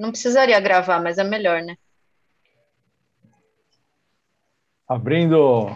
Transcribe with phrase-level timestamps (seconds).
[0.00, 1.76] Não precisaria gravar, mas é melhor, né?
[4.88, 5.66] Abrindo.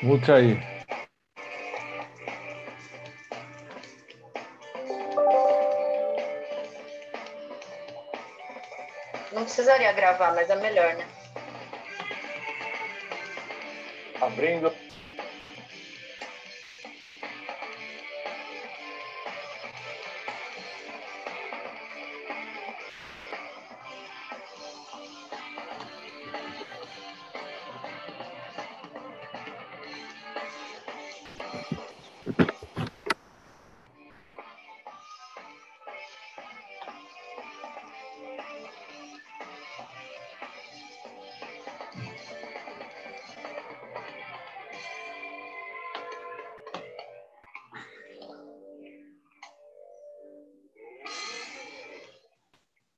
[0.00, 0.60] Mute aí.
[9.32, 11.08] Não precisaria gravar, mas é melhor, né?
[14.20, 14.71] Abrindo.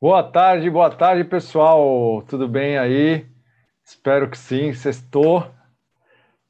[0.05, 2.21] Boa tarde, boa tarde, pessoal.
[2.29, 3.25] Tudo bem aí?
[3.83, 4.71] Espero que sim.
[4.75, 5.47] Sextou.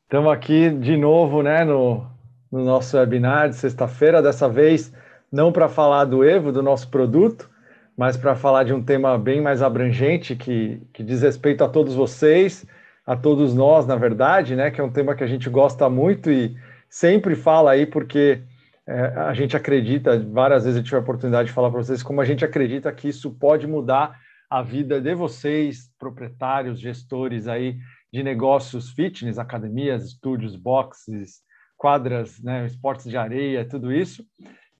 [0.02, 2.04] Estamos aqui de novo, né, no,
[2.50, 4.20] no nosso webinar de sexta-feira.
[4.20, 4.92] Dessa vez,
[5.30, 7.48] não para falar do Evo, do nosso produto,
[7.96, 11.94] mas para falar de um tema bem mais abrangente que, que diz respeito a todos
[11.94, 12.66] vocês,
[13.06, 16.28] a todos nós, na verdade, né, que é um tema que a gente gosta muito
[16.28, 16.56] e
[16.88, 18.42] sempre fala aí porque
[18.86, 22.20] é, a gente acredita, várias vezes eu tive a oportunidade de falar para vocês como
[22.20, 24.18] a gente acredita que isso pode mudar
[24.50, 27.78] a vida de vocês, proprietários, gestores aí
[28.12, 31.40] de negócios fitness, academias, estúdios, boxes,
[31.76, 34.24] quadras, né, esportes de areia, tudo isso,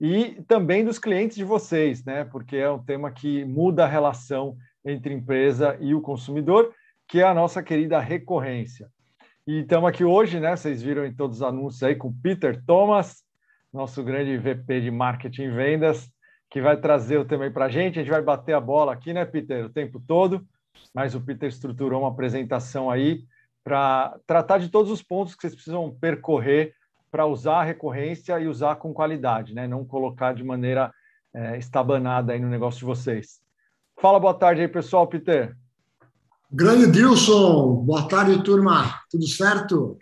[0.01, 4.57] e também dos clientes de vocês, né, porque é um tema que muda a relação
[4.85, 6.73] entre empresa e o consumidor,
[7.09, 8.89] que é a nossa querida recorrência.
[9.47, 13.24] E estamos aqui hoje, né, vocês viram em todos os anúncios aí com Peter Thomas,
[13.75, 16.09] nosso grande VP de marketing e vendas,
[16.49, 17.99] que vai trazer o tema para a gente.
[17.99, 20.47] A gente vai bater a bola aqui, né, Peter, o tempo todo,
[20.95, 23.25] mas o Peter estruturou uma apresentação aí
[23.65, 26.73] para tratar de todos os pontos que vocês precisam percorrer
[27.11, 29.67] para usar a recorrência e usar com qualidade, né?
[29.67, 30.93] Não colocar de maneira
[31.33, 33.41] é, estabanada aí no negócio de vocês.
[34.01, 35.57] Fala, boa tarde aí, pessoal, Peter.
[36.51, 39.01] Grande Dilson, boa tarde, turma.
[39.11, 39.99] Tudo certo?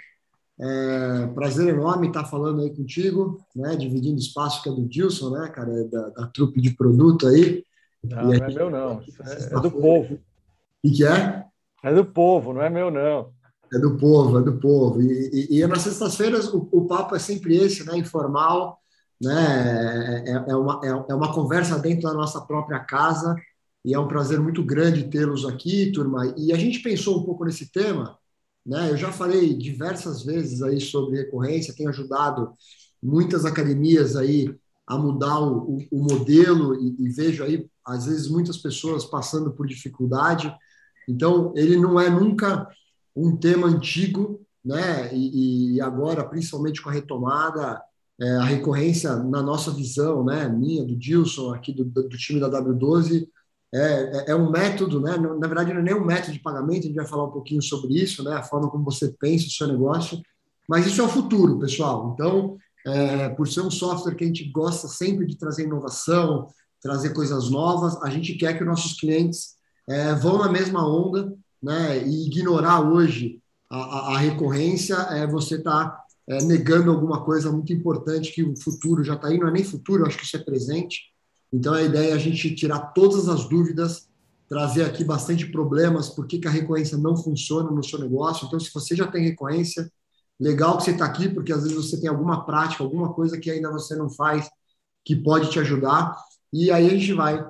[0.65, 3.75] É, prazer enorme estar falando aí contigo, né?
[3.75, 5.73] Dividindo espaço que é do Dilson, né, cara?
[5.73, 7.65] É da, da trupe de produto aí.
[8.05, 9.01] Não, não é meu, não.
[9.27, 10.21] É, é do povo.
[10.85, 11.45] E que é?
[11.83, 13.33] É do povo, não é meu, não.
[13.75, 15.03] É do povo, é do povo.
[15.03, 17.99] E, e, e nas sextas-feiras o, o, papo é sempre esse, né?
[17.99, 18.79] Informal,
[19.21, 20.23] né?
[20.29, 23.35] É, é, uma, é, é uma conversa dentro da nossa própria casa.
[23.85, 26.33] E é um prazer muito grande tê-los aqui, turma.
[26.37, 28.17] E a gente pensou um pouco nesse tema
[28.65, 28.91] né?
[28.91, 32.53] Eu já falei diversas vezes aí sobre recorrência, tenho ajudado
[33.03, 34.55] muitas academias aí
[34.87, 39.53] a mudar o, o, o modelo e, e, vejo aí, às vezes, muitas pessoas passando
[39.53, 40.55] por dificuldade.
[41.09, 42.69] Então, ele não é nunca
[43.15, 45.13] um tema antigo, né?
[45.15, 47.81] E, e agora, principalmente com a retomada,
[48.21, 50.49] é, a recorrência, na nossa visão, né?
[50.49, 53.27] Minha, do Dilson, aqui do, do time da W12,
[53.75, 55.17] é, é, é, um método, né?
[55.17, 57.63] Na verdade, não é nem um método de pagamento, a gente vai falar um pouquinho
[57.63, 58.35] sobre isso, né?
[58.35, 60.21] A forma como você pensa o seu negócio,
[60.69, 62.13] mas isso é o futuro, pessoal.
[62.13, 66.49] Então, é, por ser um software que a gente gosta sempre de trazer inovação,
[66.83, 69.55] trazer coisas novas, a gente quer que nossos clientes
[69.89, 71.33] é, vão na mesma onda,
[71.63, 72.07] né?
[72.07, 73.41] E ignorar hoje
[73.71, 78.43] a, a, a recorrência é você estar tá, é, negando alguma coisa muito importante que
[78.43, 81.12] o futuro já está aí, não é nem futuro, acho que isso é presente
[81.53, 84.09] então, a ideia é a gente tirar todas as dúvidas,
[84.49, 88.47] trazer aqui bastante problemas, por que, que a recorrência não funciona no seu negócio.
[88.47, 89.91] Então, se você já tem recorrência,
[90.41, 93.51] legal que você está aqui, porque às vezes você tem alguma prática, alguma coisa que
[93.51, 94.49] ainda você não faz,
[95.05, 96.17] que pode te ajudar.
[96.53, 97.45] E aí a gente vai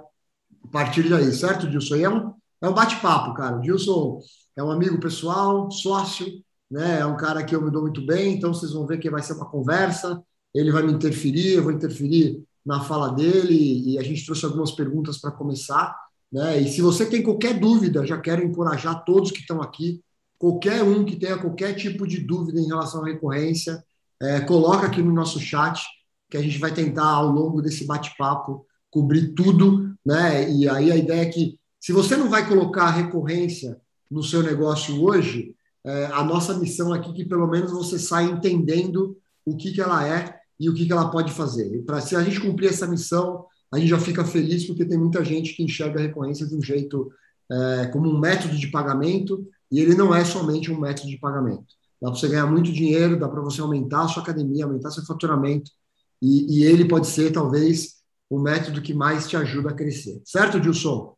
[0.72, 1.96] partir daí, certo, Dilson?
[1.96, 3.58] E é um, é um bate-papo, cara.
[3.58, 4.20] O Dilson
[4.56, 6.26] é um amigo pessoal, sócio,
[6.70, 7.00] né?
[7.00, 9.22] É um cara que eu me dou muito bem, então vocês vão ver que vai
[9.22, 10.22] ser uma conversa.
[10.54, 14.70] Ele vai me interferir, eu vou interferir na fala dele e a gente trouxe algumas
[14.70, 15.96] perguntas para começar.
[16.30, 16.60] Né?
[16.60, 20.02] E se você tem qualquer dúvida, já quero encorajar todos que estão aqui,
[20.38, 23.84] qualquer um que tenha qualquer tipo de dúvida em relação à recorrência,
[24.20, 25.84] é, coloca aqui no nosso chat,
[26.30, 29.94] que a gente vai tentar, ao longo desse bate-papo, cobrir tudo.
[30.04, 30.50] Né?
[30.50, 33.80] E aí a ideia é que, se você não vai colocar a recorrência
[34.10, 35.54] no seu negócio hoje,
[35.84, 39.80] é, a nossa missão aqui é que pelo menos você saia entendendo o que, que
[39.80, 41.74] ela é e o que, que ela pode fazer.
[41.74, 44.96] E pra, se a gente cumprir essa missão, a gente já fica feliz porque tem
[44.96, 47.12] muita gente que enxerga a recorrência de um jeito
[47.50, 51.66] é, como um método de pagamento e ele não é somente um método de pagamento.
[52.00, 55.04] Dá para você ganhar muito dinheiro, dá para você aumentar a sua academia, aumentar seu
[55.04, 55.70] faturamento
[56.20, 60.22] e, e ele pode ser talvez o método que mais te ajuda a crescer.
[60.24, 61.16] Certo, Dilson?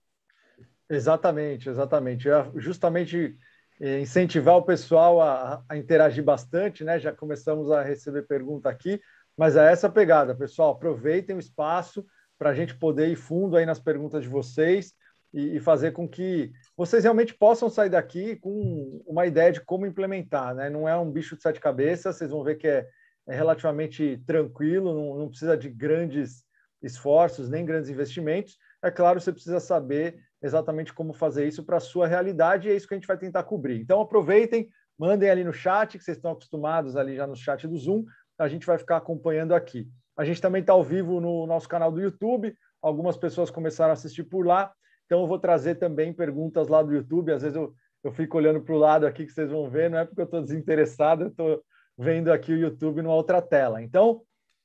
[0.89, 2.29] Exatamente, exatamente.
[2.29, 3.37] Eu justamente
[3.81, 6.99] é, incentivar o pessoal a, a, interagir bastante, né?
[6.99, 9.01] Já começamos a receber pergunta aqui,
[9.37, 10.73] mas é essa pegada, pessoal.
[10.73, 12.05] Aproveitem o espaço
[12.39, 14.93] para a gente poder ir fundo aí nas perguntas de vocês
[15.33, 19.87] e, e, fazer com que vocês realmente possam sair daqui com uma ideia de como
[19.87, 20.71] implementar, né?
[20.71, 22.87] Não é um bicho de sete cabeças, vocês vão ver que é,
[23.27, 26.45] é relativamente tranquilo, não, não precisa de grandes
[26.81, 28.57] esforços, nem grandes investimentos.
[28.83, 32.77] É claro, você precisa saber exatamente como fazer isso para a sua realidade, e é
[32.77, 33.81] isso que a gente vai tentar cobrir.
[33.81, 37.77] Então, aproveitem, mandem ali no chat, que vocês estão acostumados ali já no chat do
[37.77, 38.05] Zoom,
[38.39, 39.89] a gente vai ficar acompanhando aqui.
[40.17, 43.95] A gente também está ao vivo no nosso canal do YouTube, algumas pessoas começaram a
[43.95, 44.73] assistir por lá,
[45.07, 48.61] então eu vou trazer também perguntas lá do YouTube, às vezes eu, eu fico olhando
[48.61, 51.29] para o lado aqui que vocês vão ver, não é porque eu estou desinteressado, eu
[51.29, 51.63] estou
[51.99, 53.83] vendo aqui o YouTube numa outra tela.
[53.83, 54.23] Então,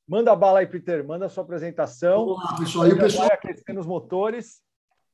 [0.09, 2.25] Manda bala aí, Peter, manda a sua apresentação.
[2.25, 2.87] Vamos lá, pessoal.
[2.87, 4.59] E o pessoal vai aquecendo os motores.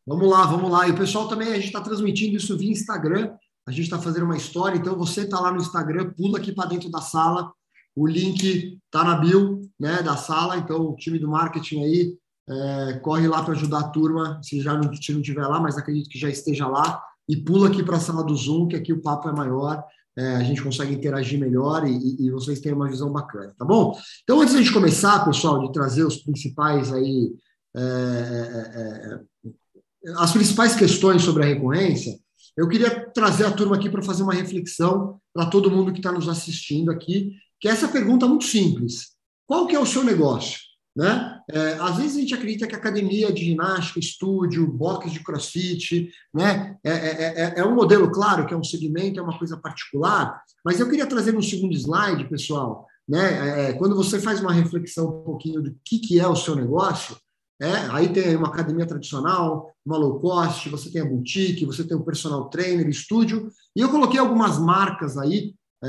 [0.08, 0.88] Vamos lá, vamos lá.
[0.88, 3.36] E o pessoal também, a gente está transmitindo isso via Instagram.
[3.68, 6.70] A gente está fazendo uma história, então você está lá no Instagram, pula aqui para
[6.70, 7.52] dentro da sala.
[7.96, 12.94] O link está na bio né, da sala, então o time do marketing aí é,
[13.00, 16.10] corre lá para ajudar a turma, se já não, se não tiver lá, mas acredito
[16.10, 19.02] que já esteja lá, e pula aqui para a sala do Zoom, que aqui o
[19.02, 19.84] papo é maior
[20.18, 24.00] é, a gente consegue interagir melhor e, e, vocês têm uma visão bacana, tá bom?
[24.24, 27.34] Então, antes de começar, pessoal, de trazer os principais aí,
[27.76, 32.18] é, é, é, as principais questões sobre a recorrência,
[32.56, 36.14] eu queria trazer a turma aqui para fazer uma reflexão para todo mundo que está
[36.14, 37.34] nos assistindo aqui,
[37.66, 39.16] que é essa pergunta muito simples.
[39.48, 40.60] Qual que é o seu negócio?
[40.96, 41.42] Né?
[41.50, 46.78] É, às vezes a gente acredita que academia de ginástica, estúdio, box de crossfit, né?
[46.84, 50.40] É, é, é, é, um modelo, claro, que é um segmento, é uma coisa particular,
[50.64, 53.70] mas eu queria trazer no segundo slide, pessoal, né?
[53.70, 57.18] É, quando você faz uma reflexão um pouquinho do que, que é o seu negócio,
[57.60, 61.98] é, aí tem uma academia tradicional, uma low cost, você tem a boutique, você tem
[61.98, 65.56] o personal trainer, estúdio, e eu coloquei algumas marcas aí.
[65.84, 65.88] É,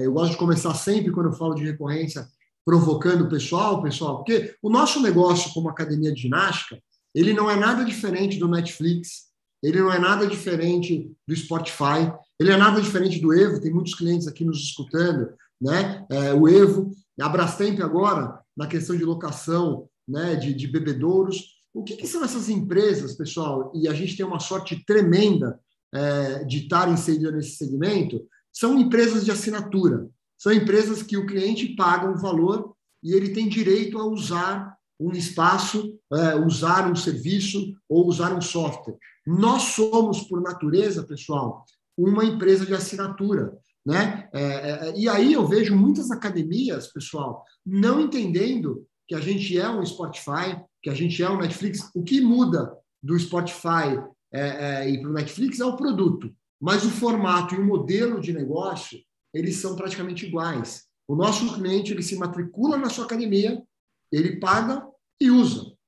[0.00, 2.26] é, eu gosto de começar sempre quando eu falo de recorrência
[2.64, 6.78] provocando o pessoal, pessoal, porque o nosso negócio como academia de ginástica,
[7.14, 9.28] ele não é nada diferente do Netflix,
[9.62, 13.94] ele não é nada diferente do Spotify, ele é nada diferente do Evo, tem muitos
[13.94, 15.30] clientes aqui nos escutando,
[15.60, 16.06] né?
[16.10, 16.90] É, o Evo,
[17.20, 21.58] a Brastemp agora, na questão de locação né, de, de bebedouros.
[21.74, 23.72] O que, que, são essas empresas, pessoal?
[23.74, 25.60] E a gente tem uma sorte tremenda
[25.92, 28.20] é, de estar inserido nesse segmento,
[28.58, 30.10] são empresas de assinatura.
[30.36, 35.12] São empresas que o cliente paga um valor e ele tem direito a usar um
[35.12, 38.96] espaço, é, usar um serviço ou usar um software.
[39.24, 41.64] Nós somos, por natureza, pessoal,
[41.96, 43.56] uma empresa de assinatura.
[43.86, 44.28] Né?
[44.34, 49.70] É, é, e aí eu vejo muitas academias, pessoal, não entendendo que a gente é
[49.70, 51.88] um Spotify, que a gente é um Netflix.
[51.94, 54.02] O que muda do Spotify
[54.32, 58.98] e para o Netflix é o produto, mas o formato e o modelo de negócio
[59.32, 60.84] eles são praticamente iguais.
[61.06, 63.62] O nosso cliente ele se matricula na sua academia,
[64.10, 64.86] ele paga
[65.20, 65.78] e usa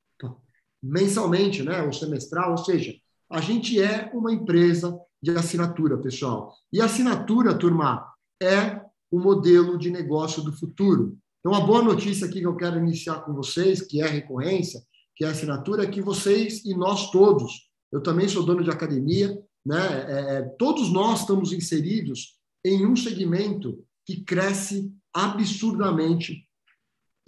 [0.82, 2.94] mensalmente, né, ou semestral, ou seja,
[3.28, 6.54] a gente é uma empresa de assinatura, pessoal.
[6.72, 8.06] E assinatura, turma,
[8.42, 8.80] é
[9.10, 11.16] o modelo de negócio do futuro.
[11.40, 14.82] Então, a boa notícia aqui que eu quero iniciar com vocês, que é a recorrência,
[15.14, 18.70] que é a assinatura, é que vocês e nós todos, eu também sou dono de
[18.70, 19.78] academia, né?
[20.08, 26.46] É, é todos nós estamos inseridos em um segmento que cresce absurdamente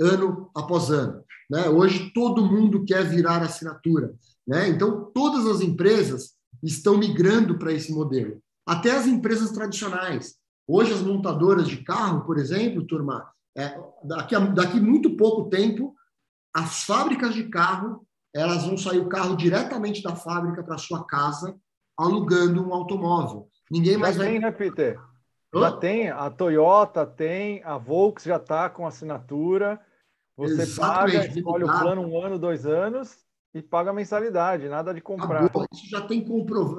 [0.01, 1.25] ano após ano.
[1.51, 1.69] Né?
[1.69, 4.15] Hoje todo mundo quer virar assinatura.
[4.47, 4.69] Né?
[4.69, 8.43] Então, todas as empresas estão migrando para esse modelo.
[8.67, 10.37] Até as empresas tradicionais.
[10.67, 15.95] Hoje, as montadoras de carro, por exemplo, turma, é, daqui, a, daqui muito pouco tempo,
[16.55, 21.55] as fábricas de carro elas vão sair o carro diretamente da fábrica para sua casa,
[21.97, 23.49] alugando um automóvel.
[23.71, 24.29] Ninguém mais vai.
[24.29, 24.99] Tem, né, Peter?
[25.55, 29.81] Já tem, a Toyota tem, a Volks já está com assinatura.
[30.37, 33.19] Você Exatamente, paga, escolhe o plano um ano, dois anos
[33.55, 35.45] e paga a mensalidade, nada de comprar.
[35.45, 35.67] Acabou.
[35.73, 36.25] Isso já tem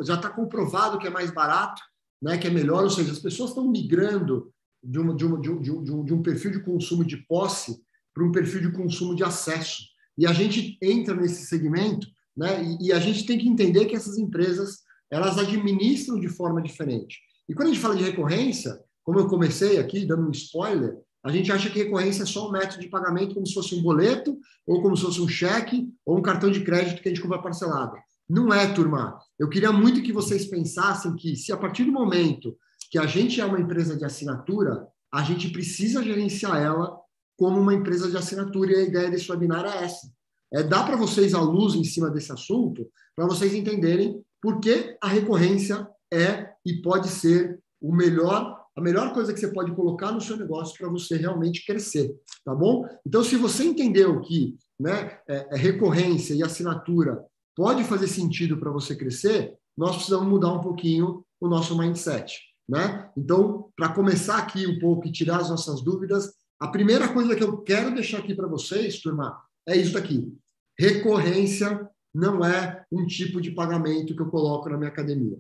[0.02, 1.82] já está comprovado que é mais barato,
[2.22, 4.52] né, que é melhor, ou seja, as pessoas estão migrando
[4.84, 7.80] de, uma, de, uma, de, um, de, um, de um perfil de consumo de posse
[8.14, 9.84] para um perfil de consumo de acesso.
[10.18, 13.96] E a gente entra nesse segmento, né, e, e a gente tem que entender que
[13.96, 14.82] essas empresas
[15.14, 17.20] elas administram de forma diferente.
[17.48, 21.32] E quando a gente fala de recorrência, como eu comecei aqui dando um spoiler, a
[21.32, 24.38] gente acha que recorrência é só um método de pagamento como se fosse um boleto,
[24.66, 27.42] ou como se fosse um cheque, ou um cartão de crédito que a gente compra
[27.42, 27.96] parcelado.
[28.28, 29.20] Não é, turma.
[29.38, 32.58] Eu queria muito que vocês pensassem que, se a partir do momento
[32.90, 36.98] que a gente é uma empresa de assinatura, a gente precisa gerenciar ela
[37.38, 40.12] como uma empresa de assinatura, e a ideia desse webinar é essa.
[40.52, 44.98] é dar para vocês a luz em cima desse assunto, para vocês entenderem por que
[45.02, 50.12] a recorrência é e pode ser o melhor a melhor coisa que você pode colocar
[50.12, 52.12] no seu negócio para você realmente crescer,
[52.44, 52.84] tá bom?
[53.06, 57.24] Então, se você entendeu que né, é, é recorrência e assinatura
[57.56, 63.12] pode fazer sentido para você crescer, nós precisamos mudar um pouquinho o nosso mindset, né?
[63.16, 67.44] Então, para começar aqui um pouco e tirar as nossas dúvidas, a primeira coisa que
[67.44, 70.34] eu quero deixar aqui para vocês, turma, é isso aqui.
[70.80, 75.40] Recorrência não é um tipo de pagamento que eu coloco na minha academia.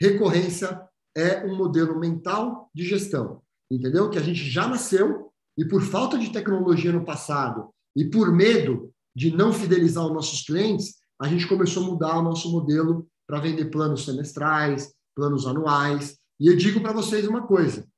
[0.00, 0.80] Recorrência
[1.16, 4.08] é um modelo mental de gestão, entendeu?
[4.10, 8.92] Que a gente já nasceu e por falta de tecnologia no passado e por medo
[9.14, 13.40] de não fidelizar os nossos clientes, a gente começou a mudar o nosso modelo para
[13.40, 16.18] vender planos semestrais, planos anuais.
[16.38, 17.88] E eu digo para vocês uma coisa: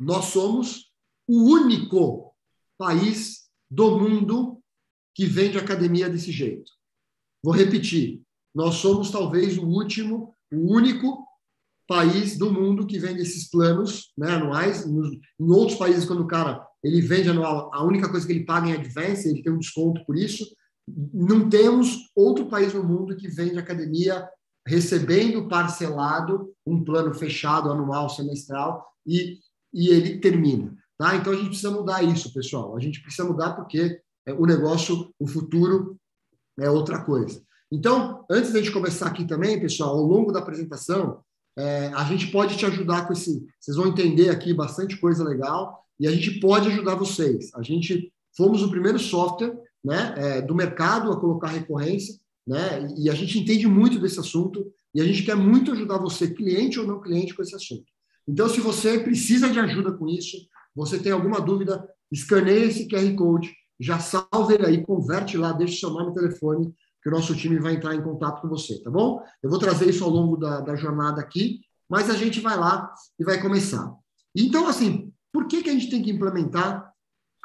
[0.00, 0.90] nós somos
[1.28, 2.34] o único
[2.78, 4.62] país do mundo
[5.14, 6.70] que vende academia desse jeito.
[7.42, 8.22] Vou repetir:
[8.54, 11.26] nós somos talvez o último, o único
[11.86, 14.84] país do mundo que vende esses planos né, anuais.
[14.86, 18.68] Em outros países, quando o cara ele vende anual, a única coisa que ele paga
[18.68, 20.44] em advance, ele tem um desconto por isso.
[21.12, 24.28] Não temos outro país no mundo que vende academia
[24.66, 29.38] recebendo parcelado um plano fechado anual, semestral e,
[29.72, 30.76] e ele termina.
[30.98, 31.14] Tá?
[31.14, 32.76] Então a gente precisa mudar isso, pessoal.
[32.76, 35.96] A gente precisa mudar porque é, o negócio, o futuro
[36.58, 37.42] é outra coisa.
[37.70, 41.20] Então, antes da gente começar aqui também, pessoal, ao longo da apresentação,
[41.58, 43.44] é, a gente pode te ajudar com esse.
[43.58, 47.50] Vocês vão entender aqui bastante coisa legal e a gente pode ajudar vocês.
[47.54, 52.14] A gente fomos o primeiro software né, é, do mercado a colocar recorrência,
[52.46, 56.28] né, e a gente entende muito desse assunto e a gente quer muito ajudar você,
[56.28, 57.84] cliente ou não cliente, com esse assunto.
[58.28, 60.36] Então, se você precisa de ajuda com isso,
[60.74, 65.78] você tem alguma dúvida, escaneie esse QR Code, já salve ele aí, converte lá, deixe
[65.78, 68.90] seu nome e telefone que o nosso time vai entrar em contato com você, tá
[68.90, 69.22] bom?
[69.42, 72.92] Eu vou trazer isso ao longo da, da jornada aqui, mas a gente vai lá
[73.18, 73.94] e vai começar.
[74.34, 76.92] Então, assim, por que, que a gente tem que implementar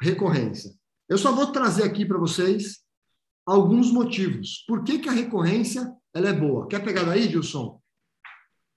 [0.00, 0.72] recorrência?
[1.08, 2.80] Eu só vou trazer aqui para vocês
[3.46, 4.64] alguns motivos.
[4.66, 6.66] Por que, que a recorrência ela é boa?
[6.66, 7.80] Quer pegar daí, Gilson?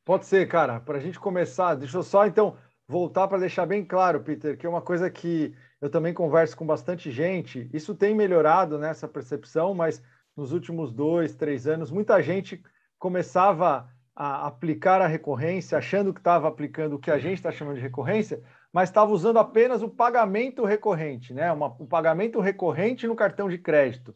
[0.05, 0.79] Pode ser, cara.
[0.79, 2.55] Para a gente começar, deixa eu só então
[2.87, 6.65] voltar para deixar bem claro, Peter, que é uma coisa que eu também converso com
[6.65, 7.69] bastante gente.
[7.73, 10.01] Isso tem melhorado nessa percepção, mas
[10.35, 12.61] nos últimos dois, três anos, muita gente
[12.99, 17.75] começava a aplicar a recorrência, achando que estava aplicando o que a gente está chamando
[17.75, 21.51] de recorrência, mas estava usando apenas o pagamento recorrente, né?
[21.51, 24.13] Uma, o pagamento recorrente no cartão de crédito,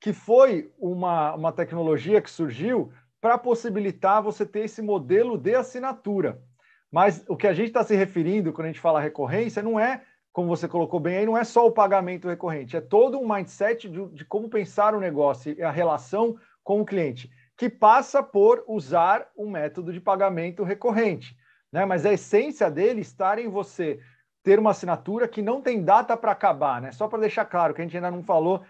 [0.00, 6.40] que foi uma, uma tecnologia que surgiu para possibilitar você ter esse modelo de assinatura.
[6.90, 10.02] Mas o que a gente está se referindo quando a gente fala recorrência não é
[10.36, 13.88] como você colocou bem aí, não é só o pagamento recorrente, é todo um mindset
[13.88, 18.62] de, de como pensar o negócio e a relação com o cliente, que passa por
[18.68, 21.34] usar um método de pagamento recorrente.
[21.72, 21.86] Né?
[21.86, 23.98] Mas a essência dele está em você
[24.42, 26.92] ter uma assinatura que não tem data para acabar, né?
[26.92, 28.62] Só para deixar claro que a gente ainda não falou,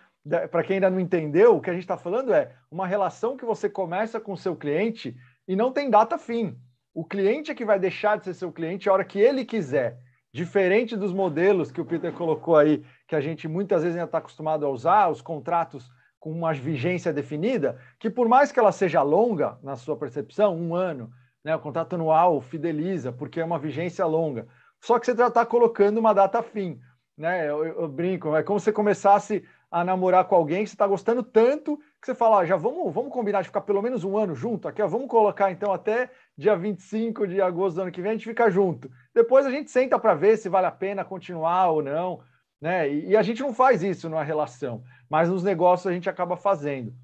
[0.53, 3.45] para quem ainda não entendeu, o que a gente está falando é uma relação que
[3.45, 5.17] você começa com o seu cliente
[5.49, 6.57] e não tem data fim.
[6.97, 9.99] O cliente é que vai deixar de ser seu cliente a hora que ele quiser.
[10.33, 14.17] Diferente dos modelos que o Peter colocou aí, que a gente muitas vezes ainda está
[14.17, 19.03] acostumado a usar, os contratos com uma vigência definida, que por mais que ela seja
[19.03, 21.11] longa, na sua percepção, um ano,
[21.45, 24.49] né, o contrato anual fideliza, porque é uma vigência longa.
[24.81, 26.81] Só que você já está colocando uma data fim.
[27.15, 27.47] Né?
[27.47, 30.87] Eu, eu, brinco, é como se você começasse a namorar com alguém que você está
[30.87, 34.17] gostando tanto que você fala, ah, já vamos, vamos combinar de ficar pelo menos um
[34.17, 38.03] ano junto aqui, ó, vamos colocar então até dia 25 de agosto do ano que
[38.03, 38.91] vem, a gente fica junto.
[39.15, 42.23] Depois a gente senta para ver se vale a pena continuar ou não,
[42.61, 42.89] né?
[42.89, 46.37] E, e, a gente não faz isso numa relação, mas nos negócios a gente acaba
[46.37, 46.95] fazendo.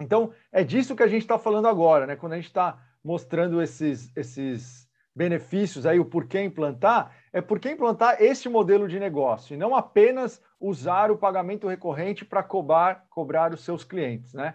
[0.00, 2.16] Então, é disso que a gente está falando agora, né?
[2.16, 8.22] Quando a gente está mostrando esses, esses benefícios aí, o porquê implantar, é porque implantar
[8.22, 13.62] este modelo de negócio e não apenas usar o pagamento recorrente para cobrar, cobrar os
[13.62, 14.54] seus clientes, né?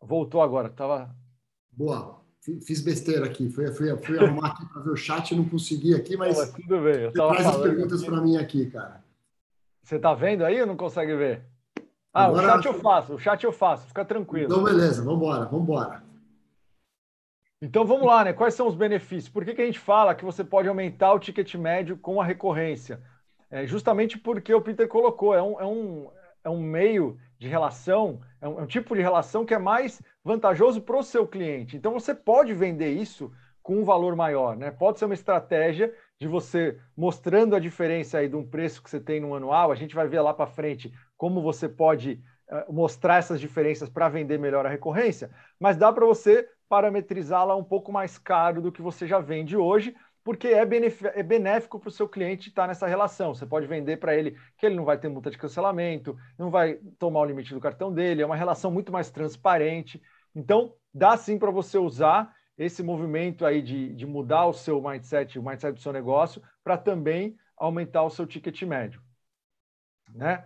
[0.00, 1.14] Voltou agora, estava.
[1.72, 2.25] Boa
[2.60, 3.48] fiz besteira aqui.
[3.48, 6.38] Fui, fui, fui arrumar aqui para ver o chat, não consegui aqui, mas.
[6.38, 7.02] Não, tudo bem.
[7.02, 9.04] Eu tava traz as perguntas para mim aqui, cara.
[9.82, 11.42] Você está vendo aí ou não consegue ver?
[12.12, 14.46] Ah, Agora, o chat eu faço, o chat eu faço, fica tranquilo.
[14.46, 16.02] Então, beleza, vamos embora, vamos embora.
[17.60, 18.32] Então vamos lá, né?
[18.32, 19.28] Quais são os benefícios?
[19.28, 22.24] Por que, que a gente fala que você pode aumentar o ticket médio com a
[22.24, 23.00] recorrência?
[23.50, 26.10] É justamente porque o Peter colocou, é um, é um,
[26.44, 30.00] é um meio de relação, é um, é um tipo de relação que é mais
[30.24, 31.76] vantajoso para o seu cliente.
[31.76, 33.30] Então você pode vender isso
[33.62, 34.70] com um valor maior, né?
[34.70, 39.00] Pode ser uma estratégia de você mostrando a diferença aí de um preço que você
[39.00, 39.72] tem no anual.
[39.72, 44.08] A gente vai ver lá para frente como você pode eh, mostrar essas diferenças para
[44.08, 48.80] vender melhor a recorrência, mas dá para você parametrizá-la um pouco mais caro do que
[48.80, 50.62] você já vende hoje, porque é,
[51.14, 53.32] é benéfico para o seu cliente estar nessa relação.
[53.32, 56.74] Você pode vender para ele que ele não vai ter multa de cancelamento, não vai
[56.98, 60.02] tomar o limite do cartão dele, é uma relação muito mais transparente.
[60.34, 65.38] Então, dá sim para você usar esse movimento aí de, de mudar o seu mindset,
[65.38, 69.00] o mindset do seu negócio, para também aumentar o seu ticket médio.
[70.12, 70.44] Né?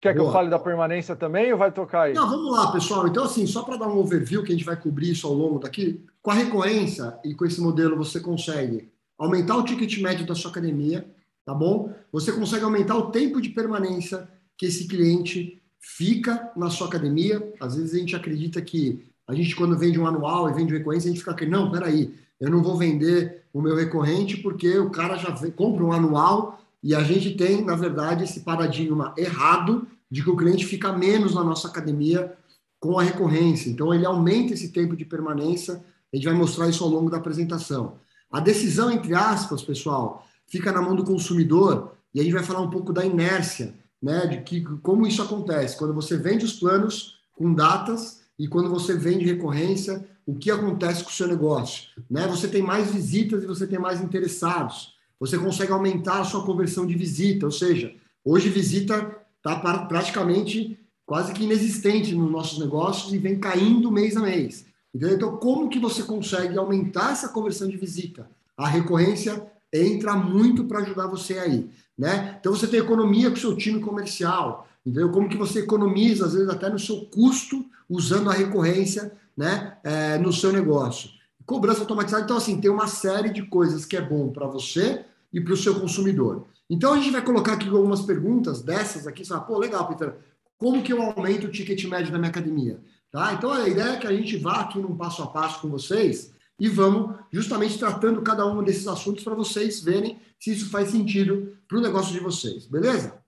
[0.00, 0.24] Quer Boa.
[0.24, 2.14] que eu fale da permanência também ou vai tocar aí?
[2.14, 3.08] Não, vamos lá, pessoal.
[3.08, 5.58] Então, assim, só para dar um overview que a gente vai cobrir isso ao longo
[5.58, 8.88] daqui, com a recorrência e com esse modelo você consegue
[9.18, 11.04] aumentar o ticket médio da sua academia,
[11.44, 11.92] tá bom?
[12.12, 17.52] Você consegue aumentar o tempo de permanência que esse cliente fica na sua academia.
[17.58, 21.08] Às vezes a gente acredita que a gente, quando vende um anual e vende recorrência,
[21.08, 24.90] a gente fica aqui, não, peraí, eu não vou vender o meu recorrente porque o
[24.90, 30.22] cara já compra um anual e a gente tem, na verdade, esse paradigma errado de
[30.22, 32.36] que o cliente fica menos na nossa academia
[32.78, 33.68] com a recorrência.
[33.68, 35.82] Então, ele aumenta esse tempo de permanência.
[36.12, 37.98] A gente vai mostrar isso ao longo da apresentação.
[38.30, 42.60] A decisão, entre aspas, pessoal, fica na mão do consumidor e a gente vai falar
[42.60, 47.18] um pouco da inércia, né, de que como isso acontece quando você vende os planos
[47.32, 52.26] com datas e quando você vende recorrência, o que acontece com o seu negócio, né?
[52.28, 56.86] Você tem mais visitas e você tem mais interessados você consegue aumentar a sua conversão
[56.86, 57.94] de visita, ou seja,
[58.24, 59.56] hoje visita está
[59.86, 64.66] praticamente quase que inexistente nos nossos negócios e vem caindo mês a mês.
[64.94, 68.28] Então, como que você consegue aumentar essa conversão de visita?
[68.56, 72.36] A recorrência entra muito para ajudar você aí, né?
[72.40, 75.10] Então, você tem economia com seu time comercial, entendeu?
[75.10, 80.18] Como que você economiza, às vezes, até no seu custo, usando a recorrência, né, é,
[80.18, 81.10] no seu negócio.
[81.46, 85.40] Cobrança automatizada, então, assim, tem uma série de coisas que é bom para você e
[85.40, 86.46] para o seu consumidor.
[86.70, 89.24] Então, a gente vai colocar aqui algumas perguntas dessas aqui.
[89.24, 90.16] Você fala, pô, legal, Peter,
[90.56, 92.80] como que eu aumento o ticket médio da minha academia?
[93.10, 93.32] Tá?
[93.32, 96.32] Então, a ideia é que a gente vá aqui num passo a passo com vocês
[96.58, 101.56] e vamos justamente tratando cada um desses assuntos para vocês verem se isso faz sentido
[101.66, 103.22] para o negócio de vocês, beleza?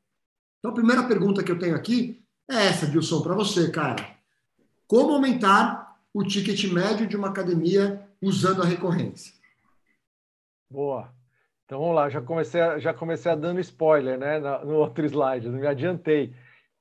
[0.58, 4.16] Então, a primeira pergunta que eu tenho aqui é essa, Gilson, para você, cara.
[4.86, 9.32] Como aumentar o ticket médio de uma academia usando a recorrência?
[10.68, 11.12] Boa.
[11.70, 15.48] Então vamos lá, já comecei a, já comecei a dando spoiler, né, no outro slide,
[15.48, 16.35] não me adiantei.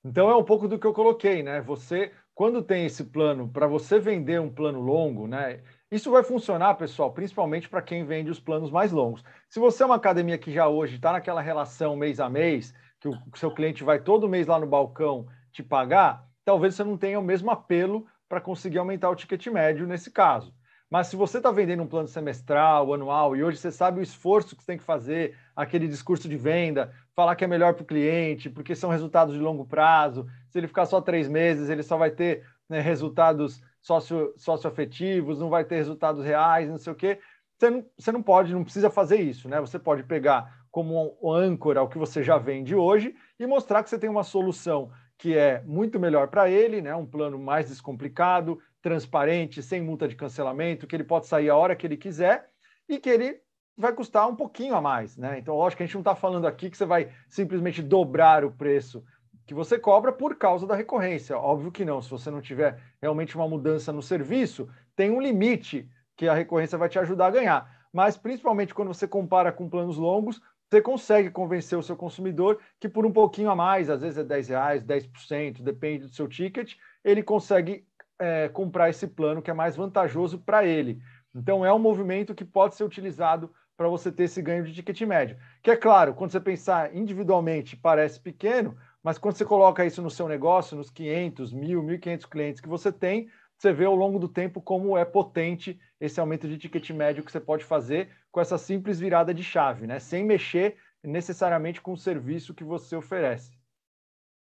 [0.04, 1.62] Então é um pouco do que eu coloquei, né?
[1.62, 5.62] Você, quando tem esse plano, para você vender um plano longo, né?
[5.92, 9.24] Isso vai funcionar, pessoal, principalmente para quem vende os planos mais longos.
[9.48, 13.10] Se você é uma academia que já hoje está naquela relação mês a mês, que
[13.10, 17.20] o seu cliente vai todo mês lá no balcão te pagar, talvez você não tenha
[17.20, 20.52] o mesmo apelo para conseguir aumentar o ticket médio nesse caso.
[20.90, 24.56] Mas se você está vendendo um plano semestral, anual, e hoje você sabe o esforço
[24.56, 27.86] que você tem que fazer, aquele discurso de venda, falar que é melhor para o
[27.86, 31.96] cliente, porque são resultados de longo prazo, se ele ficar só três meses, ele só
[31.96, 37.20] vai ter né, resultados socio, socioafetivos, não vai ter resultados reais, não sei o quê.
[37.56, 39.60] Você não, você não pode, não precisa fazer isso, né?
[39.60, 43.90] Você pode pegar como um âncora o que você já vende hoje e mostrar que
[43.90, 46.96] você tem uma solução que é muito melhor para ele, né?
[46.96, 51.76] um plano mais descomplicado, transparente, sem multa de cancelamento, que ele pode sair a hora
[51.76, 52.50] que ele quiser
[52.88, 53.40] e que ele
[53.78, 55.40] vai custar um pouquinho a mais, né?
[55.40, 58.52] Então, lógico que a gente não está falando aqui que você vai simplesmente dobrar o
[58.52, 59.04] preço
[59.46, 61.36] que você cobra por causa da recorrência.
[61.36, 62.02] Óbvio que não.
[62.02, 66.78] Se você não tiver realmente uma mudança no serviço, tem um limite que a recorrência
[66.78, 67.88] vai te ajudar a ganhar.
[67.92, 70.40] Mas principalmente quando você compara com planos longos,
[70.70, 74.24] você consegue convencer o seu consumidor que por um pouquinho a mais, às vezes é
[74.24, 77.88] 10 reais, 10%, depende do seu ticket, ele consegue
[78.20, 81.02] é, comprar esse plano que é mais vantajoso para ele.
[81.34, 85.02] Então, é um movimento que pode ser utilizado para você ter esse ganho de ticket
[85.02, 85.38] médio.
[85.64, 90.10] Que é claro, quando você pensar individualmente, parece pequeno, mas quando você coloca isso no
[90.10, 94.28] seu negócio, nos 500, 1.000, 1.500 clientes que você tem, você vê ao longo do
[94.28, 98.58] tempo como é potente esse aumento de ticket médio que você pode fazer com essa
[98.58, 100.00] simples virada de chave, né?
[100.00, 103.58] sem mexer necessariamente com o serviço que você oferece.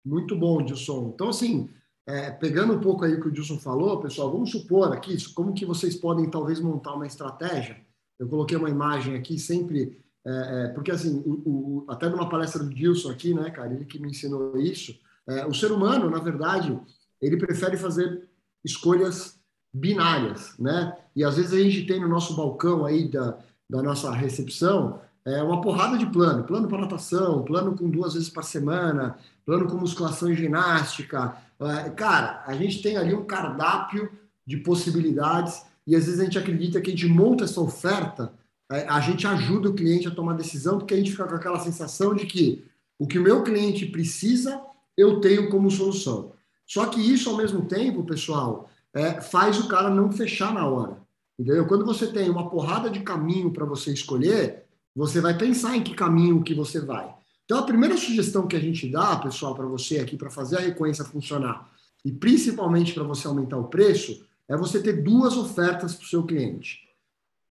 [0.05, 1.11] Muito bom, Dilson.
[1.13, 1.67] Então, assim,
[2.07, 5.53] é, pegando um pouco aí o que o Dilson falou, pessoal, vamos supor aqui como
[5.53, 7.77] que vocês podem talvez montar uma estratégia.
[8.19, 12.63] Eu coloquei uma imagem aqui sempre, é, é, porque assim, o, o, até numa palestra
[12.63, 14.95] do Dilson aqui, né, cara, ele que me ensinou isso.
[15.27, 16.79] É, o ser humano, na verdade,
[17.19, 18.29] ele prefere fazer
[18.63, 19.39] escolhas
[19.73, 20.95] binárias, né?
[21.15, 23.37] E às vezes a gente tem no nosso balcão aí da,
[23.69, 28.29] da nossa recepção é, uma porrada de plano, plano para natação, plano com duas vezes
[28.29, 34.11] por semana, plano com musculação e ginástica, é, cara, a gente tem ali um cardápio
[34.45, 38.33] de possibilidades e às vezes a gente acredita que a gente monta essa oferta,
[38.71, 41.59] é, a gente ajuda o cliente a tomar decisão, porque a gente fica com aquela
[41.59, 42.65] sensação de que
[42.97, 44.61] o que o meu cliente precisa,
[44.97, 46.31] eu tenho como solução.
[46.65, 50.97] Só que isso, ao mesmo tempo, pessoal, é, faz o cara não fechar na hora.
[51.37, 51.67] Entendeu?
[51.67, 54.63] Quando você tem uma porrada de caminho para você escolher,
[54.95, 57.13] você vai pensar em que caminho que você vai.
[57.45, 60.61] Então, a primeira sugestão que a gente dá, pessoal, para você aqui, para fazer a
[60.61, 61.71] recorrência funcionar,
[62.03, 66.23] e principalmente para você aumentar o preço, é você ter duas ofertas para o seu
[66.23, 66.79] cliente.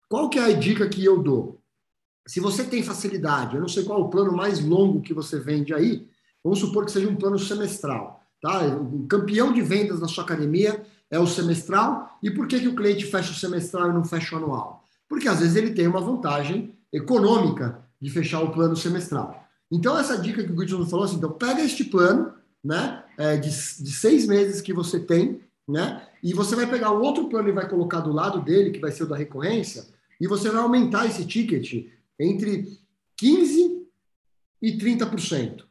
[0.08, 1.60] Qual que é a dica que eu dou?
[2.26, 5.38] Se você tem facilidade, eu não sei qual é o plano mais longo que você
[5.38, 6.08] vende aí,
[6.42, 8.22] vamos supor que seja um plano semestral.
[8.40, 8.66] Tá?
[8.76, 12.18] O campeão de vendas na sua academia é o semestral.
[12.22, 14.84] E por que, que o cliente fecha o semestral e não fecha o anual?
[15.08, 19.43] Porque às vezes ele tem uma vantagem econômica de fechar o plano semestral.
[19.70, 23.48] Então, essa dica que o Gudson falou assim: então, pega este plano né, é, de,
[23.48, 27.52] de seis meses que você tem, né, e você vai pegar o outro plano e
[27.52, 29.86] vai colocar do lado dele, que vai ser o da recorrência,
[30.20, 32.78] e você vai aumentar esse ticket entre
[33.20, 33.82] 15%
[34.62, 35.64] e 30%.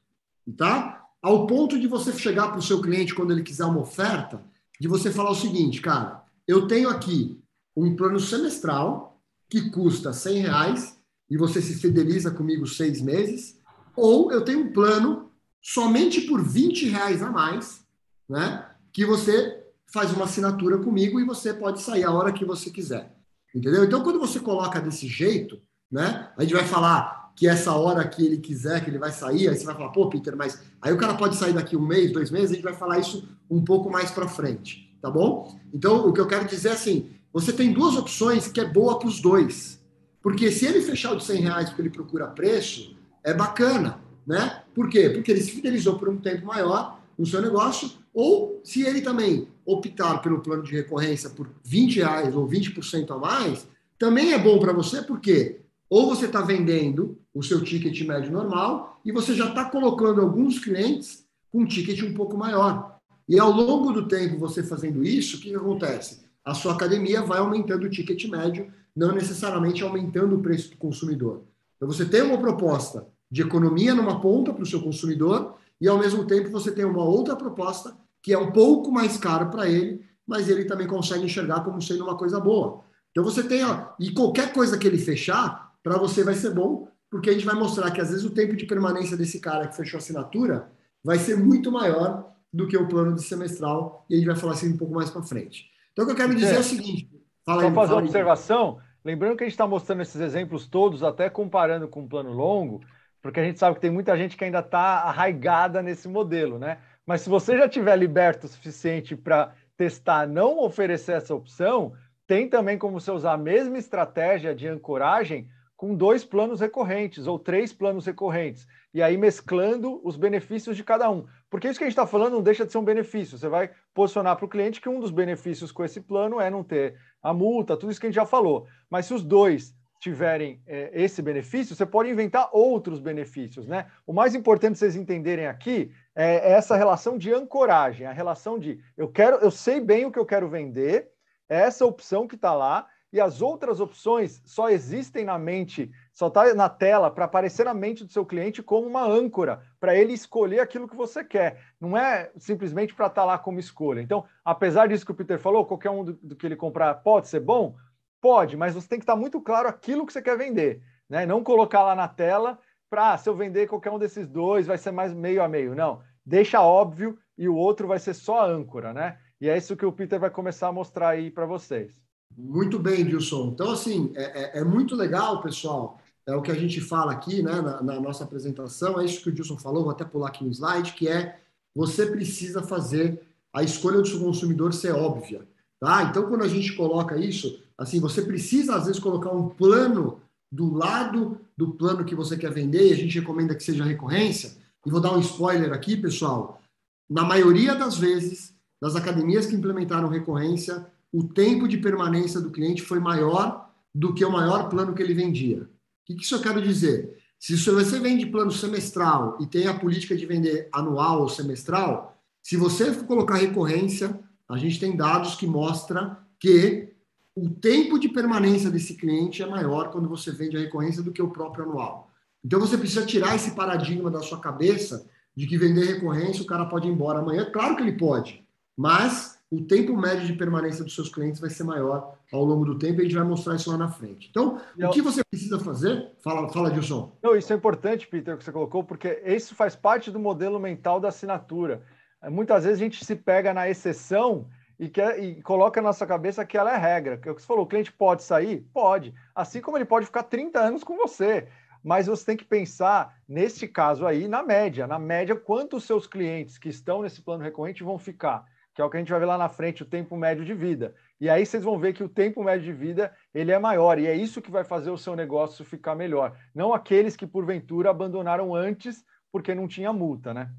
[0.58, 1.06] Tá?
[1.22, 4.44] Ao ponto de você chegar para o seu cliente quando ele quiser uma oferta,
[4.80, 7.42] de você falar o seguinte, cara, eu tenho aqui
[7.76, 10.98] um plano semestral que custa 100 reais
[11.30, 13.60] e você se fideliza comigo seis meses,
[13.96, 17.86] ou eu tenho um plano somente por 20 reais a mais,
[18.30, 18.66] né?
[18.92, 23.16] Que você faz uma assinatura comigo e você pode sair a hora que você quiser.
[23.54, 23.84] Entendeu?
[23.84, 26.32] Então, quando você coloca desse jeito, né?
[26.36, 29.56] A gente vai falar que essa hora que ele quiser, que ele vai sair, aí
[29.56, 32.30] você vai falar, pô, Peter, mas aí o cara pode sair daqui um mês, dois
[32.30, 35.60] meses, a gente vai falar isso um pouco mais para frente, tá bom?
[35.74, 39.00] Então, o que eu quero dizer é assim, você tem duas opções que é boa
[39.00, 39.82] para os dois.
[40.22, 44.62] Porque se ele fechar o de 100 reais porque ele procura preço, é bacana, né?
[44.74, 45.10] Por quê?
[45.10, 49.48] Porque ele se fidelizou por um tempo maior no seu negócio, ou se ele também
[49.66, 54.60] optar pelo plano de recorrência por 20 reais ou 20% a mais, também é bom
[54.60, 59.50] para você, porque ou você está vendendo o seu ticket médio normal e você já
[59.50, 62.98] está colocando alguns clientes com um ticket um pouco maior.
[63.28, 66.22] E ao longo do tempo, você fazendo isso, o que, que acontece?
[66.44, 71.44] A sua academia vai aumentando o ticket médio, não necessariamente aumentando o preço do consumidor.
[71.76, 75.98] Então, você tem uma proposta de economia numa ponta para o seu consumidor e, ao
[75.98, 80.06] mesmo tempo, você tem uma outra proposta que é um pouco mais caro para ele,
[80.26, 82.84] mas ele também consegue enxergar como sendo uma coisa boa.
[83.12, 86.88] Então, você tem, ó, e qualquer coisa que ele fechar, para você vai ser bom,
[87.10, 89.76] porque a gente vai mostrar que às vezes o tempo de permanência desse cara que
[89.76, 90.72] fechou a assinatura
[91.04, 94.54] vai ser muito maior do que o plano de semestral, e a gente vai falar
[94.54, 95.66] assim um pouco mais para frente.
[95.92, 97.10] Então, o que eu quero dizer é, é o seguinte:
[97.46, 101.04] fala Só aí, fazer uma observação, lembrando que a gente está mostrando esses exemplos todos,
[101.04, 102.82] até comparando com o plano longo,
[103.22, 106.80] porque a gente sabe que tem muita gente que ainda está arraigada nesse modelo, né?
[107.06, 111.94] Mas se você já tiver liberto o suficiente para testar não oferecer essa opção,
[112.28, 117.38] tem também como você usar a mesma estratégia de ancoragem com dois planos recorrentes ou
[117.38, 121.26] três planos recorrentes, e aí mesclando os benefícios de cada um.
[121.54, 123.38] Porque isso que a gente está falando não deixa de ser um benefício.
[123.38, 126.64] Você vai posicionar para o cliente que um dos benefícios com esse plano é não
[126.64, 128.66] ter a multa, tudo isso que a gente já falou.
[128.90, 133.86] Mas se os dois tiverem é, esse benefício, você pode inventar outros benefícios, né?
[134.08, 139.08] O mais importante vocês entenderem aqui é essa relação de ancoragem, a relação de eu
[139.08, 141.12] quero, eu sei bem o que eu quero vender,
[141.48, 146.52] essa opção que está lá, e as outras opções só existem na mente, só está
[146.56, 150.60] na tela para aparecer na mente do seu cliente como uma âncora, para ele escolher
[150.60, 151.62] aquilo que você quer.
[151.80, 154.02] Não é simplesmente para estar tá lá como escolha.
[154.02, 157.28] Então, apesar disso que o Peter falou, qualquer um do, do que ele comprar pode
[157.28, 157.76] ser bom?
[158.20, 160.82] Pode, mas você tem que estar tá muito claro aquilo que você quer vender.
[161.08, 161.24] Né?
[161.28, 162.58] Não colocar lá na tela
[162.90, 165.76] para, ah, se eu vender qualquer um desses dois, vai ser mais meio a meio.
[165.76, 169.20] Não, deixa óbvio e o outro vai ser só âncora, né?
[169.40, 172.02] E é isso que o Peter vai começar a mostrar aí para vocês.
[172.38, 173.52] Muito bem, Dilson.
[173.54, 176.00] Então, assim, é, é, é, muito legal, pessoal.
[176.26, 179.30] É o que a gente fala aqui né, na, na, nossa apresentação, é isso que
[179.30, 181.40] o Dilson falou, vou até pular aqui no slide, que é
[181.76, 185.48] você precisa fazer a escolha do seu consumidor ser óbvia.
[185.80, 186.04] Tá?
[186.04, 190.74] Então, quando a gente coloca isso, assim, você precisa, às vezes, colocar um plano do
[190.74, 194.54] lado do plano que você quer vender, e a gente recomenda que seja recorrência.
[194.86, 196.62] E vou dar um spoiler aqui, pessoal.
[197.10, 202.82] Na maioria das vezes, das academias que implementaram recorrência, o tempo de permanência do cliente
[202.82, 205.62] foi maior do que o maior plano que ele vendia.
[205.62, 205.68] O
[206.06, 207.22] que isso eu quero dizer?
[207.40, 212.58] Se você vende plano semestral e tem a política de vender anual ou semestral, se
[212.58, 216.90] você colocar recorrência, a gente tem dados que mostram que
[217.36, 221.22] o tempo de permanência desse cliente é maior quando você vende a recorrência do que
[221.22, 222.12] o próprio anual.
[222.44, 226.66] Então você precisa tirar esse paradigma da sua cabeça de que vender recorrência o cara
[226.66, 227.50] pode ir embora amanhã.
[227.52, 228.44] Claro que ele pode,
[228.76, 232.80] mas o tempo médio de permanência dos seus clientes vai ser maior ao longo do
[232.80, 234.28] tempo e a gente vai mostrar isso lá na frente.
[234.32, 236.12] Então, o que você precisa fazer?
[236.24, 237.16] Fala, fala Dilson.
[237.22, 241.00] Não, isso é importante, Peter, que você colocou, porque isso faz parte do modelo mental
[241.00, 241.84] da assinatura.
[242.32, 244.48] muitas vezes a gente se pega na exceção
[244.80, 247.18] e, quer, e coloca na nossa cabeça que ela é regra.
[247.18, 248.68] Que é o que você falou, o cliente pode sair?
[248.74, 249.14] Pode.
[249.36, 251.48] Assim como ele pode ficar 30 anos com você.
[251.84, 254.88] Mas você tem que pensar, neste caso aí, na média.
[254.88, 258.46] Na média, quantos seus clientes que estão nesse plano recorrente vão ficar?
[258.74, 260.54] Que é o que a gente vai ver lá na frente, o tempo médio de
[260.54, 260.96] vida.
[261.22, 264.00] E aí vocês vão ver que o tempo médio de vida ele é maior.
[264.00, 266.36] E é isso que vai fazer o seu negócio ficar melhor.
[266.54, 270.52] Não aqueles que, porventura, abandonaram antes porque não tinha multa, né?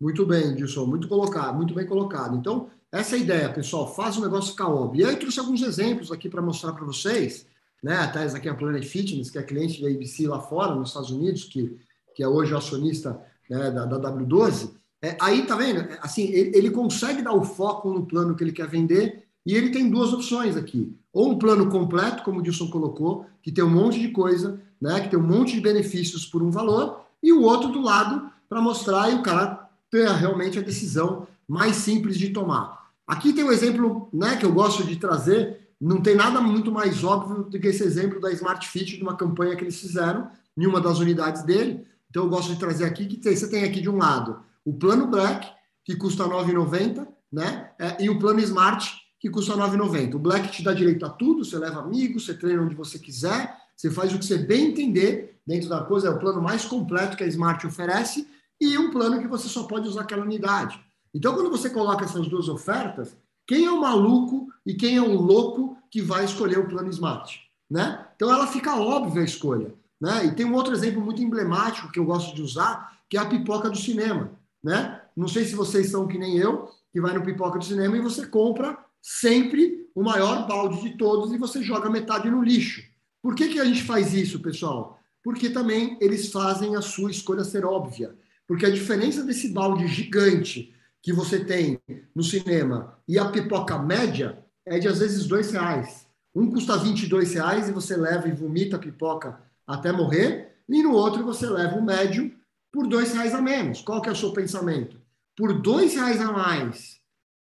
[0.00, 2.36] Muito bem, Dilson, muito colocado, muito bem colocado.
[2.36, 5.02] Então, essa é a ideia, pessoal, faz o negócio ficar óbvio.
[5.02, 7.46] E aí eu trouxe alguns exemplos aqui para mostrar para vocês,
[7.82, 7.98] né?
[7.98, 10.88] Até essa aqui é a Planet Fitness, que é cliente da ABC lá fora, nos
[10.88, 11.78] Estados Unidos, que,
[12.14, 14.74] que é hoje o acionista né, da, da W12.
[15.02, 15.80] É, aí, tá vendo?
[15.80, 19.56] É, assim, ele, ele consegue dar o foco no plano que ele quer vender e
[19.56, 20.96] ele tem duas opções aqui.
[21.12, 25.00] Ou um plano completo, como o Dilson colocou, que tem um monte de coisa, né?
[25.00, 28.60] Que tem um monte de benefícios por um valor, e o outro do lado para
[28.60, 32.90] mostrar e o cara ter realmente a decisão mais simples de tomar.
[33.06, 37.02] Aqui tem um exemplo né, que eu gosto de trazer, não tem nada muito mais
[37.02, 40.66] óbvio do que esse exemplo da Smart Fit, de uma campanha que eles fizeram em
[40.66, 41.84] uma das unidades dele.
[42.08, 45.06] Então eu gosto de trazer aqui que você tem aqui de um lado o plano
[45.06, 45.48] Black,
[45.84, 47.70] que custa R$ 9,90, né?
[47.78, 50.14] É, e o plano Smart, que custa R$ 9,90.
[50.14, 53.56] O Black te dá direito a tudo, você leva amigos, você treina onde você quiser,
[53.76, 57.16] você faz o que você bem entender dentro da coisa, é o plano mais completo
[57.16, 58.28] que a Smart oferece,
[58.60, 60.80] e um plano que você só pode usar aquela unidade.
[61.12, 65.20] Então, quando você coloca essas duas ofertas, quem é o maluco e quem é o
[65.20, 67.40] louco que vai escolher o plano Smart?
[67.68, 68.06] Né?
[68.14, 69.74] Então, ela fica óbvia a escolha.
[70.00, 70.26] Né?
[70.26, 73.26] E tem um outro exemplo muito emblemático que eu gosto de usar, que é a
[73.26, 74.30] pipoca do cinema.
[74.62, 75.00] Né?
[75.16, 78.00] Não sei se vocês são que nem eu, que vai no pipoca do cinema e
[78.00, 82.82] você compra sempre o maior balde de todos e você joga metade no lixo.
[83.20, 84.98] Por que, que a gente faz isso, pessoal?
[85.22, 88.14] Porque também eles fazem a sua escolha ser óbvia.
[88.46, 91.80] Porque a diferença desse balde gigante que você tem
[92.14, 96.06] no cinema e a pipoca média é de às vezes dois reais.
[96.34, 100.92] Um custa 22 reais e você leva e vomita a pipoca até morrer, e no
[100.92, 102.32] outro você leva o médio
[102.72, 103.80] por dois reais a menos.
[103.82, 104.96] Qual que é o seu pensamento?
[105.36, 106.98] Por dois reais a mais,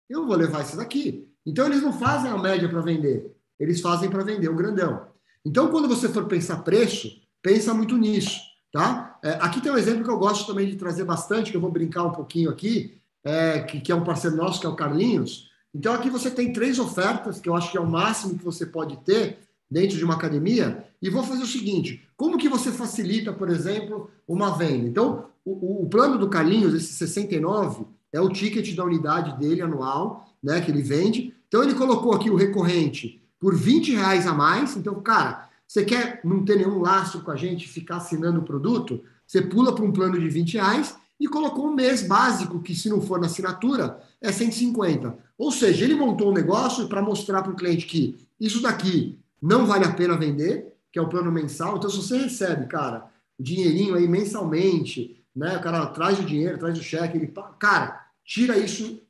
[0.09, 1.27] eu vou levar esse daqui.
[1.45, 5.07] Então eles não fazem a média para vender, eles fazem para vender o grandão.
[5.43, 7.09] Então quando você for pensar preço,
[7.41, 8.39] pensa muito nisso.
[8.71, 9.19] Tá?
[9.23, 11.71] É, aqui tem um exemplo que eu gosto também de trazer bastante, que eu vou
[11.71, 15.49] brincar um pouquinho aqui, é, que, que é um parceiro nosso, que é o Carlinhos.
[15.73, 18.65] Então, aqui você tem três ofertas, que eu acho que é o máximo que você
[18.65, 19.39] pode ter
[19.69, 24.09] dentro de uma academia, e vou fazer o seguinte: como que você facilita, por exemplo,
[24.27, 24.87] uma venda?
[24.87, 30.29] Então, o, o plano do Carlinhos, esse 69, é o ticket da unidade dele anual,
[30.43, 31.33] né, que ele vende.
[31.47, 34.77] Então, ele colocou aqui o recorrente por 20 reais a mais.
[34.77, 39.03] Então, cara, você quer não ter nenhum laço com a gente, ficar assinando o produto?
[39.25, 42.89] Você pula para um plano de 20 reais e colocou um mês básico, que se
[42.89, 45.17] não for na assinatura, é 150.
[45.37, 49.65] Ou seja, ele montou um negócio para mostrar para o cliente que isso daqui não
[49.65, 51.77] vale a pena vender, que é o plano mensal.
[51.77, 55.57] Então, se você recebe, cara, o dinheirinho aí mensalmente, né?
[55.57, 59.01] O cara traz o dinheiro, traz o cheque, ele, cara, tira isso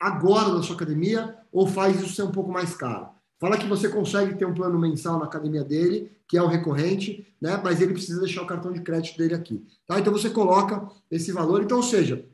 [0.00, 3.08] agora da sua academia ou faz isso ser um pouco mais caro.
[3.38, 7.26] Fala que você consegue ter um plano mensal na academia dele, que é o recorrente,
[7.40, 7.60] né?
[7.62, 9.62] Mas ele precisa deixar o cartão de crédito dele aqui.
[9.86, 9.98] Tá?
[9.98, 11.62] Então você coloca esse valor.
[11.62, 12.24] Então, ou seja,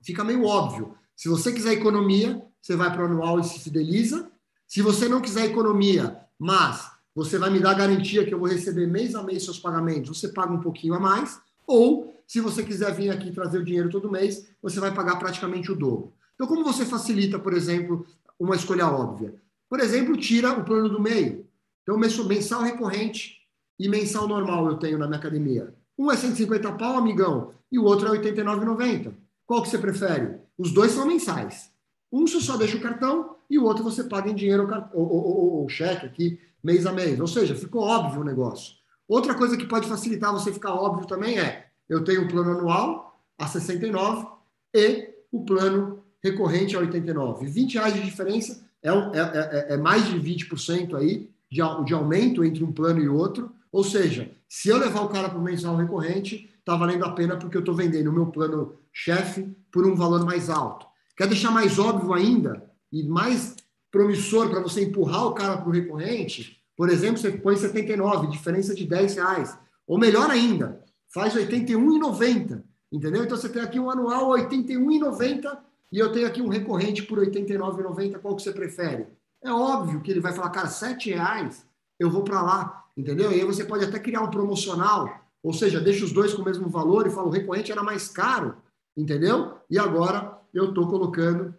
[0.00, 0.94] fica meio óbvio.
[1.16, 4.30] Se você quiser economia, você vai para o anual e se fideliza.
[4.66, 8.86] Se você não quiser economia, mas você vai me dar garantia que eu vou receber
[8.86, 11.40] mês a mês seus pagamentos, você paga um pouquinho a mais.
[11.66, 15.70] Ou, se você quiser vir aqui trazer o dinheiro todo mês, você vai pagar praticamente
[15.70, 16.12] o dobro.
[16.34, 18.06] Então, como você facilita, por exemplo,
[18.38, 19.34] uma escolha óbvia?
[19.68, 21.46] Por exemplo, tira o plano do meio.
[21.82, 23.42] Então, mensal recorrente
[23.78, 25.74] e mensal normal eu tenho na minha academia.
[25.98, 29.12] Um é 150 pau, amigão, e o outro é 89,90.
[29.46, 30.38] Qual que você prefere?
[30.56, 31.70] Os dois são mensais.
[32.10, 35.26] Um você só deixa o cartão e o outro você paga em dinheiro ou, ou,
[35.26, 37.18] ou, ou cheque aqui, mês a mês.
[37.20, 38.74] Ou seja, ficou óbvio o negócio.
[39.08, 43.20] Outra coisa que pode facilitar você ficar óbvio também é: eu tenho o plano anual
[43.38, 44.26] a 69
[44.74, 47.46] e o plano recorrente a 89.
[47.46, 51.94] 20 reais de diferença é, um, é, é, é mais de 20% aí de, de
[51.94, 53.50] aumento entre um plano e outro.
[53.70, 57.36] Ou seja, se eu levar o cara para o mensal recorrente, está valendo a pena
[57.36, 60.86] porque eu estou vendendo o meu plano chefe por um valor mais alto.
[61.16, 63.56] Quer deixar mais óbvio ainda e mais
[63.92, 66.60] promissor para você empurrar o cara para o recorrente?
[66.76, 69.56] Por exemplo, você põe 79, diferença de 10 reais.
[69.86, 72.64] Ou melhor ainda, faz 81,90.
[72.90, 73.24] Entendeu?
[73.24, 75.58] Então você tem aqui um anual 81,90
[75.92, 79.06] e eu tenho aqui um recorrente por R$ 89,90, qual que você prefere?
[79.42, 81.66] É óbvio que ele vai falar, cara, R$ reais,
[81.98, 83.30] eu vou para lá, entendeu?
[83.30, 85.08] E aí você pode até criar um promocional,
[85.42, 88.08] ou seja, deixa os dois com o mesmo valor e fala, o recorrente era mais
[88.08, 88.56] caro,
[88.96, 89.54] entendeu?
[89.68, 91.54] E agora eu estou colocando,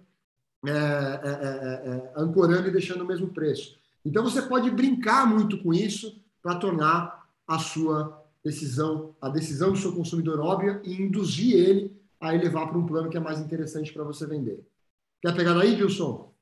[0.65, 3.77] é, é, é, ancorando e deixando o mesmo preço.
[4.05, 9.77] Então você pode brincar muito com isso para tornar a sua decisão, a decisão do
[9.77, 13.91] seu consumidor óbvia e induzir ele a levar para um plano que é mais interessante
[13.91, 14.65] para você vender.
[15.21, 16.33] Quer pegar daí, Wilson?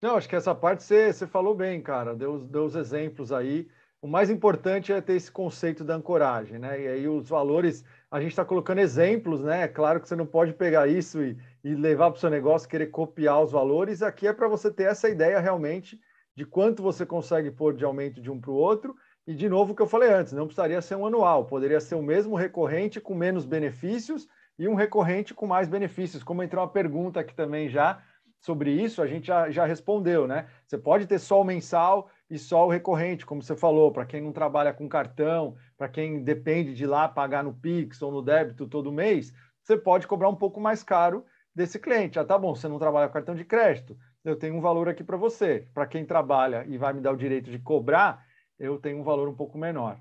[0.00, 2.14] Não, acho que essa parte você, você falou bem, cara.
[2.14, 3.68] Deu, deu os exemplos aí.
[4.00, 6.80] O mais importante é ter esse conceito da ancoragem, né?
[6.80, 9.62] E aí os valores, a gente está colocando exemplos, né?
[9.62, 12.68] É claro que você não pode pegar isso e, e levar para o seu negócio,
[12.68, 14.02] querer copiar os valores.
[14.02, 15.98] Aqui é para você ter essa ideia realmente
[16.34, 18.94] de quanto você consegue pôr de aumento de um para o outro.
[19.26, 21.96] E, de novo, o que eu falei antes, não precisaria ser um anual, poderia ser
[21.96, 24.26] o mesmo recorrente com menos benefícios
[24.58, 26.22] e um recorrente com mais benefícios.
[26.22, 28.02] Como entrou uma pergunta aqui também já
[28.40, 30.46] sobre isso, a gente já, já respondeu, né?
[30.66, 34.22] Você pode ter só o mensal e só o recorrente, como você falou, para quem
[34.22, 38.66] não trabalha com cartão, para quem depende de lá pagar no Pix ou no débito
[38.68, 41.24] todo mês, você pode cobrar um pouco mais caro
[41.58, 42.18] desse cliente.
[42.18, 45.02] Ah, tá bom, você não trabalha com cartão de crédito, eu tenho um valor aqui
[45.02, 45.66] para você.
[45.74, 48.24] Para quem trabalha e vai me dar o direito de cobrar,
[48.58, 49.98] eu tenho um valor um pouco menor.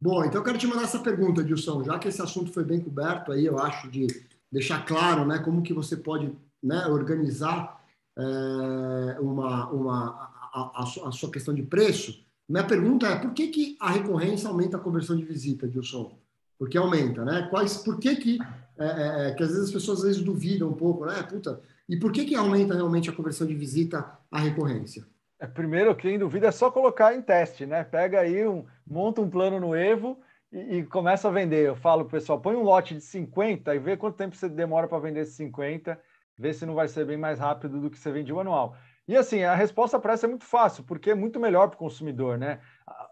[0.00, 2.80] Bom, então eu quero te mandar essa pergunta, Dilson, já que esse assunto foi bem
[2.80, 4.06] coberto aí, eu acho, de
[4.52, 7.82] deixar claro né, como que você pode né, organizar
[8.16, 12.24] é, uma, uma, a, a, a, sua questão de preço.
[12.48, 16.16] Minha pergunta é, por que, que a recorrência aumenta a conversão de visita, Dilson?
[16.58, 17.48] Porque aumenta, né?
[17.50, 18.38] Quais, por que que,
[18.78, 21.22] é, é, é que às vezes as pessoas às vezes duvidam um pouco, né?
[21.22, 25.04] Puta, e por que, que aumenta realmente a conversão de visita à recorrência?
[25.40, 27.84] É, primeiro, quem duvida é só colocar em teste, né?
[27.84, 30.18] Pega aí, um, monta um plano no Evo
[30.52, 31.66] e, e começa a vender.
[31.66, 34.98] Eu falo, pessoal, põe um lote de 50 e vê quanto tempo você demora para
[34.98, 35.98] vender esses 50,
[36.36, 38.76] vê se não vai ser bem mais rápido do que você vende o anual.
[39.06, 41.78] E assim, a resposta para essa é muito fácil, porque é muito melhor para o
[41.78, 42.60] consumidor, né?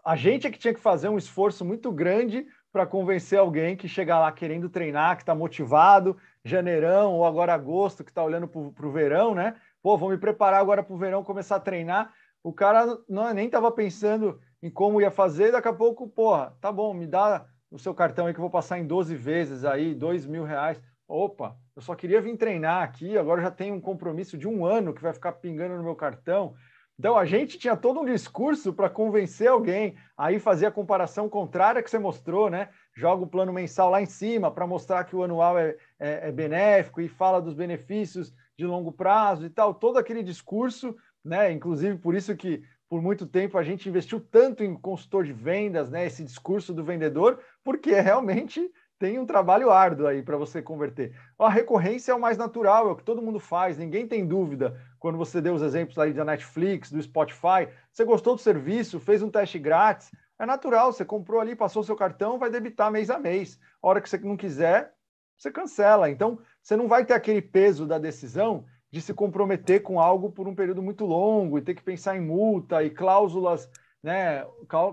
[0.05, 3.87] A gente é que tinha que fazer um esforço muito grande para convencer alguém que
[3.87, 8.85] chega lá querendo treinar, que está motivado, janeirão ou agora agosto, que está olhando para
[8.85, 9.55] o verão, né?
[9.81, 12.13] Pô, vou me preparar agora para o verão, começar a treinar.
[12.43, 16.71] O cara não, nem estava pensando em como ia fazer, daqui a pouco, porra, tá
[16.71, 19.93] bom, me dá o seu cartão aí que eu vou passar em 12 vezes aí,
[19.93, 20.81] dois mil reais.
[21.07, 24.93] Opa, eu só queria vir treinar aqui, agora já tenho um compromisso de um ano
[24.93, 26.53] que vai ficar pingando no meu cartão.
[26.99, 31.83] Então a gente tinha todo um discurso para convencer alguém, aí fazer a comparação contrária
[31.83, 32.69] que você mostrou, né?
[32.95, 36.31] Joga o plano mensal lá em cima para mostrar que o anual é, é, é,
[36.31, 41.51] benéfico e fala dos benefícios de longo prazo e tal, todo aquele discurso, né?
[41.51, 45.91] Inclusive por isso que por muito tempo a gente investiu tanto em consultor de vendas,
[45.91, 46.07] né?
[46.07, 51.15] Esse discurso do vendedor, porque realmente tem um trabalho árduo aí para você converter.
[51.37, 54.79] A recorrência é o mais natural, é o que todo mundo faz, ninguém tem dúvida.
[54.99, 59.21] Quando você deu os exemplos aí da Netflix, do Spotify, você gostou do serviço, fez
[59.21, 63.19] um teste grátis, é natural, você comprou ali, passou seu cartão, vai debitar mês a
[63.19, 63.59] mês.
[63.81, 64.93] A hora que você não quiser,
[65.37, 66.09] você cancela.
[66.09, 70.47] Então, você não vai ter aquele peso da decisão de se comprometer com algo por
[70.47, 73.69] um período muito longo e ter que pensar em multa e cláusulas,
[74.01, 74.45] né,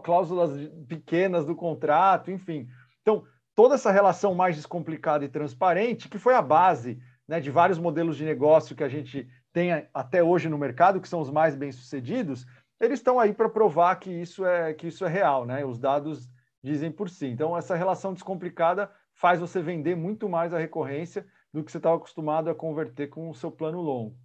[0.02, 0.50] cláusulas
[0.88, 2.68] pequenas do contrato, enfim.
[3.02, 7.78] Então, toda essa relação mais descomplicada e transparente, que foi a base né, de vários
[7.78, 11.54] modelos de negócio que a gente tem até hoje no mercado, que são os mais
[11.54, 12.46] bem-sucedidos,
[12.80, 15.64] eles estão aí para provar que isso é que isso é real, né?
[15.64, 16.28] Os dados
[16.62, 17.26] dizem por si.
[17.26, 21.96] Então, essa relação descomplicada faz você vender muito mais a recorrência do que você estava
[21.96, 24.16] acostumado a converter com o seu plano longo.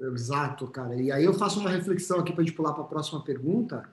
[0.00, 0.94] Exato, cara.
[1.00, 3.88] E aí eu faço uma reflexão aqui para a gente pular para a próxima pergunta.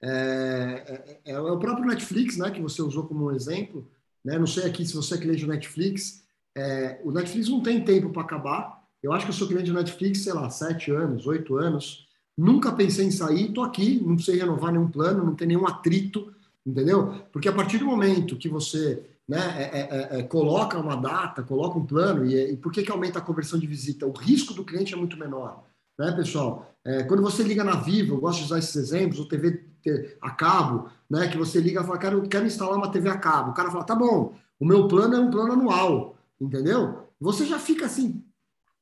[0.00, 3.88] É, é, é, é, o próprio Netflix, né, que você usou como um exemplo.
[4.28, 4.38] Né?
[4.38, 6.22] Não sei aqui se você é cliente do Netflix.
[6.54, 8.84] É, o Netflix não tem tempo para acabar.
[9.02, 12.06] Eu acho que eu sou cliente do Netflix, sei lá, sete anos, oito anos.
[12.36, 16.30] Nunca pensei em sair, estou aqui, não precisei renovar nenhum plano, não tem nenhum atrito,
[16.64, 17.14] entendeu?
[17.32, 21.42] Porque a partir do momento que você né, é, é, é, é coloca uma data,
[21.42, 24.06] coloca um plano, e, e, por que, que aumenta a conversão de visita?
[24.06, 25.64] O risco do cliente é muito menor,
[25.98, 26.74] né, pessoal?
[26.84, 29.67] É, quando você liga na Vivo, eu gosto de usar esses exemplos, ou TV
[30.20, 33.50] a cabo, né, que você liga e fala, quero, quero instalar uma TV a cabo.
[33.50, 37.08] O cara fala, tá bom, o meu plano é um plano anual, entendeu?
[37.20, 38.22] Você já fica assim,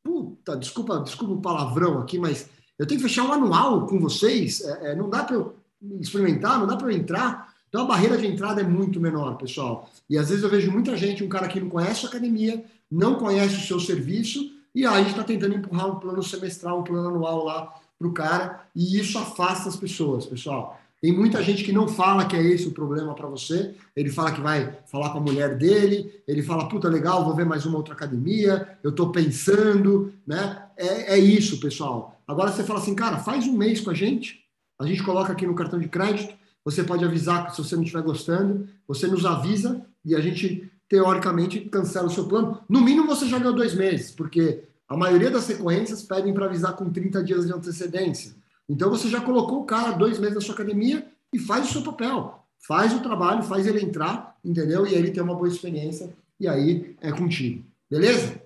[0.03, 4.61] puta, desculpa, desculpa o palavrão aqui, mas eu tenho que fechar um anual com vocês,
[4.61, 5.57] é, é, não dá para eu
[6.01, 7.55] experimentar, não dá para eu entrar.
[7.69, 9.91] Então a barreira de entrada é muito menor, pessoal.
[10.09, 13.17] E às vezes eu vejo muita gente, um cara que não conhece a academia, não
[13.17, 17.45] conhece o seu serviço, e aí está tentando empurrar um plano semestral, um plano anual
[17.45, 20.79] lá para o cara, e isso afasta as pessoas, pessoal.
[21.01, 23.75] Tem muita gente que não fala que é esse o problema para você.
[23.95, 27.45] Ele fala que vai falar com a mulher dele, ele fala, puta, legal, vou ver
[27.45, 30.63] mais uma outra academia, eu estou pensando, né?
[30.77, 32.21] É, é isso, pessoal.
[32.27, 34.45] Agora você fala assim, cara, faz um mês com a gente,
[34.79, 36.35] a gente coloca aqui no cartão de crédito,
[36.65, 41.61] você pode avisar se você não estiver gostando, você nos avisa e a gente teoricamente,
[41.61, 42.61] cancela o seu plano.
[42.69, 46.75] No mínimo, você já ganhou dois meses, porque a maioria das recorrências pedem para avisar
[46.75, 48.35] com 30 dias de antecedência.
[48.69, 51.83] Então, você já colocou o cara dois meses na sua academia e faz o seu
[51.83, 52.43] papel.
[52.67, 54.87] Faz o trabalho, faz ele entrar, entendeu?
[54.87, 57.65] E aí ele tem uma boa experiência, e aí é contigo.
[57.89, 58.41] Beleza?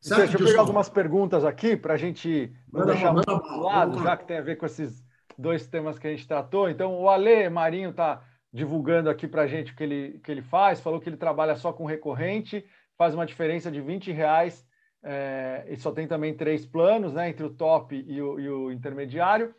[0.00, 4.02] Certo, Deixa eu pegar algumas perguntas aqui para a gente não deixar manda, do lado,
[4.02, 5.04] já que tem a ver com esses
[5.38, 6.68] dois temas que a gente tratou.
[6.68, 8.20] Então, o Ale Marinho está
[8.52, 11.54] divulgando aqui para a gente o que ele, que ele faz, falou que ele trabalha
[11.54, 12.64] só com recorrente,
[12.98, 14.66] faz uma diferença de 20 reais
[15.02, 18.70] é, e só tem também três planos, né, entre o top e o, e o,
[18.70, 19.54] intermediário,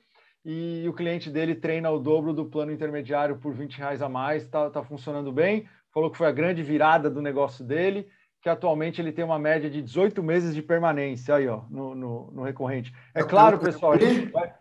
[0.46, 4.44] e o cliente dele treina o dobro do plano intermediário por 20 reais a mais,
[4.44, 8.08] está tá funcionando bem, falou que foi a grande virada do negócio dele,
[8.42, 12.32] que atualmente ele tem uma média de 18 meses de permanência aí, ó, no, no,
[12.32, 12.94] no recorrente.
[13.14, 13.94] É, claro, pessoal,
[14.34, 14.54] vai...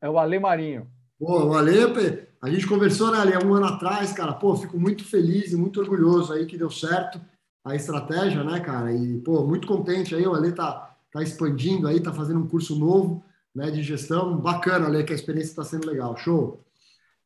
[0.00, 0.86] é o Ale Marinho.
[1.18, 1.76] Pô, o Ale,
[2.40, 4.32] a gente conversou, né, Ale, um ano atrás, cara.
[4.32, 7.20] Pô, fico muito feliz e muito orgulhoso aí que deu certo
[7.64, 8.92] a estratégia, né, cara?
[8.92, 10.26] E, pô, muito contente aí.
[10.26, 13.22] O Ale tá, tá expandindo aí, tá fazendo um curso novo,
[13.54, 14.36] né, de gestão.
[14.36, 16.16] Bacana, Ale, que a experiência está sendo legal.
[16.16, 16.60] Show!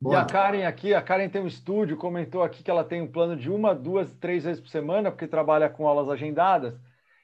[0.01, 0.19] Bora.
[0.19, 3.07] E a Karen aqui, a Karen tem um estúdio, comentou aqui que ela tem um
[3.07, 6.75] plano de uma, duas, três vezes por semana, porque trabalha com aulas agendadas.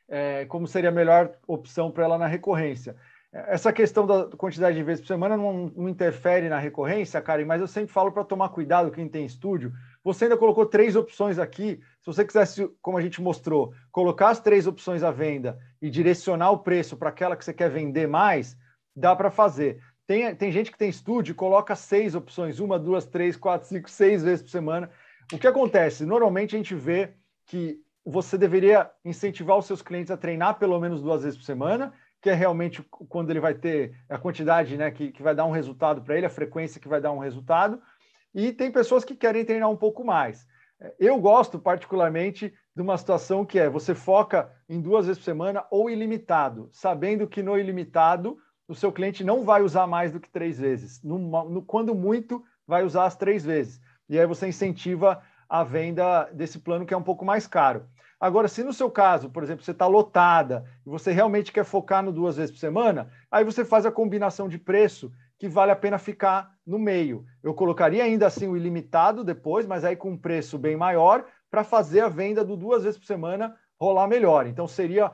[0.09, 2.97] É, como seria a melhor opção para ela na recorrência?
[3.33, 7.61] Essa questão da quantidade de vezes por semana não, não interfere na recorrência, Karen, mas
[7.61, 9.73] eu sempre falo para tomar cuidado quem tem estúdio.
[10.03, 11.81] Você ainda colocou três opções aqui.
[12.01, 16.51] Se você quisesse, como a gente mostrou, colocar as três opções à venda e direcionar
[16.51, 18.57] o preço para aquela que você quer vender mais,
[18.97, 19.83] dá para fazer.
[20.07, 23.91] Tem, tem gente que tem estúdio e coloca seis opções, uma, duas, três, quatro, cinco,
[23.91, 24.91] seis vezes por semana.
[25.33, 26.05] O que acontece?
[26.05, 27.13] Normalmente a gente vê
[27.47, 31.93] que você deveria incentivar os seus clientes a treinar pelo menos duas vezes por semana
[32.21, 35.51] que é realmente quando ele vai ter a quantidade né, que, que vai dar um
[35.51, 37.81] resultado para ele, a frequência que vai dar um resultado.
[38.35, 40.47] E tem pessoas que querem treinar um pouco mais.
[40.99, 45.65] Eu gosto particularmente de uma situação que é você foca em duas vezes por semana
[45.71, 50.31] ou ilimitado, sabendo que no ilimitado o seu cliente não vai usar mais do que
[50.31, 51.03] três vezes.
[51.03, 53.81] No, no, quando muito, vai usar as três vezes.
[54.09, 57.87] E aí você incentiva a venda desse plano que é um pouco mais caro.
[58.21, 62.03] Agora, se no seu caso, por exemplo, você está lotada e você realmente quer focar
[62.03, 65.11] no duas vezes por semana, aí você faz a combinação de preço
[65.41, 67.25] que vale a pena ficar no meio.
[67.43, 71.65] Eu colocaria ainda assim o ilimitado depois, mas aí com um preço bem maior para
[71.65, 74.47] fazer a venda do duas vezes por semana rolar melhor.
[74.47, 75.11] Então seria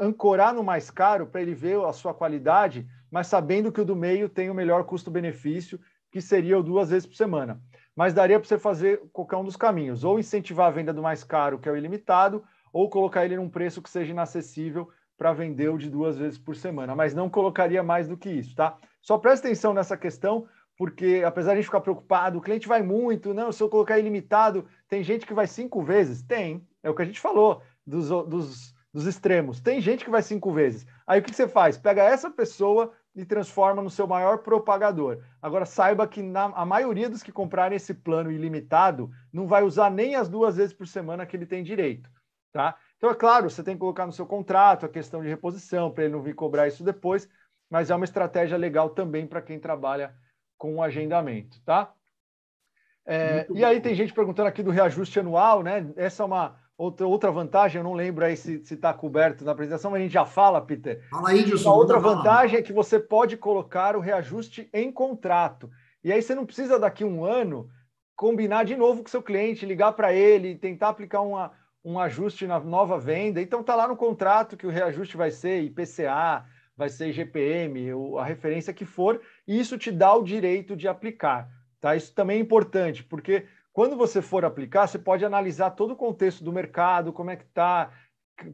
[0.00, 3.94] ancorar no mais caro para ele ver a sua qualidade, mas sabendo que o do
[3.94, 5.78] meio tem o melhor custo-benefício,
[6.10, 7.62] que seria o duas vezes por semana
[7.96, 11.24] mas daria para você fazer qualquer um dos caminhos, ou incentivar a venda do mais
[11.24, 15.70] caro, que é o ilimitado, ou colocar ele num preço que seja inacessível para vender
[15.70, 18.76] o de duas vezes por semana, mas não colocaria mais do que isso, tá?
[19.06, 22.82] Só presta atenção nessa questão, porque apesar de a gente ficar preocupado, o cliente vai
[22.82, 26.22] muito, não, se eu colocar ilimitado, tem gente que vai cinco vezes?
[26.22, 29.60] Tem, é o que a gente falou dos, dos, dos extremos.
[29.60, 30.86] Tem gente que vai cinco vezes.
[31.06, 31.78] Aí o que você faz?
[31.78, 35.22] Pega essa pessoa, e transforma no seu maior propagador.
[35.40, 39.90] Agora, saiba que na, a maioria dos que comprarem esse plano ilimitado não vai usar
[39.90, 42.10] nem as duas vezes por semana que ele tem direito.
[42.52, 42.76] Tá?
[42.98, 46.04] Então, é claro, você tem que colocar no seu contrato a questão de reposição, para
[46.04, 47.26] ele não vir cobrar isso depois,
[47.70, 50.14] mas é uma estratégia legal também para quem trabalha
[50.56, 51.60] com o agendamento.
[51.64, 51.92] Tá?
[53.06, 55.92] É, e aí tem gente perguntando aqui do reajuste anual, né?
[55.96, 59.90] Essa é uma Outra, outra vantagem, eu não lembro aí se está coberto na apresentação,
[59.90, 61.08] mas a gente já fala, Peter.
[61.08, 61.70] Fala aí, Gilson.
[61.70, 65.70] A outra vantagem é que você pode colocar o reajuste em contrato.
[66.04, 67.66] E aí você não precisa, daqui um ano,
[68.14, 71.50] combinar de novo com o seu cliente, ligar para ele, tentar aplicar uma,
[71.82, 73.40] um ajuste na nova venda.
[73.40, 76.44] Então está lá no contrato que o reajuste vai ser IPCA,
[76.76, 81.48] vai ser GPM, a referência que for, e isso te dá o direito de aplicar.
[81.80, 81.96] Tá?
[81.96, 86.44] Isso também é importante, porque quando você for aplicar, você pode analisar todo o contexto
[86.44, 87.92] do mercado, como é que está,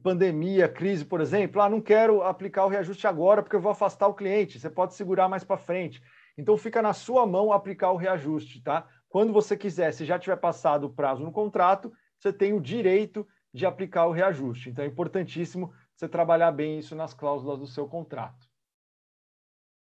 [0.03, 1.61] pandemia, crise, por exemplo.
[1.61, 4.59] Ah, não quero aplicar o reajuste agora porque eu vou afastar o cliente.
[4.59, 6.03] Você pode segurar mais para frente.
[6.37, 8.87] Então fica na sua mão aplicar o reajuste, tá?
[9.09, 13.27] Quando você quiser, se já tiver passado o prazo no contrato, você tem o direito
[13.53, 14.71] de aplicar o reajuste.
[14.71, 18.49] Então é importantíssimo você trabalhar bem isso nas cláusulas do seu contrato.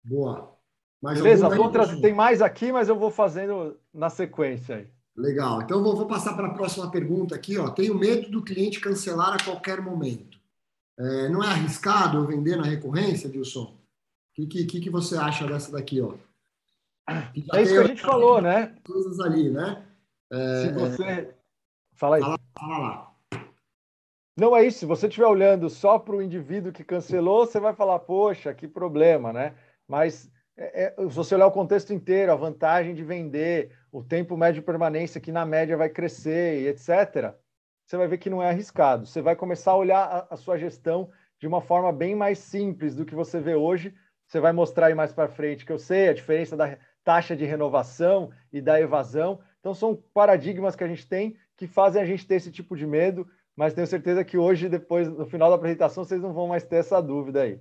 [0.03, 0.53] Boa.
[1.01, 4.91] Mais Beleza, outras, tem mais aqui, mas eu vou fazendo na sequência aí.
[5.15, 5.61] Legal.
[5.61, 7.57] Então, vou, vou passar para a próxima pergunta aqui.
[7.57, 7.70] Ó.
[7.70, 10.38] Tenho medo do cliente cancelar a qualquer momento.
[10.97, 13.63] É, não é arriscado vender na recorrência, Wilson?
[13.63, 16.01] O que, que, que você acha dessa daqui?
[16.01, 16.15] Ó?
[17.07, 18.76] É isso que a gente falou, né?
[18.86, 19.86] Coisas ali, né?
[20.32, 21.36] É, Se você...
[21.95, 22.22] Fala aí.
[22.22, 23.09] Fala, fala lá.
[24.40, 24.80] Não é isso.
[24.80, 28.68] Se você estiver olhando só para o indivíduo que cancelou, você vai falar, poxa, que
[28.68, 29.54] problema, né?
[29.86, 34.38] Mas é, é, se você olhar o contexto inteiro, a vantagem de vender, o tempo
[34.38, 37.34] médio de permanência que na média vai crescer e etc.,
[37.86, 39.06] você vai ver que não é arriscado.
[39.06, 41.10] Você vai começar a olhar a, a sua gestão
[41.40, 43.94] de uma forma bem mais simples do que você vê hoje.
[44.28, 47.46] Você vai mostrar aí mais para frente que eu sei a diferença da taxa de
[47.46, 49.40] renovação e da evasão.
[49.60, 52.88] Então, são paradigmas que a gente tem que fazem a gente ter esse tipo de
[52.88, 53.28] medo,
[53.60, 56.78] mas tenho certeza que hoje, depois, no final da apresentação, vocês não vão mais ter
[56.78, 57.60] essa dúvida aí.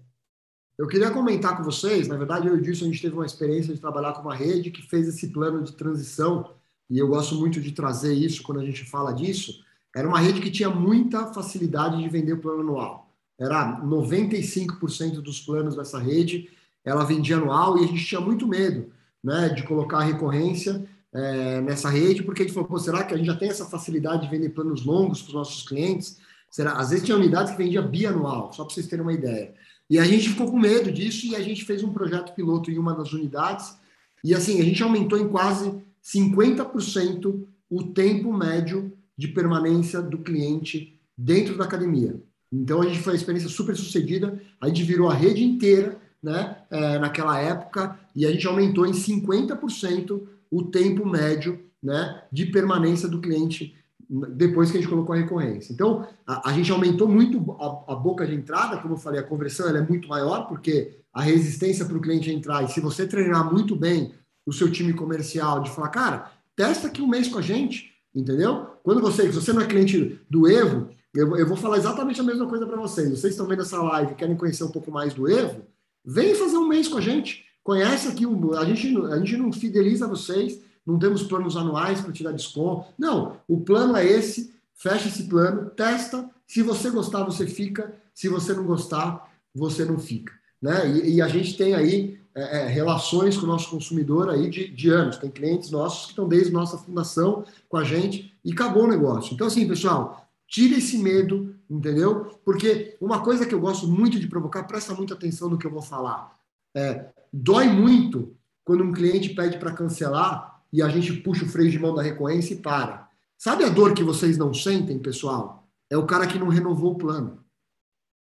[0.78, 3.26] Eu queria comentar com vocês, na verdade, eu e o Dilson, a gente teve uma
[3.26, 6.52] experiência de trabalhar com uma rede que fez esse plano de transição,
[6.88, 9.60] e eu gosto muito de trazer isso quando a gente fala disso.
[9.92, 13.12] Era uma rede que tinha muita facilidade de vender o plano anual.
[13.36, 16.48] Era 95% dos planos dessa rede,
[16.84, 21.88] ela vendia anual, e a gente tinha muito medo né, de colocar recorrência é, nessa
[21.88, 24.50] rede, porque a gente falou, será que a gente já tem essa facilidade de vender
[24.50, 26.18] planos longos para os nossos clientes?
[26.50, 26.72] Será?
[26.72, 29.54] Às vezes tinha unidades que vendia bianual, só para vocês terem uma ideia.
[29.90, 32.78] E a gente ficou com medo disso e a gente fez um projeto piloto em
[32.78, 33.74] uma das unidades.
[34.22, 35.72] E assim, a gente aumentou em quase
[36.04, 42.20] 50% o tempo médio de permanência do cliente dentro da academia.
[42.52, 46.56] Então a gente foi uma experiência super sucedida, a gente virou a rede inteira né,
[46.70, 53.08] é, naquela época e a gente aumentou em 50% o tempo médio né, de permanência
[53.08, 53.74] do cliente
[54.08, 55.72] depois que a gente colocou a recorrência.
[55.72, 59.24] Então, a, a gente aumentou muito a, a, boca de entrada, como eu falei, a
[59.24, 63.52] conversão é muito maior, porque a resistência para o cliente entrar, e se você treinar
[63.52, 64.14] muito bem
[64.46, 68.66] o seu time comercial, de falar, cara, testa aqui um mês com a gente, entendeu?
[68.82, 72.24] Quando você, se você não é cliente do Evo, eu, eu vou falar exatamente a
[72.24, 73.10] mesma coisa para vocês.
[73.10, 75.62] Vocês estão vendo essa live querem conhecer um pouco mais do Evo,
[76.04, 77.44] vem fazer um mês com a gente.
[77.68, 78.24] Conhece aqui,
[78.56, 82.86] a gente, a gente não fideliza vocês, não temos planos anuais para te dar desconto.
[82.98, 86.30] Não, o plano é esse, fecha esse plano, testa.
[86.46, 87.94] Se você gostar, você fica.
[88.14, 90.32] Se você não gostar, você não fica.
[90.62, 90.90] Né?
[90.92, 94.68] E, e a gente tem aí é, é, relações com o nosso consumidor aí de,
[94.68, 95.18] de anos.
[95.18, 99.34] Tem clientes nossos que estão desde nossa fundação com a gente e acabou o negócio.
[99.34, 102.40] Então, assim, pessoal, tira esse medo, entendeu?
[102.46, 105.70] Porque uma coisa que eu gosto muito de provocar, presta muita atenção no que eu
[105.70, 106.37] vou falar.
[106.74, 111.70] É, dói muito quando um cliente pede para cancelar e a gente puxa o freio
[111.70, 113.08] de mão da recorrência e para.
[113.36, 115.68] Sabe a dor que vocês não sentem, pessoal?
[115.90, 117.42] É o cara que não renovou o plano.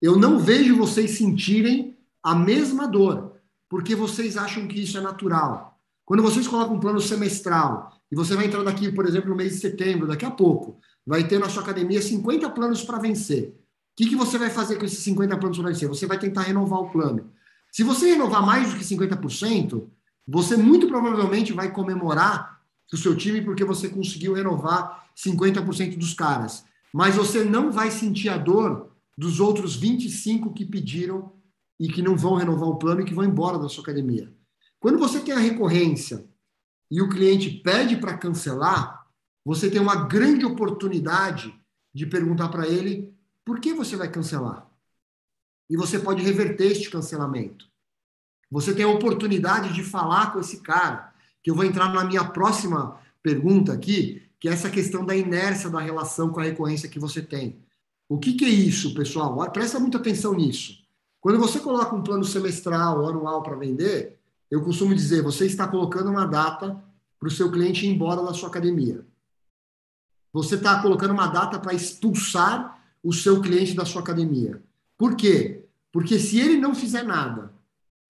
[0.00, 3.36] Eu não vejo vocês sentirem a mesma dor,
[3.68, 5.78] porque vocês acham que isso é natural.
[6.04, 9.52] Quando vocês colocam um plano semestral e você vai entrar daqui, por exemplo, no mês
[9.54, 13.48] de setembro, daqui a pouco, vai ter na sua academia 50 planos para vencer.
[13.48, 13.54] O
[13.96, 15.88] que, que você vai fazer com esses 50 planos para vencer?
[15.88, 17.30] Você vai tentar renovar o plano.
[17.72, 19.88] Se você renovar mais do que 50%,
[20.26, 22.60] você muito provavelmente vai comemorar
[22.92, 26.64] o seu time porque você conseguiu renovar 50% dos caras.
[26.92, 31.32] Mas você não vai sentir a dor dos outros 25 que pediram
[31.78, 34.32] e que não vão renovar o plano e que vão embora da sua academia.
[34.78, 36.26] Quando você tem a recorrência
[36.90, 39.06] e o cliente pede para cancelar,
[39.44, 41.54] você tem uma grande oportunidade
[41.94, 43.14] de perguntar para ele
[43.44, 44.69] por que você vai cancelar.
[45.70, 47.64] E você pode reverter este cancelamento.
[48.50, 52.24] Você tem a oportunidade de falar com esse cara, que eu vou entrar na minha
[52.24, 56.98] próxima pergunta aqui, que é essa questão da inércia da relação com a recorrência que
[56.98, 57.56] você tem.
[58.08, 59.36] O que, que é isso, pessoal?
[59.52, 60.82] Presta muita atenção nisso.
[61.20, 64.18] Quando você coloca um plano semestral ou anual para vender,
[64.50, 66.82] eu costumo dizer, você está colocando uma data
[67.18, 69.06] para o seu cliente ir embora da sua academia.
[70.32, 74.60] Você está colocando uma data para expulsar o seu cliente da sua academia.
[75.01, 75.66] Por quê?
[75.90, 77.55] Porque se ele não fizer nada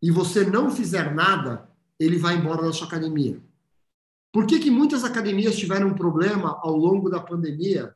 [0.03, 1.71] e você não fizer nada,
[2.01, 3.41] ele vai embora da sua academia.
[4.33, 7.95] Por que, que muitas academias tiveram um problema ao longo da pandemia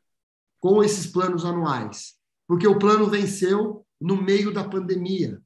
[0.60, 2.14] com esses planos anuais?
[2.46, 5.42] Porque o plano venceu no meio da pandemia.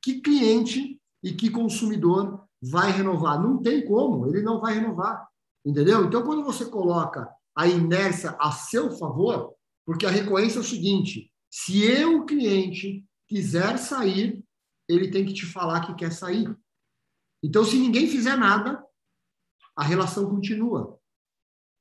[0.00, 3.38] Que cliente e que consumidor vai renovar?
[3.38, 5.28] Não tem como, ele não vai renovar.
[5.62, 6.06] Entendeu?
[6.06, 9.52] Então, quando você coloca a inércia a seu favor,
[9.84, 14.44] porque a recorrência é o seguinte: se eu, cliente, quiser sair,
[14.88, 16.54] ele tem que te falar que quer sair.
[17.42, 18.84] Então, se ninguém fizer nada,
[19.76, 20.98] a relação continua.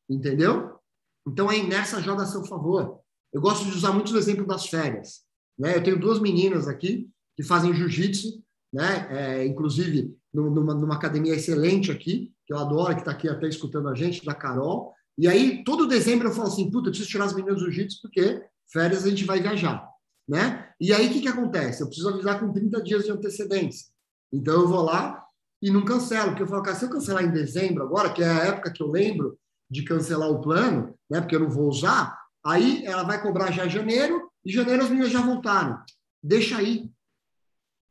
[0.09, 0.79] Entendeu?
[1.27, 2.99] Então, a inércia joga a seu favor.
[3.33, 5.23] Eu gosto de usar muito o exemplo das férias.
[5.57, 5.75] Né?
[5.75, 8.43] Eu tenho duas meninas aqui que fazem jiu-jitsu,
[8.73, 9.07] né?
[9.09, 13.87] É, inclusive numa, numa, academia excelente aqui, que eu adoro, que está aqui até escutando
[13.87, 14.93] a gente, da Carol.
[15.17, 18.01] E aí, todo dezembro eu falo assim, puta, eu preciso tirar as meninas do jiu-jitsu
[18.01, 19.95] porque férias a gente vai viajar
[20.27, 20.69] né?
[20.79, 21.81] E aí o que, que acontece?
[21.81, 23.87] Eu preciso avisar com 30 dias de antecedência.
[24.33, 25.23] Então eu vou lá
[25.61, 28.29] e não cancelo, porque eu falo, cara, se eu cancelar em dezembro agora, que é
[28.29, 29.37] a época que eu lembro
[29.69, 31.21] de cancelar o plano, né?
[31.21, 35.11] Porque eu não vou usar, aí ela vai cobrar já janeiro, e janeiro as meninas
[35.11, 35.79] já voltaram.
[36.21, 36.91] Deixa aí.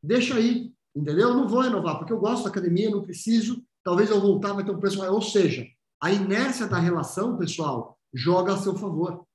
[0.01, 0.73] Deixa aí.
[0.95, 1.29] Entendeu?
[1.29, 3.61] Eu não vou renovar, porque eu gosto da academia, não preciso.
[3.83, 5.13] Talvez eu voltar, vai ter um maior.
[5.13, 5.65] Ou seja,
[6.01, 9.25] a inércia da relação, pessoal, joga a seu favor.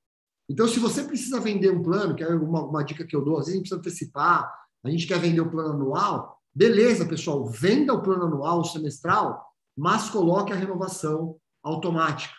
[0.51, 3.37] Então, se você precisa vender um plano, que é uma, uma dica que eu dou,
[3.37, 7.45] às vezes a gente precisa antecipar, a gente quer vender o plano anual, beleza, pessoal,
[7.45, 9.45] venda o plano anual, o semestral,
[9.77, 12.33] mas coloque a renovação automática,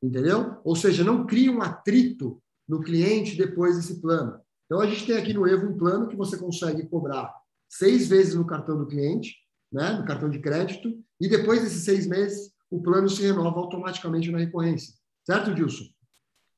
[0.00, 0.58] entendeu?
[0.62, 4.38] Ou seja, não crie um atrito no cliente depois desse plano.
[4.66, 7.34] Então, a gente tem aqui no Evo um plano que você consegue cobrar
[7.68, 9.34] seis vezes no cartão do cliente,
[9.72, 10.88] né, no cartão de crédito,
[11.20, 14.94] e depois desses seis meses, o plano se renova automaticamente na recorrência.
[15.24, 15.95] Certo, Dilson?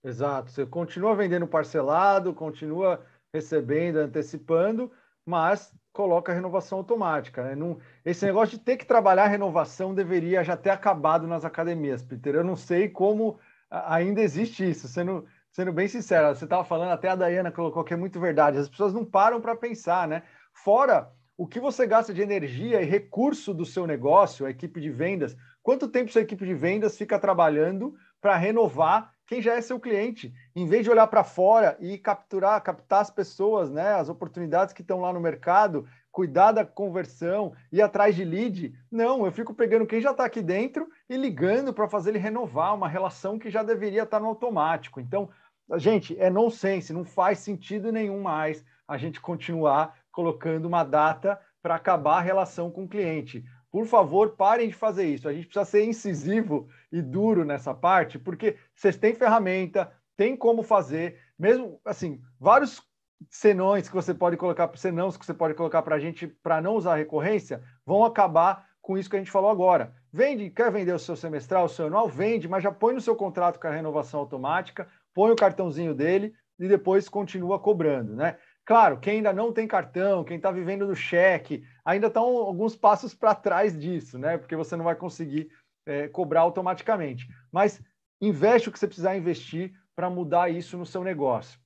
[0.03, 0.51] Exato.
[0.51, 4.91] Você continua vendendo parcelado, continua recebendo, antecipando,
[5.25, 7.43] mas coloca a renovação automática.
[7.43, 7.55] Né?
[7.55, 12.03] Não, esse negócio de ter que trabalhar a renovação deveria já ter acabado nas academias,
[12.03, 12.35] Peter.
[12.37, 13.39] Eu não sei como
[13.71, 14.87] ainda existe isso.
[14.89, 18.59] Sendo, sendo bem sincero, você estava falando, até a Dayana colocou que é muito verdade.
[18.59, 20.23] As pessoas não param para pensar, né?
[20.53, 24.91] Fora o que você gasta de energia e recurso do seu negócio, a equipe de
[24.91, 29.79] vendas, quanto tempo sua equipe de vendas fica trabalhando para renovar quem já é seu
[29.79, 34.73] cliente, em vez de olhar para fora e capturar, captar as pessoas, né, as oportunidades
[34.73, 38.75] que estão lá no mercado, cuidar da conversão, ir atrás de lead.
[38.91, 42.75] Não, eu fico pegando quem já está aqui dentro e ligando para fazer ele renovar
[42.75, 44.99] uma relação que já deveria estar tá no automático.
[44.99, 45.29] Então,
[45.77, 51.75] gente, é nonsense, não faz sentido nenhum mais a gente continuar colocando uma data para
[51.75, 53.45] acabar a relação com o cliente.
[53.71, 55.29] Por favor, parem de fazer isso.
[55.29, 60.63] A gente precisa ser incisivo e duro nessa parte, porque vocês têm ferramenta, tem como
[60.63, 62.83] fazer, mesmo assim, vários
[63.31, 66.75] senões que você pode colocar, senãos que você pode colocar para a gente para não
[66.77, 69.95] usar recorrência, vão acabar com isso que a gente falou agora.
[70.11, 73.15] Vende, quer vender o seu semestral, o seu anual, vende, mas já põe no seu
[73.15, 78.39] contrato com a renovação automática, põe o cartãozinho dele e depois continua cobrando, né?
[78.65, 83.15] Claro, quem ainda não tem cartão, quem está vivendo no cheque, ainda estão alguns passos
[83.15, 84.37] para trás disso, né?
[84.37, 85.51] Porque você não vai conseguir
[85.87, 87.27] é, cobrar automaticamente.
[87.51, 87.81] Mas
[88.21, 91.59] investe o que você precisar investir para mudar isso no seu negócio.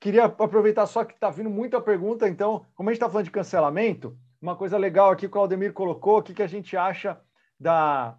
[0.00, 3.30] Queria aproveitar só que está vindo muita pergunta, então, como a gente está falando de
[3.30, 7.20] cancelamento, uma coisa legal aqui que o Aldemir colocou, o que, que a gente acha
[7.58, 8.18] da,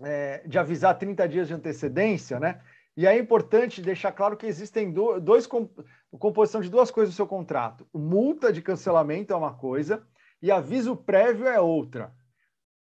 [0.00, 2.62] é, de avisar 30 dias de antecedência, né?
[2.96, 5.46] E é importante deixar claro que existem dois
[6.18, 7.86] composição de duas coisas no seu contrato.
[7.92, 10.06] Multa de cancelamento é uma coisa
[10.42, 12.12] e aviso prévio é outra.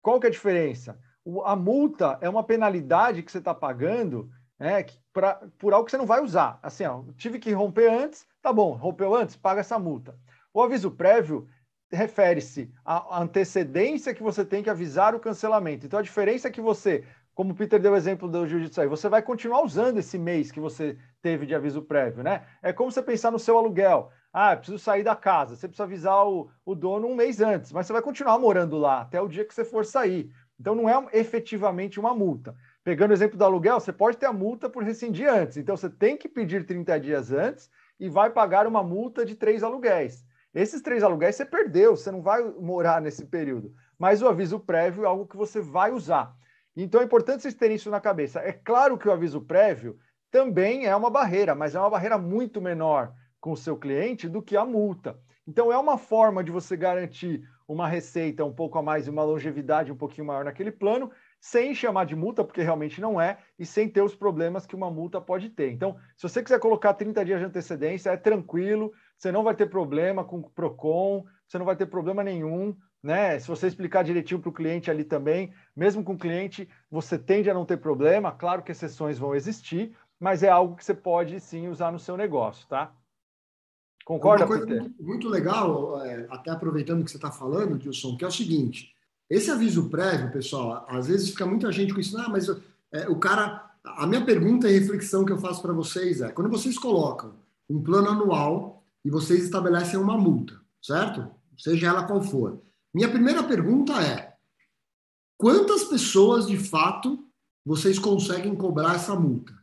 [0.03, 0.99] Qual que é a diferença?
[1.25, 5.91] O, a multa é uma penalidade que você está pagando né, pra, por algo que
[5.91, 6.59] você não vai usar.
[6.63, 10.19] Assim, ó, tive que romper antes, tá bom, rompeu antes, paga essa multa.
[10.53, 11.49] O aviso prévio
[11.93, 15.87] refere-se à antecedência que você tem que avisar o cancelamento.
[15.87, 17.05] Então, a diferença é que você
[17.41, 20.53] como o Peter deu o exemplo do jiu-jitsu aí, você vai continuar usando esse mês
[20.53, 22.47] que você teve de aviso prévio, né?
[22.61, 24.11] É como você pensar no seu aluguel.
[24.33, 25.57] Ah, preciso sair da casa.
[25.57, 29.01] Você precisa avisar o, o dono um mês antes, mas você vai continuar morando lá
[29.01, 30.33] até o dia que você for sair.
[30.59, 32.55] Então não é efetivamente uma multa.
[32.85, 35.57] Pegando o exemplo do aluguel, você pode ter a multa por rescindir antes.
[35.57, 39.63] Então você tem que pedir 30 dias antes e vai pagar uma multa de três
[39.63, 40.25] aluguéis.
[40.55, 43.75] Esses três aluguéis você perdeu, você não vai morar nesse período.
[43.99, 46.37] Mas o aviso prévio é algo que você vai usar.
[46.77, 48.41] Então é importante vocês terem isso na cabeça.
[48.41, 49.99] É claro que o aviso prévio
[50.31, 54.43] também é uma barreira, mas é uma barreira muito menor com o seu cliente do
[54.43, 55.19] que a multa.
[55.47, 59.25] Então é uma forma de você garantir uma receita um pouco a mais e uma
[59.25, 61.11] longevidade um pouquinho maior naquele plano,
[61.41, 64.91] sem chamar de multa, porque realmente não é, e sem ter os problemas que uma
[64.91, 65.71] multa pode ter.
[65.71, 69.67] Então, se você quiser colocar 30 dias de antecedência, é tranquilo, você não vai ter
[69.67, 73.39] problema com o PROCON, você não vai ter problema nenhum né?
[73.39, 77.51] Se você explicar direitinho para o cliente ali também, mesmo com o cliente, você tende
[77.51, 78.33] a não ter problema.
[78.33, 82.17] Claro que exceções vão existir, mas é algo que você pode sim usar no seu
[82.17, 82.95] negócio, tá?
[84.11, 84.91] Concorda, Uma coisa Peter?
[84.99, 88.93] Muito, legal, é, até aproveitando que você está falando, Gilson, que é o seguinte:
[89.31, 92.49] esse aviso prévio, pessoal, às vezes fica muita gente com isso, ah, mas
[92.93, 93.69] é, o cara.
[93.83, 97.35] A minha pergunta e reflexão que eu faço para vocês é: quando vocês colocam
[97.69, 101.31] um plano anual e vocês estabelecem uma multa, certo?
[101.57, 102.61] Seja ela qual for.
[102.93, 104.35] Minha primeira pergunta é:
[105.39, 107.25] quantas pessoas de fato
[107.65, 109.55] vocês conseguem cobrar essa multa?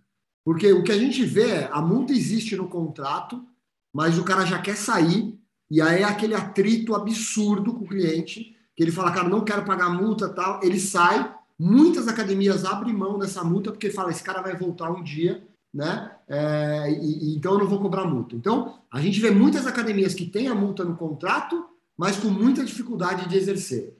[0.45, 3.45] Porque o que a gente vê é a multa existe no contrato,
[3.97, 5.35] mas o cara já quer sair
[5.71, 9.65] e aí é aquele atrito absurdo com o cliente, que ele fala, cara, não quero
[9.65, 11.33] pagar multa, tal, ele sai.
[11.59, 15.43] Muitas academias abrem mão dessa multa porque fala, esse cara vai voltar um dia,
[15.73, 16.11] né?
[16.27, 18.35] É, e, então eu não vou cobrar multa.
[18.35, 21.65] Então a gente vê muitas academias que têm a multa no contrato
[21.97, 23.97] mas com muita dificuldade de exercer.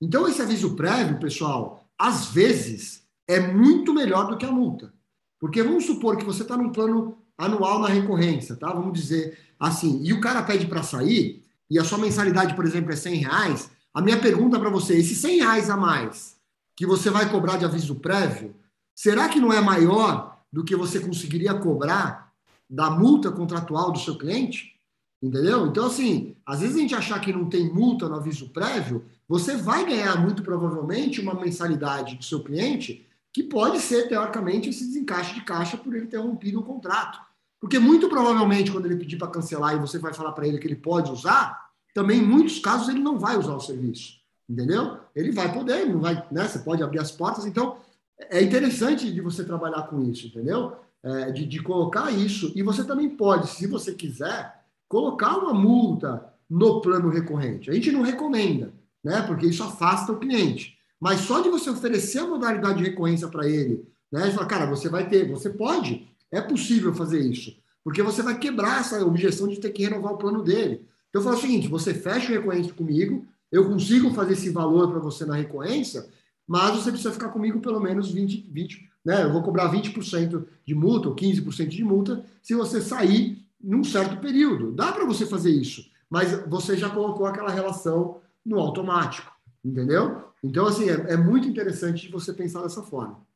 [0.00, 4.92] Então, esse aviso prévio, pessoal, às vezes é muito melhor do que a multa.
[5.40, 8.72] Porque vamos supor que você está num plano anual na recorrência, tá?
[8.72, 12.92] Vamos dizer assim, e o cara pede para sair, e a sua mensalidade, por exemplo,
[12.92, 13.70] é 100 reais.
[13.94, 16.36] A minha pergunta para você, esses 100 reais a mais
[16.76, 18.54] que você vai cobrar de aviso prévio,
[18.94, 22.32] será que não é maior do que você conseguiria cobrar
[22.68, 24.74] da multa contratual do seu cliente,
[25.22, 25.66] entendeu?
[25.66, 29.56] Então, assim, às vezes a gente achar que não tem multa no aviso prévio, você
[29.56, 35.34] vai ganhar muito provavelmente uma mensalidade do seu cliente que pode ser, teoricamente, esse desencaixe
[35.34, 37.20] de caixa por ele ter rompido o contrato.
[37.60, 40.66] Porque muito provavelmente, quando ele pedir para cancelar e você vai falar para ele que
[40.66, 44.18] ele pode usar, também em muitos casos ele não vai usar o serviço.
[44.48, 44.98] Entendeu?
[45.14, 46.48] Ele vai poder, não vai, né?
[46.48, 47.44] Você pode abrir as portas.
[47.44, 47.76] Então,
[48.18, 50.76] é interessante de você trabalhar com isso, entendeu?
[51.02, 52.52] É, de, de colocar isso.
[52.54, 57.70] E você também pode, se você quiser, colocar uma multa no plano recorrente.
[57.70, 58.72] A gente não recomenda,
[59.04, 59.22] né?
[59.22, 60.78] Porque isso afasta o cliente.
[60.98, 64.30] Mas só de você oferecer a modalidade de recorrência para ele, né?
[64.30, 67.56] Falar, cara, você vai ter, você pode, é possível fazer isso.
[67.82, 70.86] Porque você vai quebrar essa objeção de ter que renovar o plano dele.
[71.08, 74.90] Então, eu falo o seguinte: você fecha o recorrente comigo, eu consigo fazer esse valor
[74.90, 76.06] para você na recorrência,
[76.46, 79.22] mas você precisa ficar comigo pelo menos 20, 20 né?
[79.22, 84.20] Eu vou cobrar 20% de multa ou 15% de multa se você sair num certo
[84.20, 84.72] período.
[84.72, 89.32] Dá para você fazer isso, mas você já colocou aquela relação no automático,
[89.64, 90.24] entendeu?
[90.44, 93.26] Então, assim, é, é muito interessante você pensar dessa forma.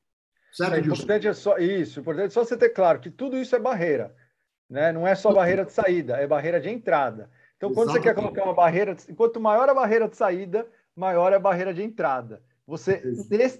[0.52, 3.56] Certo, é importante é só isso, importante é só você ter claro que tudo isso
[3.56, 4.14] é barreira,
[4.68, 4.92] né?
[4.92, 7.30] Não é só barreira de saída, é barreira de entrada.
[7.56, 8.02] Então, quando Exatamente.
[8.02, 11.72] você quer colocar uma barreira, quanto maior a barreira de saída, maior é a barreira
[11.72, 12.42] de entrada.
[12.66, 13.02] Você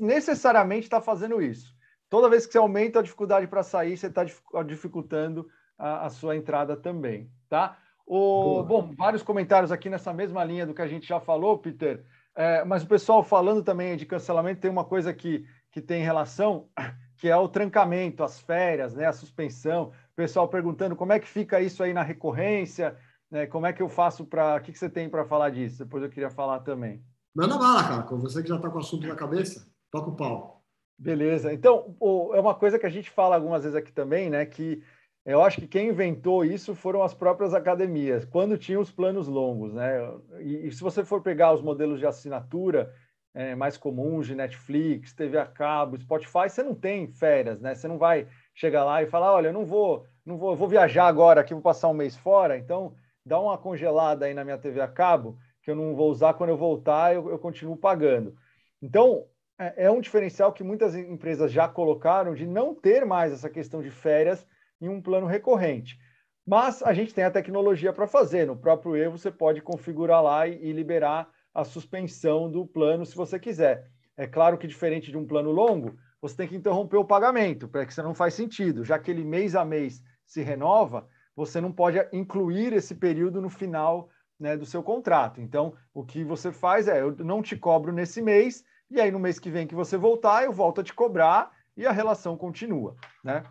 [0.00, 1.74] necessariamente está fazendo isso.
[2.08, 4.24] Toda vez que você aumenta a dificuldade para sair, você está
[4.66, 7.78] dificultando a, a, sua entrada também, tá?
[8.06, 12.04] O, bom, vários comentários aqui nessa mesma linha do que a gente já falou, Peter.
[12.34, 16.68] É, mas o pessoal falando também de cancelamento tem uma coisa que, que tem relação,
[17.16, 19.92] que é o trancamento, as férias, né, a suspensão.
[20.12, 22.96] O pessoal perguntando como é que fica isso aí na recorrência,
[23.30, 23.46] né?
[23.46, 24.56] Como é que eu faço para.
[24.56, 25.84] O que, que você tem para falar disso?
[25.84, 27.02] Depois eu queria falar também.
[27.34, 28.02] Manda bala, cara.
[28.02, 30.62] Com você que já está com o assunto na cabeça, toca o pau.
[30.98, 31.52] Beleza.
[31.52, 31.96] Então,
[32.34, 34.44] é uma coisa que a gente fala algumas vezes aqui também, né?
[34.44, 34.82] Que
[35.24, 39.72] eu acho que quem inventou isso foram as próprias academias, quando tinham os planos longos,
[39.72, 39.98] né?
[40.40, 42.92] E, e se você for pegar os modelos de assinatura
[43.34, 47.74] é, mais comuns de Netflix, TV a cabo, Spotify, você não tem férias, né?
[47.74, 51.06] Você não vai chegar lá e falar, olha, eu não vou, não vou, vou viajar
[51.06, 54.80] agora, aqui vou passar um mês fora, então dá uma congelada aí na minha TV
[54.80, 58.34] a cabo, que eu não vou usar quando eu voltar, eu, eu continuo pagando.
[58.82, 59.26] Então,
[59.58, 63.80] é, é um diferencial que muitas empresas já colocaram de não ter mais essa questão
[63.80, 64.46] de férias
[64.80, 65.98] em um plano recorrente.
[66.44, 68.46] Mas a gente tem a tecnologia para fazer.
[68.46, 73.16] No próprio E você pode configurar lá e, e liberar a suspensão do plano se
[73.16, 73.90] você quiser.
[74.16, 77.90] É claro que diferente de um plano longo, você tem que interromper o pagamento, porque
[77.90, 81.98] isso não faz sentido, já que ele mês a mês se renova, você não pode
[82.12, 85.40] incluir esse período no final né, do seu contrato.
[85.40, 89.18] Então, o que você faz é, eu não te cobro nesse mês, e aí no
[89.18, 92.96] mês que vem que você voltar, eu volto a te cobrar e a relação continua,
[93.24, 93.42] né?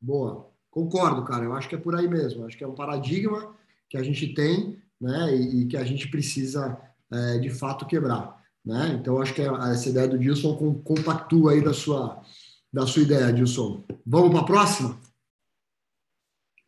[0.00, 1.44] Boa, concordo, cara.
[1.44, 2.46] Eu acho que é por aí mesmo.
[2.46, 3.54] Acho que é um paradigma
[3.88, 6.80] que a gente tem, né, e, e que a gente precisa
[7.12, 8.98] é, de fato quebrar, né?
[9.00, 12.22] Então, acho que essa ideia do Dilson compactua aí da sua
[12.72, 13.82] da sua ideia, Dilson.
[14.06, 14.96] Vamos para a próxima?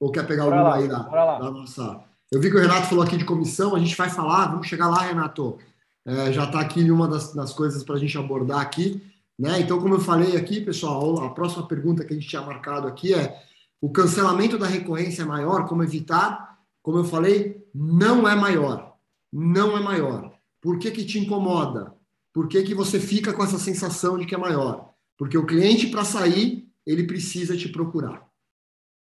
[0.00, 2.04] Ou quer pegar bora alguma lá, aí da, da, nossa.
[2.30, 4.88] Eu vi que o Renato falou aqui de comissão, a gente vai falar, vamos chegar
[4.88, 5.58] lá, Renato.
[6.04, 9.00] É, já está aqui uma das, das coisas para a gente abordar aqui.
[9.38, 9.60] Né?
[9.60, 13.14] Então, como eu falei aqui, pessoal, a próxima pergunta que a gente tinha marcado aqui
[13.14, 13.40] é:
[13.80, 15.68] o cancelamento da recorrência é maior?
[15.68, 16.58] Como evitar?
[16.82, 18.96] Como eu falei, não é maior.
[19.32, 20.31] Não é maior.
[20.62, 21.92] Por que, que te incomoda?
[22.32, 24.94] Por que, que você fica com essa sensação de que é maior?
[25.18, 28.26] Porque o cliente, para sair, ele precisa te procurar.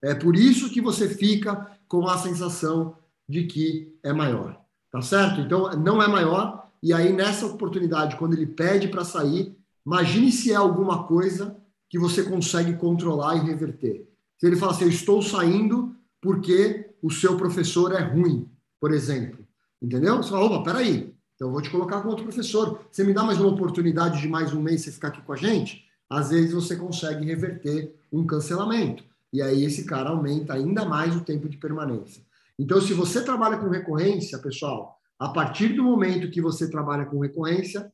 [0.01, 2.95] É por isso que você fica com a sensação
[3.27, 4.59] de que é maior.
[4.89, 5.41] Tá certo?
[5.41, 6.67] Então, não é maior.
[6.81, 9.55] E aí, nessa oportunidade, quando ele pede para sair,
[9.85, 11.57] imagine se é alguma coisa
[11.89, 14.07] que você consegue controlar e reverter.
[14.37, 18.49] Se ele fala assim, eu estou saindo porque o seu professor é ruim,
[18.79, 19.45] por exemplo.
[19.81, 20.17] Entendeu?
[20.17, 22.81] Você fala, opa, peraí, então eu vou te colocar com outro professor.
[22.91, 25.37] Você me dá mais uma oportunidade de mais um mês você ficar aqui com a
[25.37, 25.85] gente?
[26.09, 29.05] Às vezes você consegue reverter um cancelamento.
[29.31, 32.21] E aí esse cara aumenta ainda mais o tempo de permanência.
[32.59, 37.19] Então, se você trabalha com recorrência, pessoal, a partir do momento que você trabalha com
[37.19, 37.89] recorrência,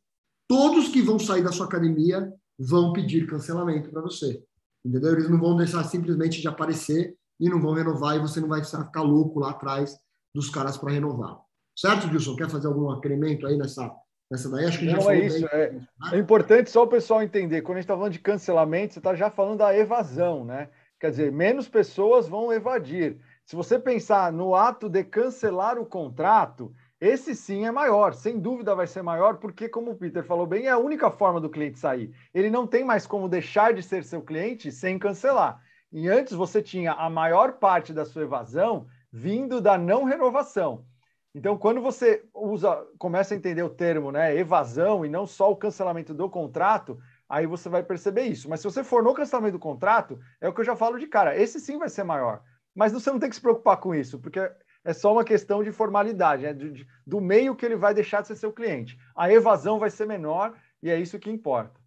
[0.48, 4.44] todos que vão sair da sua academia vão pedir cancelamento para você.
[4.84, 5.12] Entendeu?
[5.12, 8.64] Eles não vão deixar simplesmente de aparecer e não vão renovar e você não vai
[8.64, 9.96] ficar louco lá atrás
[10.34, 11.45] dos caras para renovar.
[11.76, 12.36] Certo, Gilson?
[12.36, 13.92] Quer fazer algum acremento aí nessa,
[14.32, 14.66] nessa daí?
[14.66, 15.46] Acho que não, é isso.
[15.48, 15.88] É, né?
[16.14, 17.62] é importante só o pessoal entender.
[17.62, 20.70] Quando a gente está falando de cancelamento, você está já falando da evasão, né?
[21.00, 23.18] Quer dizer, menos pessoas vão evadir.
[23.46, 28.74] Se você pensar no ato de cancelar o contrato, esse sim é maior, sem dúvida
[28.74, 31.78] vai ser maior, porque, como o Peter falou bem, é a única forma do cliente
[31.78, 32.12] sair.
[32.34, 35.62] Ele não tem mais como deixar de ser seu cliente sem cancelar.
[35.92, 40.86] E antes você tinha a maior parte da sua evasão vindo da não renovação.
[41.36, 45.56] Então, quando você usa, começa a entender o termo, né, evasão e não só o
[45.58, 48.50] cancelamento do contrato, aí você vai perceber isso.
[48.50, 51.08] Mas se você for no cancelamento do contrato, é o que eu já falo de
[51.08, 52.42] cara, esse sim vai ser maior.
[52.74, 54.40] Mas você não tem que se preocupar com isso, porque
[54.86, 56.54] é só uma questão de formalidade, né?
[56.54, 58.98] do, de, do meio que ele vai deixar de ser seu cliente.
[59.14, 61.78] A evasão vai ser menor e é isso que importa.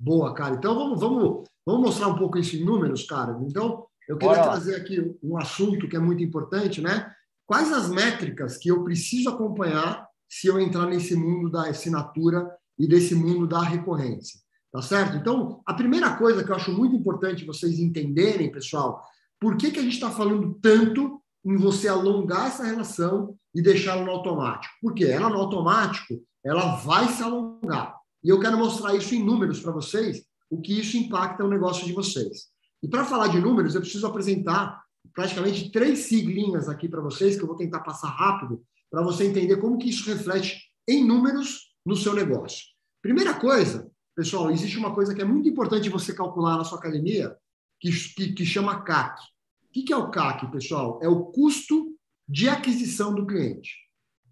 [0.00, 0.54] Boa, cara.
[0.54, 3.38] Então vamos, vamos, vamos mostrar um pouco isso em números, cara.
[3.42, 4.44] Então, eu queria Bora.
[4.44, 7.14] trazer aqui um assunto que é muito importante, né?
[7.46, 12.86] Quais as métricas que eu preciso acompanhar se eu entrar nesse mundo da assinatura e
[12.86, 14.40] desse mundo da recorrência?
[14.72, 15.18] Tá certo?
[15.18, 19.02] Então, a primeira coisa que eu acho muito importante vocês entenderem, pessoal,
[19.38, 24.04] por que, que a gente está falando tanto em você alongar essa relação e deixá-la
[24.04, 24.72] no automático?
[24.80, 27.96] Porque ela no automático, ela vai se alongar.
[28.24, 31.84] E eu quero mostrar isso em números para vocês, o que isso impacta no negócio
[31.84, 32.52] de vocês.
[32.82, 34.81] E para falar de números, eu preciso apresentar
[35.14, 39.56] praticamente três siglinhas aqui para vocês, que eu vou tentar passar rápido, para você entender
[39.56, 42.66] como que isso reflete em números no seu negócio.
[43.00, 47.36] Primeira coisa, pessoal, existe uma coisa que é muito importante você calcular na sua academia,
[47.80, 49.20] que, que, que chama CAC.
[49.68, 51.00] O que, que é o CAC, pessoal?
[51.02, 51.96] É o custo
[52.28, 53.76] de aquisição do cliente.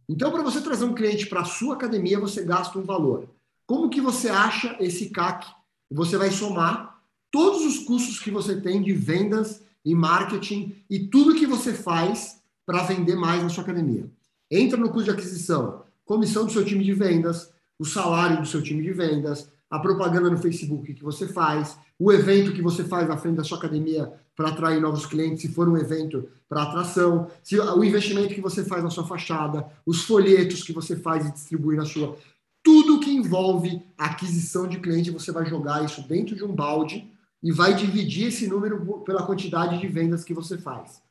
[0.09, 3.29] Então, para você trazer um cliente para a sua academia, você gasta um valor.
[3.67, 5.47] Como que você acha esse CAC?
[5.91, 7.01] Você vai somar
[7.31, 12.41] todos os custos que você tem de vendas e marketing e tudo que você faz
[12.67, 14.11] para vender mais na sua academia.
[14.51, 18.63] Entra no custo de aquisição, comissão do seu time de vendas, o salário do seu
[18.63, 23.09] time de vendas, a propaganda no Facebook que você faz, o evento que você faz
[23.09, 27.31] na frente da sua academia para atrair novos clientes, se for um evento para atração,
[27.43, 31.33] se, o investimento que você faz na sua fachada, os folhetos que você faz e
[31.33, 32.17] distribui na sua
[32.63, 37.10] tudo que envolve aquisição de cliente, você vai jogar isso dentro de um balde
[37.43, 40.97] e vai dividir esse número pela quantidade de vendas que você faz.
[40.97, 41.03] O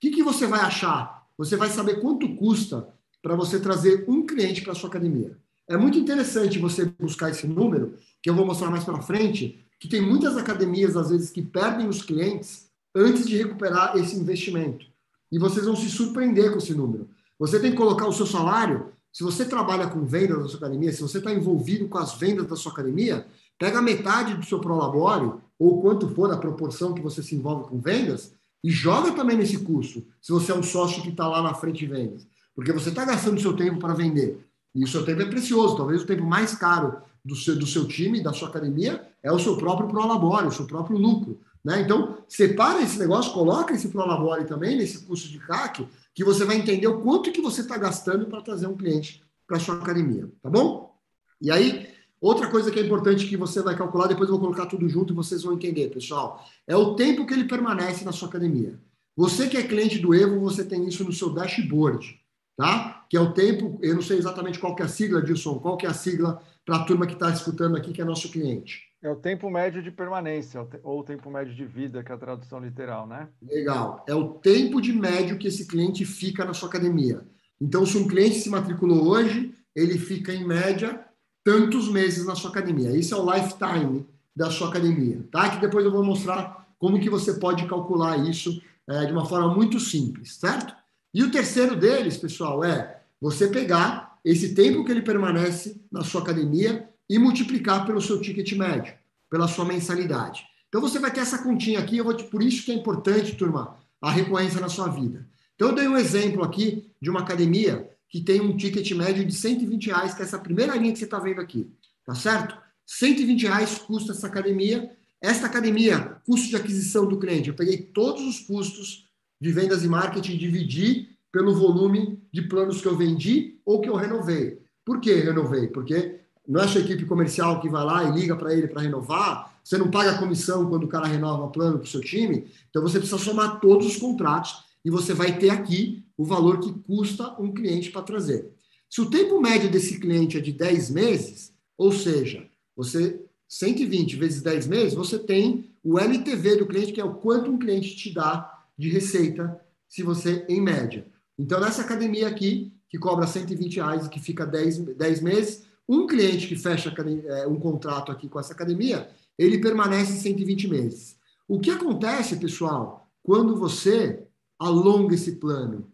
[0.00, 1.26] que, que você vai achar?
[1.36, 2.88] Você vai saber quanto custa
[3.22, 5.36] para você trazer um cliente para sua academia.
[5.68, 9.88] É muito interessante você buscar esse número, que eu vou mostrar mais para frente, que
[9.88, 14.86] tem muitas academias, às vezes, que perdem os clientes antes de recuperar esse investimento.
[15.30, 17.08] E vocês vão se surpreender com esse número.
[17.38, 20.92] Você tem que colocar o seu salário se você trabalha com vendas da sua academia,
[20.92, 23.26] se você está envolvido com as vendas da sua academia,
[23.58, 27.80] pega metade do seu prolabore, ou quanto for a proporção que você se envolve com
[27.80, 28.34] vendas,
[28.64, 31.78] e joga também nesse custo, se você é um sócio que está lá na frente
[31.78, 32.26] de vendas.
[32.52, 34.44] Porque você está gastando seu tempo para vender.
[34.74, 35.76] E o seu tempo é precioso.
[35.76, 39.38] Talvez o tempo mais caro do seu, do seu time, da sua academia, é o
[39.38, 41.40] seu próprio prolabore, o seu próprio lucro.
[41.64, 41.80] Né?
[41.82, 46.56] Então, separa esse negócio, coloca esse prolabore também nesse custo de CAC, que você vai
[46.56, 50.50] entender o quanto que você está gastando para trazer um cliente para sua academia, tá
[50.50, 50.92] bom?
[51.40, 51.88] E aí,
[52.22, 55.12] outra coisa que é importante que você vai calcular, depois eu vou colocar tudo junto
[55.12, 58.78] e vocês vão entender, pessoal, é o tempo que ele permanece na sua academia.
[59.14, 62.18] Você que é cliente do Evo, você tem isso no seu dashboard,
[62.56, 63.04] tá?
[63.10, 65.76] Que é o tempo, eu não sei exatamente qual que é a sigla, Dilson, qual
[65.76, 68.80] que é a sigla para a turma que está escutando aqui, que é nosso cliente.
[69.02, 72.18] É o tempo médio de permanência, ou o tempo médio de vida, que é a
[72.18, 73.28] tradução literal, né?
[73.42, 74.04] Legal.
[74.08, 77.26] É o tempo de médio que esse cliente fica na sua academia.
[77.60, 81.01] Então, se um cliente se matriculou hoje, ele fica, em média,
[81.44, 82.96] tantos meses na sua academia.
[82.96, 85.50] Isso é o lifetime da sua academia, tá?
[85.50, 89.54] Que depois eu vou mostrar como que você pode calcular isso é, de uma forma
[89.54, 90.74] muito simples, certo?
[91.14, 96.22] E o terceiro deles, pessoal, é você pegar esse tempo que ele permanece na sua
[96.22, 98.94] academia e multiplicar pelo seu ticket médio,
[99.28, 100.44] pela sua mensalidade.
[100.68, 103.36] Então você vai ter essa continha aqui, eu vou te, por isso que é importante,
[103.36, 105.26] turma, a recorrência na sua vida.
[105.54, 109.32] Então eu dei um exemplo aqui de uma academia que tem um ticket médio de
[109.32, 111.72] 120 reais, que é essa primeira linha que você está vendo aqui,
[112.04, 112.54] tá certo?
[112.84, 114.94] 120 reais custa essa academia.
[115.18, 119.08] Esta academia, custo de aquisição do cliente, eu peguei todos os custos
[119.40, 123.88] de vendas e marketing e dividi pelo volume de planos que eu vendi ou que
[123.88, 124.60] eu renovei.
[124.84, 125.68] Por que renovei?
[125.68, 128.82] Porque não é a sua equipe comercial que vai lá e liga para ele para
[128.82, 132.82] renovar, você não paga comissão quando o cara renova plano para o seu time, então
[132.82, 137.34] você precisa somar todos os contratos e você vai ter aqui o valor que custa
[137.40, 138.48] um cliente para trazer.
[138.88, 144.40] Se o tempo médio desse cliente é de 10 meses, ou seja, você 120 vezes
[144.40, 148.14] 10 meses, você tem o LTV do cliente, que é o quanto um cliente te
[148.14, 151.04] dá de receita, se você, em média.
[151.36, 156.06] Então, nessa academia aqui, que cobra 120 reais e que fica 10, 10 meses, um
[156.06, 156.94] cliente que fecha
[157.26, 161.16] é, um contrato aqui com essa academia, ele permanece 120 meses.
[161.48, 164.22] O que acontece, pessoal, quando você
[164.56, 165.91] alonga esse plano?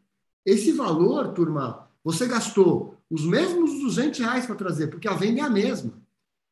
[0.49, 5.45] Esse valor, turma, você gastou os mesmos 200 reais para trazer, porque a venda é
[5.45, 5.93] a mesma.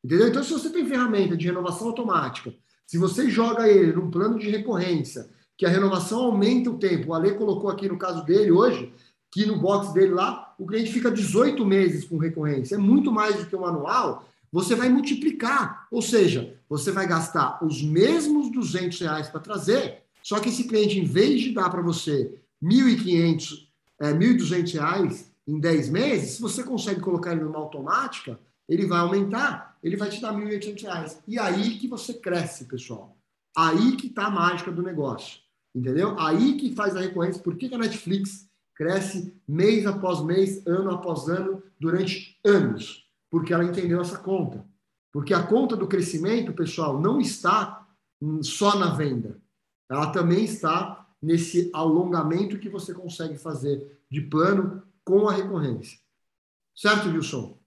[0.05, 0.27] Entendeu?
[0.27, 2.53] Então, se você tem ferramenta de renovação automática,
[2.85, 5.27] Se você joga ele num plano de recorrência,
[5.57, 8.93] que a renovação aumenta o tempo, o Ale colocou aqui no caso dele hoje,
[9.29, 13.35] que no box dele lá, o cliente fica 18 meses com recorrência, é muito mais
[13.35, 18.97] do que o anual, você vai multiplicar, ou seja, você vai gastar os mesmos 200
[19.01, 23.66] reais para trazer, só que esse cliente, em vez de dar para você 1.500,
[23.99, 28.99] é, 1.200 reais em 10 meses, se você consegue colocar ele numa automática, ele vai
[28.99, 31.21] aumentar, ele vai te dar 1.800 reais.
[31.27, 33.17] E aí que você cresce, pessoal.
[33.55, 35.39] Aí que está a mágica do negócio.
[35.73, 36.19] Entendeu?
[36.19, 37.41] Aí que faz a recorrência.
[37.41, 43.05] Por que, que a Netflix cresce mês após mês, ano após ano, durante anos?
[43.29, 44.65] Porque ela entendeu essa conta.
[45.13, 47.87] Porque a conta do crescimento, pessoal, não está
[48.41, 49.39] só na venda.
[49.89, 55.97] Ela também está nesse alongamento que você consegue fazer de plano com a recorrência.
[56.75, 57.57] Certo, Wilson?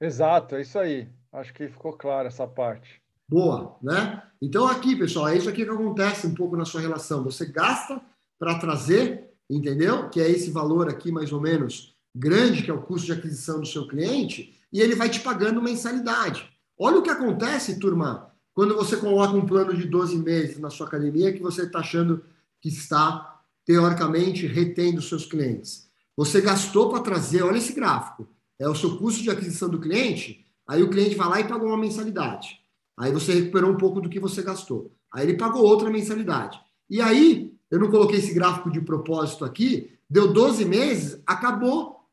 [0.00, 1.08] Exato, é isso aí.
[1.32, 3.00] Acho que ficou claro essa parte.
[3.28, 4.22] Boa, né?
[4.40, 7.22] Então aqui, pessoal, é isso aqui que acontece um pouco na sua relação.
[7.24, 8.00] Você gasta
[8.38, 10.10] para trazer, entendeu?
[10.10, 13.60] Que é esse valor aqui mais ou menos grande, que é o custo de aquisição
[13.60, 16.50] do seu cliente, e ele vai te pagando mensalidade.
[16.78, 20.86] Olha o que acontece, turma, quando você coloca um plano de 12 meses na sua
[20.86, 22.22] academia que você está achando
[22.62, 25.90] que está, teoricamente, retendo seus clientes.
[26.16, 28.26] Você gastou para trazer, olha esse gráfico
[28.62, 31.68] é o seu custo de aquisição do cliente, aí o cliente vai lá e pagou
[31.68, 32.60] uma mensalidade.
[32.96, 34.92] Aí você recuperou um pouco do que você gastou.
[35.12, 36.60] Aí ele pagou outra mensalidade.
[36.88, 42.08] E aí, eu não coloquei esse gráfico de propósito aqui, deu 12 meses, acabou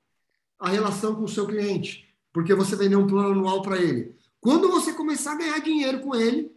[0.57, 4.15] a relação com o seu cliente, porque você vendeu um plano anual para ele.
[4.41, 6.51] Quando você começar a ganhar dinheiro com ele,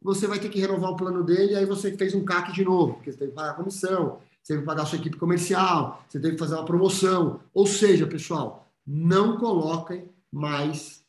[0.00, 2.94] você vai ter que renovar o plano dele, aí você fez um CAC de novo,
[2.94, 6.04] porque você tem que pagar a comissão, você tem que pagar a sua equipe comercial,
[6.08, 7.40] você tem que fazer uma promoção.
[7.52, 11.04] Ou seja, pessoal, não coloquem mais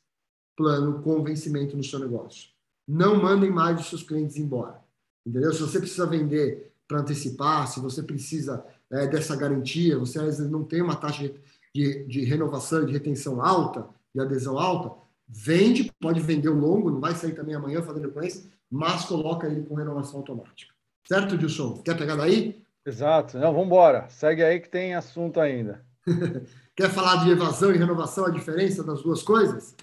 [0.57, 2.49] plano com vencimento no seu negócio.
[2.87, 4.81] Não mandem mais os seus clientes embora.
[5.25, 5.53] Entendeu?
[5.53, 10.49] Se você precisa vender para antecipar, se você precisa é, dessa garantia, você às vezes
[10.49, 11.31] não tem uma taxa
[11.73, 14.91] de, de, renovação, de retenção alta, de adesão alta,
[15.27, 19.63] vende, pode vender o longo, não vai sair também amanhã fazendo recorrência, mas coloca ele
[19.63, 20.73] com renovação automática.
[21.07, 21.81] Certo, Dilson?
[21.83, 22.63] Quer pegar daí?
[22.85, 23.37] Exato.
[23.37, 24.07] Não, vamos embora.
[24.09, 25.83] Segue aí que tem assunto ainda.
[26.75, 29.75] Quer falar de evasão e renovação, a diferença das duas coisas?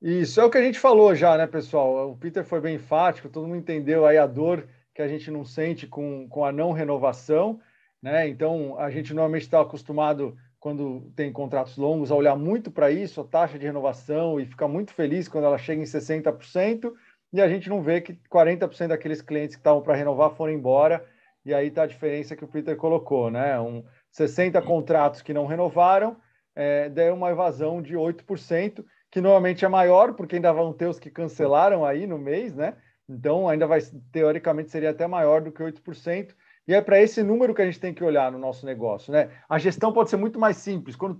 [0.00, 2.10] Isso é o que a gente falou já, né, pessoal?
[2.10, 5.44] O Peter foi bem enfático, todo mundo entendeu aí a dor que a gente não
[5.44, 7.58] sente com, com a não renovação,
[8.00, 8.28] né?
[8.28, 13.20] Então, a gente normalmente está acostumado, quando tem contratos longos, a olhar muito para isso,
[13.20, 16.92] a taxa de renovação, e ficar muito feliz quando ela chega em 60%,
[17.34, 21.04] e a gente não vê que 40% daqueles clientes que estavam para renovar foram embora,
[21.44, 23.58] e aí está a diferença que o Peter colocou, né?
[23.58, 26.16] Um, 60 contratos que não renovaram,
[26.54, 31.10] é, uma evasão de 8%, que normalmente é maior, porque ainda vão ter os que
[31.10, 32.76] cancelaram aí no mês, né?
[33.08, 33.80] Então, ainda vai,
[34.12, 36.36] teoricamente, seria até maior do que 8%.
[36.68, 39.28] E é para esse número que a gente tem que olhar no nosso negócio, né?
[39.48, 40.94] A gestão pode ser muito mais simples.
[40.94, 41.18] Quando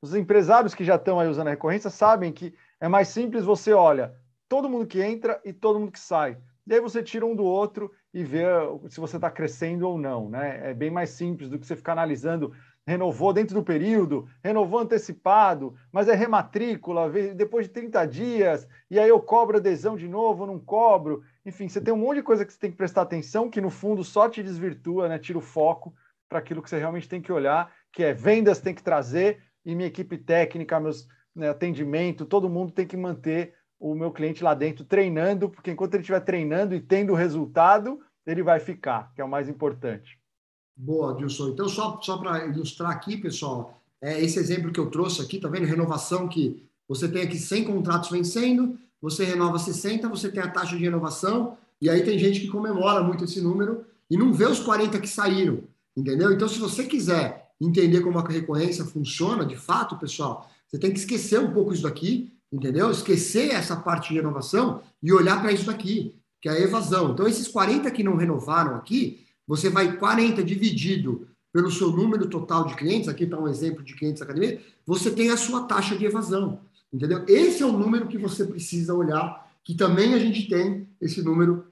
[0.00, 3.74] os empresários que já estão aí usando a recorrência sabem que é mais simples você
[3.74, 4.14] olha
[4.48, 6.38] todo mundo que entra e todo mundo que sai.
[6.66, 8.50] E aí você tira um do outro e ver
[8.88, 10.28] se você está crescendo ou não.
[10.28, 10.70] Né?
[10.70, 12.52] É bem mais simples do que você ficar analisando.
[12.84, 19.08] Renovou dentro do período, renovou antecipado, mas é rematrícula depois de 30 dias, e aí
[19.08, 21.20] eu cobro adesão de novo, não cobro.
[21.44, 23.70] Enfim, você tem um monte de coisa que você tem que prestar atenção, que no
[23.70, 25.18] fundo só te desvirtua, né?
[25.18, 25.92] tira o foco
[26.28, 29.74] para aquilo que você realmente tem que olhar, que é vendas tem que trazer, e
[29.74, 34.54] minha equipe técnica, meus né, atendimento, todo mundo tem que manter o meu cliente lá
[34.54, 39.24] dentro treinando, porque enquanto ele estiver treinando e tendo resultado, ele vai ficar, que é
[39.24, 40.18] o mais importante.
[40.76, 41.48] Boa, Dilson.
[41.48, 45.48] Então, só, só para ilustrar aqui, pessoal, é esse exemplo que eu trouxe aqui, tá
[45.48, 45.64] vendo?
[45.64, 50.76] Renovação que você tem aqui 100 contratos vencendo, você renova 60, você tem a taxa
[50.76, 54.60] de renovação, e aí tem gente que comemora muito esse número e não vê os
[54.60, 55.64] 40 que saíram,
[55.96, 56.32] entendeu?
[56.32, 60.98] Então, se você quiser entender como a recorrência funciona, de fato, pessoal, você tem que
[60.98, 62.90] esquecer um pouco isso daqui, entendeu?
[62.90, 66.14] Esquecer essa parte de renovação e olhar para isso daqui
[66.46, 67.12] que é a evasão.
[67.12, 72.66] Então, esses 40 que não renovaram aqui, você vai 40 dividido pelo seu número total
[72.66, 76.04] de clientes, aqui está um exemplo de clientes academia, você tem a sua taxa de
[76.04, 76.60] evasão,
[76.92, 77.24] entendeu?
[77.26, 81.66] Esse é o número que você precisa olhar, que também a gente tem esse número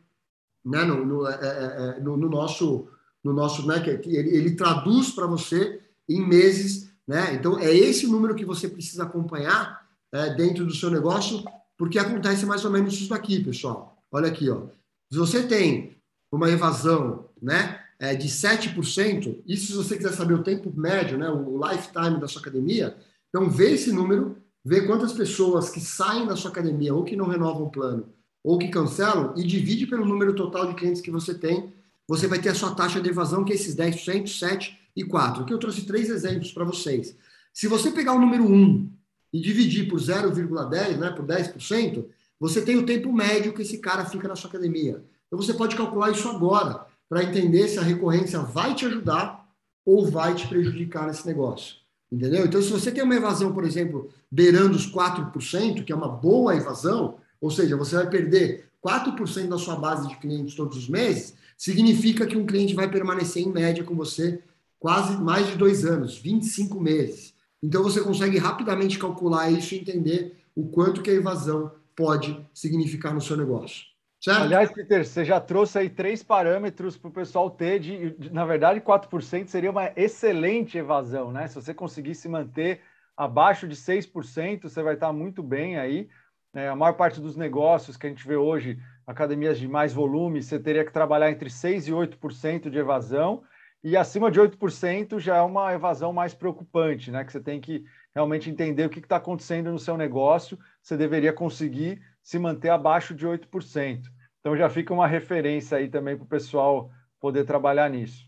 [0.65, 2.89] né, no, no, é, é, é no, no nosso,
[3.23, 7.35] no nosso né, que, ele, ele traduz para você em meses, né?
[7.35, 9.84] Então, é esse número que você precisa acompanhar
[10.15, 11.43] é, dentro do seu negócio,
[11.77, 13.99] porque acontece mais ou menos isso daqui, pessoal.
[14.13, 14.69] Olha aqui, ó.
[15.11, 15.97] Se você tem
[16.31, 21.29] uma evasão, né, é, de 7%, isso se você quiser saber o tempo médio, né,
[21.29, 22.97] o lifetime da sua academia,
[23.29, 27.27] então vê esse número, vê quantas pessoas que saem da sua academia ou que não
[27.27, 28.09] renovam o plano
[28.43, 31.73] ou que cancelam e divide pelo número total de clientes que você tem,
[32.07, 35.41] você vai ter a sua taxa de evasão, que é esses 10%, 7% e 4%.
[35.41, 37.17] Aqui eu trouxe três exemplos para vocês.
[37.55, 38.93] Se você pegar o número 1
[39.35, 42.05] e dividir por 0,10, né, por 10%,
[42.39, 45.03] você tem o tempo médio que esse cara fica na sua academia.
[45.27, 49.45] Então você pode calcular isso agora para entender se a recorrência vai te ajudar
[49.85, 51.79] ou vai te prejudicar nesse negócio.
[52.13, 52.47] Entendeu?
[52.47, 56.55] Então, se você tem uma evasão, por exemplo, beirando os 4%, que é uma boa
[56.55, 61.35] evasão, ou seja, você vai perder 4% da sua base de clientes todos os meses,
[61.59, 64.41] significa que um cliente vai permanecer em média com você
[64.79, 67.34] quase mais de dois anos, 25 meses.
[67.65, 73.15] Então, você consegue rapidamente calcular isso e entender o quanto que a evasão pode significar
[73.15, 73.87] no seu negócio.
[74.21, 74.43] Certo?
[74.43, 78.45] Aliás, Peter, você já trouxe aí três parâmetros para o pessoal ter de, de, na
[78.45, 81.49] verdade, 4% seria uma excelente evasão, né?
[81.49, 82.83] Se você conseguisse manter
[83.17, 86.09] abaixo de 6%, você vai estar muito bem aí.
[86.55, 90.43] É, a maior parte dos negócios que a gente vê hoje, academias de mais volume,
[90.43, 93.43] você teria que trabalhar entre 6% e 8% de evasão,
[93.85, 97.23] e acima de 8% já é uma evasão mais preocupante, né?
[97.23, 101.35] Que você tem que realmente entender o que está acontecendo no seu negócio, você deveria
[101.35, 104.05] conseguir se manter abaixo de 8%.
[104.41, 108.27] Então já fica uma referência aí também para o pessoal poder trabalhar nisso.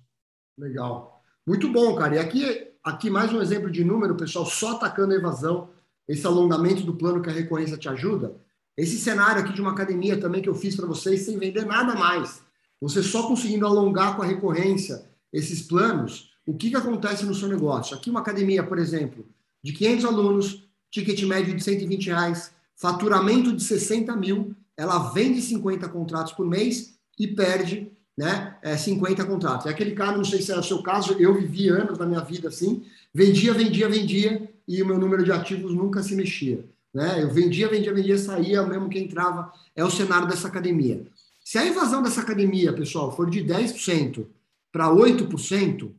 [0.59, 1.22] Legal.
[1.46, 2.16] Muito bom, cara.
[2.16, 5.70] E aqui, aqui mais um exemplo de número, pessoal, só atacando a evasão,
[6.07, 8.36] esse alongamento do plano que a recorrência te ajuda.
[8.76, 11.94] Esse cenário aqui de uma academia também que eu fiz para vocês sem vender nada
[11.94, 12.42] mais.
[12.78, 17.49] Você só conseguindo alongar com a recorrência esses planos, o que, que acontece no seu
[17.49, 17.97] negócio?
[17.97, 19.27] Aqui uma academia, por exemplo,
[19.62, 25.89] de 500 alunos, ticket médio de 120 reais, faturamento de 60 mil, ela vende 50
[25.89, 29.66] contratos por mês e perde né, é, 50 contratos.
[29.66, 32.20] É aquele cara, não sei se é o seu caso, eu vivi anos da minha
[32.20, 36.64] vida assim, vendia, vendia, vendia, e o meu número de ativos nunca se mexia.
[36.93, 37.22] Né?
[37.22, 41.07] Eu vendia, vendia, vendia, saía, mesmo que entrava, é o cenário dessa academia.
[41.45, 44.27] Se a evasão dessa academia, pessoal, for de 10%
[44.73, 45.93] para 8%,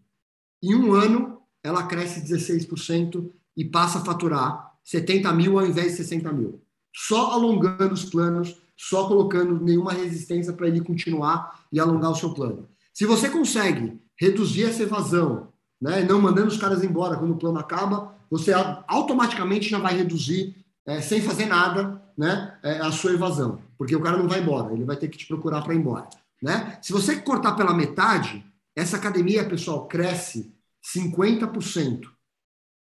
[0.63, 5.97] em um ano ela cresce 16% e passa a faturar 70 mil ao invés de
[5.97, 6.61] 60 mil.
[6.95, 12.34] Só alongando os planos só colocando nenhuma resistência para ele continuar e alongar o seu
[12.34, 12.68] plano.
[12.93, 15.47] Se você consegue reduzir essa evasão,
[15.82, 18.53] né, não mandando os caras embora quando o plano acaba, você
[18.88, 20.55] automaticamente já vai reduzir,
[20.86, 24.74] é, sem fazer nada, né, é, a sua evasão, porque o cara não vai embora,
[24.74, 26.07] ele vai ter que te procurar para ir embora.
[26.41, 26.78] Né?
[26.82, 28.45] Se você cortar pela metade,
[28.78, 30.53] essa academia, pessoal, cresce
[30.95, 32.07] 50%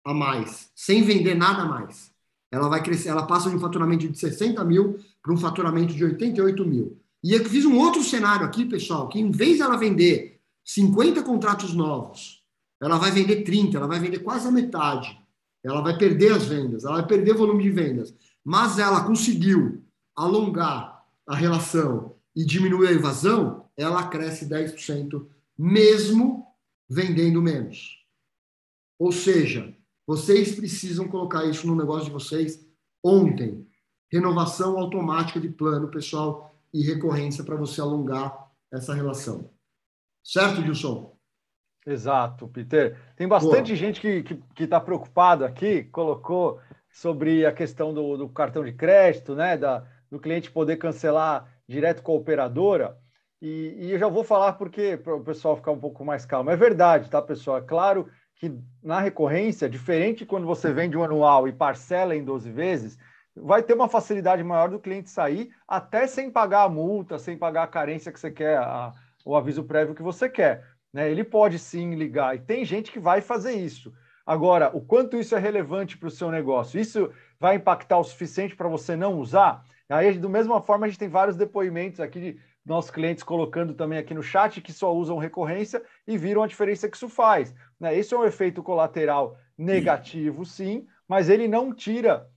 [0.06, 2.12] a mais, sem vender nada a mais.
[2.48, 6.04] Ela vai crescer, ela passa de um faturamento de 60 mil para um faturamento de
[6.04, 6.96] 88 mil.
[7.24, 11.74] E eu fiz um outro cenário aqui, pessoal, que em vez dela vender 50 contratos
[11.74, 12.40] novos,
[12.80, 15.18] ela vai vender 30, ela vai vender quase a metade.
[15.62, 18.14] Ela vai perder as vendas, ela vai perder volume de vendas.
[18.44, 19.84] Mas ela conseguiu
[20.16, 25.26] alongar a relação e diminuir a evasão, ela cresce 10%,
[25.62, 26.46] mesmo
[26.88, 28.02] vendendo menos.
[28.98, 32.66] Ou seja, vocês precisam colocar isso no negócio de vocês
[33.04, 33.68] ontem
[34.10, 39.50] renovação automática de plano, pessoal, e recorrência para você alongar essa relação.
[40.24, 41.14] Certo, Gilson?
[41.86, 42.98] Exato, Peter.
[43.14, 43.76] Tem bastante Boa.
[43.76, 44.00] gente
[44.54, 46.58] que está preocupado aqui, colocou
[46.90, 49.56] sobre a questão do, do, cartão de crédito, né?
[49.56, 52.98] Da, do cliente poder cancelar direto com a operadora.
[53.40, 56.50] E, e eu já vou falar porque para o pessoal ficar um pouco mais calmo.
[56.50, 57.58] É verdade, tá, pessoal?
[57.58, 58.52] É claro que
[58.82, 62.98] na recorrência, diferente quando você vende um anual e parcela em 12 vezes,
[63.34, 67.64] vai ter uma facilidade maior do cliente sair, até sem pagar a multa, sem pagar
[67.64, 68.92] a carência que você quer, a,
[69.24, 70.66] o aviso prévio que você quer.
[70.92, 71.10] Né?
[71.10, 73.92] Ele pode sim ligar, e tem gente que vai fazer isso.
[74.26, 76.78] Agora, o quanto isso é relevante para o seu negócio?
[76.78, 79.64] Isso vai impactar o suficiente para você não usar?
[79.88, 83.98] Aí, da mesma forma, a gente tem vários depoimentos aqui de nossos clientes colocando também
[83.98, 87.54] aqui no chat que só usam recorrência e viram a diferença que isso faz.
[87.78, 87.96] Né?
[87.96, 92.28] Esse é um efeito colateral negativo, sim, mas ele não tira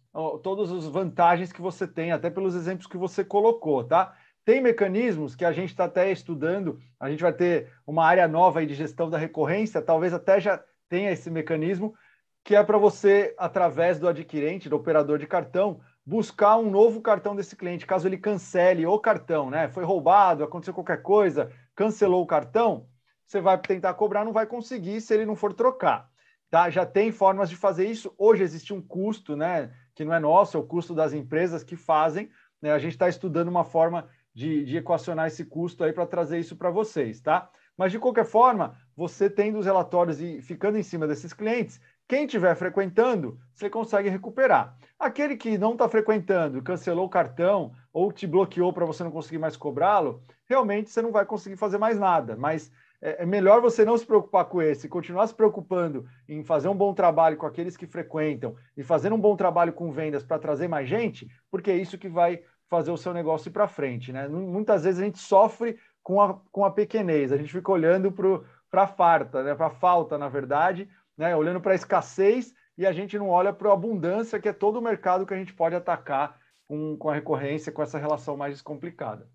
[0.44, 4.16] todas as vantagens que você tem, até pelos exemplos que você colocou, tá?
[4.46, 8.60] Tem mecanismos que a gente está até estudando, a gente vai ter uma área nova
[8.60, 11.96] aí de gestão da recorrência, talvez até já tenha esse mecanismo,
[12.44, 17.36] que é para você, através do adquirente, do operador de cartão, buscar um novo cartão
[17.36, 19.70] desse cliente, caso ele cancele o cartão, né?
[19.70, 22.88] Foi roubado, aconteceu qualquer coisa, cancelou o cartão,
[23.26, 26.10] você vai tentar cobrar, não vai conseguir se ele não for trocar.
[26.50, 26.70] Tá?
[26.70, 28.14] Já tem formas de fazer isso.
[28.18, 29.72] Hoje existe um custo, né?
[29.96, 32.30] que não é nosso, é o custo das empresas que fazem.
[32.62, 32.72] Né?
[32.72, 36.56] A gente está estudando uma forma de, de equacionar esse custo aí para trazer isso
[36.56, 37.50] para vocês, tá?
[37.78, 42.26] Mas de qualquer forma, você tendo os relatórios e ficando em cima desses clientes, quem
[42.26, 44.78] estiver frequentando, você consegue recuperar.
[45.00, 49.40] Aquele que não está frequentando, cancelou o cartão ou te bloqueou para você não conseguir
[49.40, 52.36] mais cobrá-lo, realmente você não vai conseguir fazer mais nada.
[52.36, 52.72] Mas
[53.04, 56.76] é, é melhor você não se preocupar com esse, continuar se preocupando em fazer um
[56.76, 60.70] bom trabalho com aqueles que frequentam e fazer um bom trabalho com vendas para trazer
[60.70, 64.14] mais gente, porque é isso que vai fazer o seu negócio ir para frente.
[64.14, 64.28] Né?
[64.28, 68.84] Muitas vezes a gente sofre com a, com a pequenez, a gente fica olhando para
[68.84, 69.54] a farta, né?
[69.54, 70.88] para a falta, na verdade,
[71.18, 71.36] né?
[71.36, 74.78] olhando para a escassez e a gente não olha para a abundância, que é todo
[74.78, 78.54] o mercado que a gente pode atacar com, com a recorrência, com essa relação mais
[78.54, 79.28] descomplicada.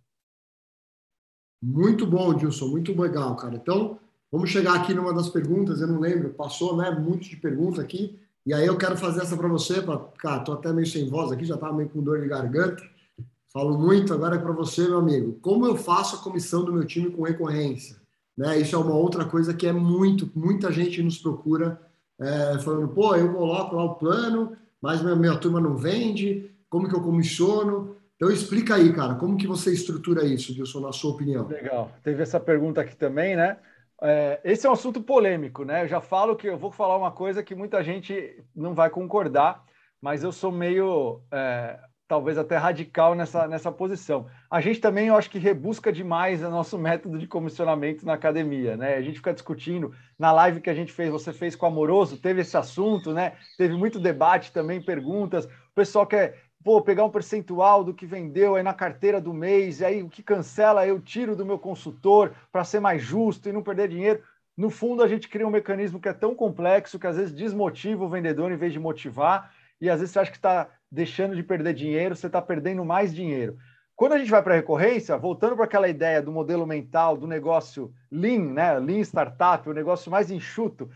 [1.62, 3.56] Muito bom, Dilson, muito legal, cara.
[3.56, 3.98] Então,
[4.30, 8.18] vamos chegar aqui numa das perguntas, eu não lembro, passou, né, muito de pergunta aqui,
[8.46, 11.32] e aí eu quero fazer essa para você, pra, cara, tô até meio sem voz
[11.32, 12.82] aqui, já estava meio com dor de garganta,
[13.52, 15.38] falo muito, agora é para você, meu amigo.
[15.40, 17.96] Como eu faço a comissão do meu time com recorrência?
[18.38, 21.80] Né, isso é uma outra coisa que é muito, muita gente nos procura
[22.20, 26.88] é, falando, pô, eu coloco lá o plano, mas minha, minha turma não vende, como
[26.88, 27.96] que eu comissiono?
[28.14, 31.48] Então explica aí, cara, como que você estrutura isso, Wilson, na sua opinião?
[31.48, 31.90] Legal.
[32.04, 33.56] Teve essa pergunta aqui também, né?
[34.00, 35.82] É, esse é um assunto polêmico, né?
[35.82, 39.64] Eu já falo que eu vou falar uma coisa que muita gente não vai concordar,
[40.00, 41.76] mas eu sou meio é,
[42.08, 44.26] talvez até radical nessa, nessa posição.
[44.50, 48.78] A gente também, eu acho que rebusca demais o nosso método de comissionamento na academia,
[48.78, 48.94] né?
[48.94, 52.16] A gente fica discutindo, na live que a gente fez, você fez com o Amoroso,
[52.16, 53.34] teve esse assunto, né?
[53.58, 58.56] Teve muito debate também, perguntas, o pessoal quer, pô, pegar um percentual do que vendeu
[58.56, 62.32] aí na carteira do mês, e aí o que cancela eu tiro do meu consultor
[62.50, 64.22] para ser mais justo e não perder dinheiro.
[64.56, 68.02] No fundo, a gente cria um mecanismo que é tão complexo que às vezes desmotiva
[68.02, 71.42] o vendedor em vez de motivar, e às vezes você acha que está deixando de
[71.42, 73.56] perder dinheiro, você está perdendo mais dinheiro.
[73.94, 77.26] Quando a gente vai para a recorrência, voltando para aquela ideia do modelo mental, do
[77.26, 78.78] negócio lean, né?
[78.78, 80.88] Lean startup, o negócio mais enxuto,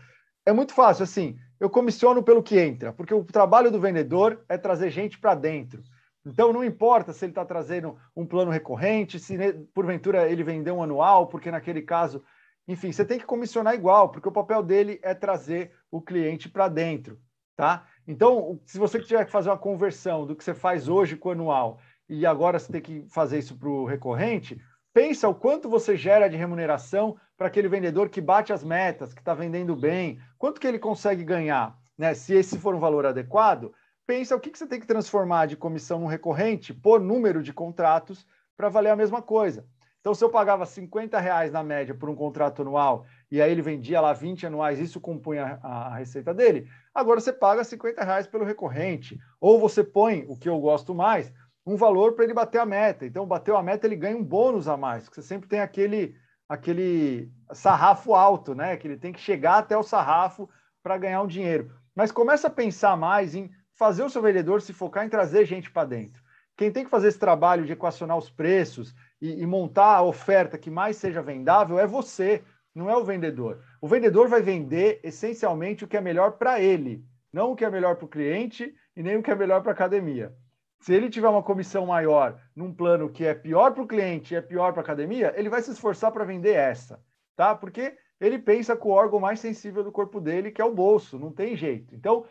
[0.45, 1.03] é muito fácil.
[1.03, 5.35] Assim, eu comissiono pelo que entra, porque o trabalho do vendedor é trazer gente para
[5.35, 5.83] dentro.
[6.25, 9.37] Então, não importa se ele está trazendo um plano recorrente, se
[9.73, 12.23] porventura ele vendeu um anual, porque naquele caso,
[12.65, 16.69] enfim, você tem que comissionar igual, porque o papel dele é trazer o cliente para
[16.69, 17.19] dentro,
[17.57, 17.85] tá?
[18.07, 21.31] Então, se você tiver que fazer uma conversão do que você faz hoje com o
[21.31, 24.59] anual e agora você tem que fazer isso para o recorrente,
[24.93, 29.21] pensa o quanto você gera de remuneração para aquele vendedor que bate as metas, que
[29.21, 32.13] está vendendo bem, quanto que ele consegue ganhar, né?
[32.13, 33.73] Se esse for um valor adequado,
[34.05, 37.53] pensa o que, que você tem que transformar de comissão no recorrente por número de
[37.53, 39.65] contratos para valer a mesma coisa.
[40.03, 43.61] Então, se eu pagava 50 reais na média por um contrato anual e aí ele
[43.61, 48.45] vendia lá 20 anuais, isso compunha a, receita dele, agora você paga 50 reais pelo
[48.45, 49.19] recorrente.
[49.39, 51.33] Ou você põe, o que eu gosto mais,
[51.65, 53.05] um valor para ele bater a meta.
[53.05, 56.15] Então, bateu a meta, ele ganha um bônus a mais, você sempre tem aquele,
[56.47, 58.77] aquele sarrafo alto, né?
[58.77, 60.49] Que ele tem que chegar até o sarrafo
[60.81, 61.71] para ganhar um dinheiro.
[61.95, 65.71] Mas começa a pensar mais em fazer o seu vendedor se focar em trazer gente
[65.71, 66.21] para dentro.
[66.55, 70.57] Quem tem que fazer esse trabalho de equacionar os preços e, e montar a oferta
[70.57, 73.63] que mais seja vendável é você, não é o vendedor.
[73.81, 77.69] O vendedor vai vender essencialmente o que é melhor para ele, não o que é
[77.69, 80.33] melhor para o cliente e nem o que é melhor para a academia.
[80.79, 84.37] Se ele tiver uma comissão maior num plano que é pior para o cliente e
[84.37, 87.01] é pior para a academia, ele vai se esforçar para vender essa,
[87.35, 87.55] tá?
[87.55, 91.17] Porque ele pensa com o órgão mais sensível do corpo dele, que é o bolso,
[91.17, 91.95] não tem jeito.
[91.95, 92.25] Então,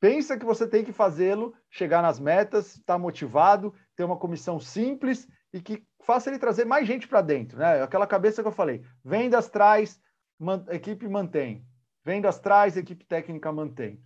[0.00, 4.58] pensa que você tem que fazê-lo chegar nas metas, estar tá motivado, ter uma comissão
[4.58, 7.80] simples e que faça ele trazer mais gente para dentro, né?
[7.80, 10.00] Aquela cabeça que eu falei, vendas traz,
[10.36, 11.64] man, equipe mantém.
[12.04, 14.02] Vendas traz, equipe técnica mantém.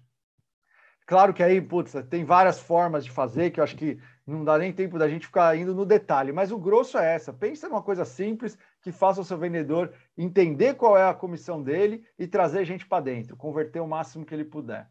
[1.07, 4.59] Claro que aí, putz, tem várias formas de fazer que eu acho que não dá
[4.59, 7.33] nem tempo da gente ficar indo no detalhe, mas o grosso é essa.
[7.33, 12.05] Pensa numa coisa simples que faça o seu vendedor entender qual é a comissão dele
[12.19, 14.87] e trazer gente para dentro, converter o máximo que ele puder.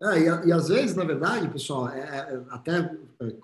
[0.00, 2.90] É, e, e, às vezes, na verdade, pessoal, é, é, até é,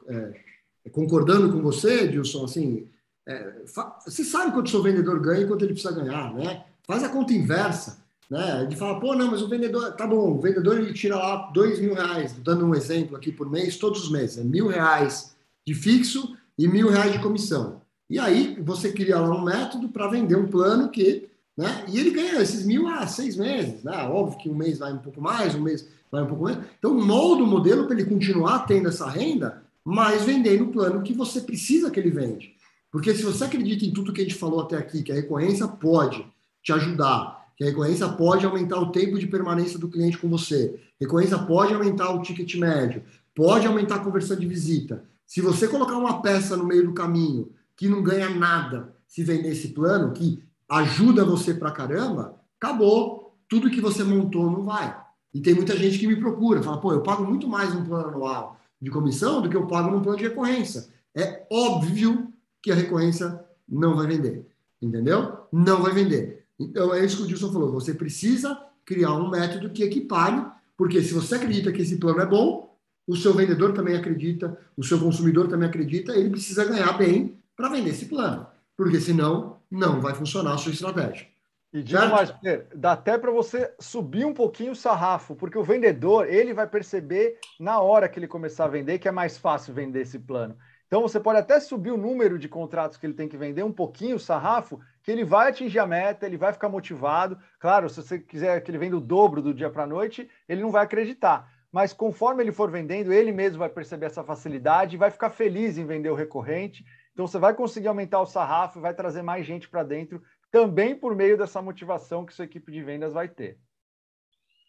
[0.09, 0.58] é
[0.93, 2.89] concordando com você, Dilson, assim,
[3.27, 3.63] é,
[4.07, 6.65] você sabe quanto o seu vendedor ganha e quanto ele precisa ganhar, né?
[6.85, 7.99] Faz a conta inversa,
[8.31, 8.65] né?
[8.65, 11.79] De falar, pô, não, mas o vendedor, tá bom, o vendedor ele tira lá dois
[11.79, 15.37] mil reais, dando um exemplo aqui por mês, todos os meses, é mil reais
[15.67, 17.83] de fixo e mil reais de comissão.
[18.09, 21.85] E aí você cria lá um método para vender um plano que, né?
[21.89, 24.09] E ele ganha esses mil a seis meses, né?
[24.09, 26.65] Óbvio que um mês vai um pouco mais, um mês vai um pouco menos.
[26.79, 31.15] Então molda o modelo para ele continuar tendo essa renda mas vendendo o plano que
[31.15, 32.55] você precisa que ele vende.
[32.93, 35.67] Porque se você acredita em tudo que a gente falou até aqui, que a recorrência
[35.67, 36.27] pode
[36.63, 40.79] te ajudar, que a recorrência pode aumentar o tempo de permanência do cliente com você,
[41.01, 43.03] recorrência pode aumentar o ticket médio,
[43.35, 45.05] pode aumentar a conversão de visita.
[45.27, 49.53] Se você colocar uma peça no meio do caminho que não ganha nada se vender
[49.53, 53.39] esse plano, que ajuda você pra caramba, acabou.
[53.49, 54.95] Tudo que você montou não vai.
[55.33, 58.09] E tem muita gente que me procura, fala, pô, eu pago muito mais um plano
[58.09, 60.89] anual de comissão do que eu pago num plano de recorrência.
[61.15, 62.33] é óbvio
[62.63, 64.47] que a recorrência não vai vender.
[64.81, 65.47] Entendeu?
[65.53, 66.47] Não vai vender.
[66.59, 67.73] Então, é isso que o Dilson falou.
[67.73, 70.45] Você precisa criar um método que equipare,
[70.77, 72.77] porque se você acredita que esse plano é bom,
[73.07, 77.69] o seu vendedor também acredita, o seu consumidor também acredita, ele precisa ganhar bem para
[77.69, 78.47] vender esse plano.
[78.77, 81.27] Porque senão, não vai funcionar a sua estratégia.
[81.73, 82.35] E digo mais,
[82.75, 87.39] dá até para você subir um pouquinho o sarrafo, porque o vendedor ele vai perceber
[87.61, 90.57] na hora que ele começar a vender que é mais fácil vender esse plano.
[90.87, 93.73] Então você pode até subir o número de contratos que ele tem que vender um
[93.73, 97.39] pouquinho o sarrafo, que ele vai atingir a meta, ele vai ficar motivado.
[97.61, 100.63] Claro, se você quiser que ele venda o dobro do dia para a noite, ele
[100.63, 101.53] não vai acreditar.
[101.71, 105.77] Mas conforme ele for vendendo, ele mesmo vai perceber essa facilidade e vai ficar feliz
[105.77, 106.83] em vender o recorrente.
[107.13, 111.15] Então você vai conseguir aumentar o sarrafo, vai trazer mais gente para dentro também por
[111.15, 113.59] meio dessa motivação que sua equipe de vendas vai ter.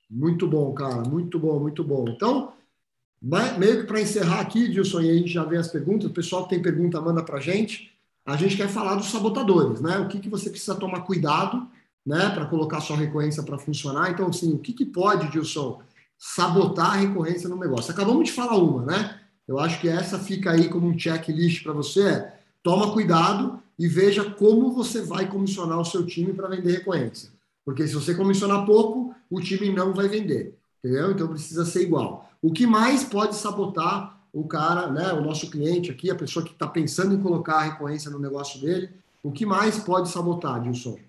[0.09, 2.05] Muito bom, cara, muito bom, muito bom.
[2.09, 2.53] Então,
[3.21, 6.43] meio que para encerrar aqui, Dilson, e a gente já vê as perguntas, o pessoal
[6.43, 7.93] que tem pergunta manda para a gente.
[8.25, 9.97] A gente quer falar dos sabotadores, né?
[9.99, 11.67] O que, que você precisa tomar cuidado,
[12.05, 14.09] né, para colocar sua recorrência para funcionar.
[14.09, 15.81] Então, assim, o que, que pode, Dilson,
[16.17, 17.91] sabotar a recorrência no negócio?
[17.91, 19.19] Acabamos de falar uma, né?
[19.47, 22.27] Eu acho que essa fica aí como um checklist para você.
[22.61, 27.29] Toma cuidado e veja como você vai comissionar o seu time para vender recorrência.
[27.63, 30.57] Porque se você comissionar pouco, o time não vai vender.
[30.83, 31.11] Entendeu?
[31.11, 32.29] Então precisa ser igual.
[32.41, 36.51] O que mais pode sabotar o cara, né, o nosso cliente aqui, a pessoa que
[36.51, 38.89] está pensando em colocar a recorrência no negócio dele,
[39.23, 40.99] o que mais pode sabotar, Dilson?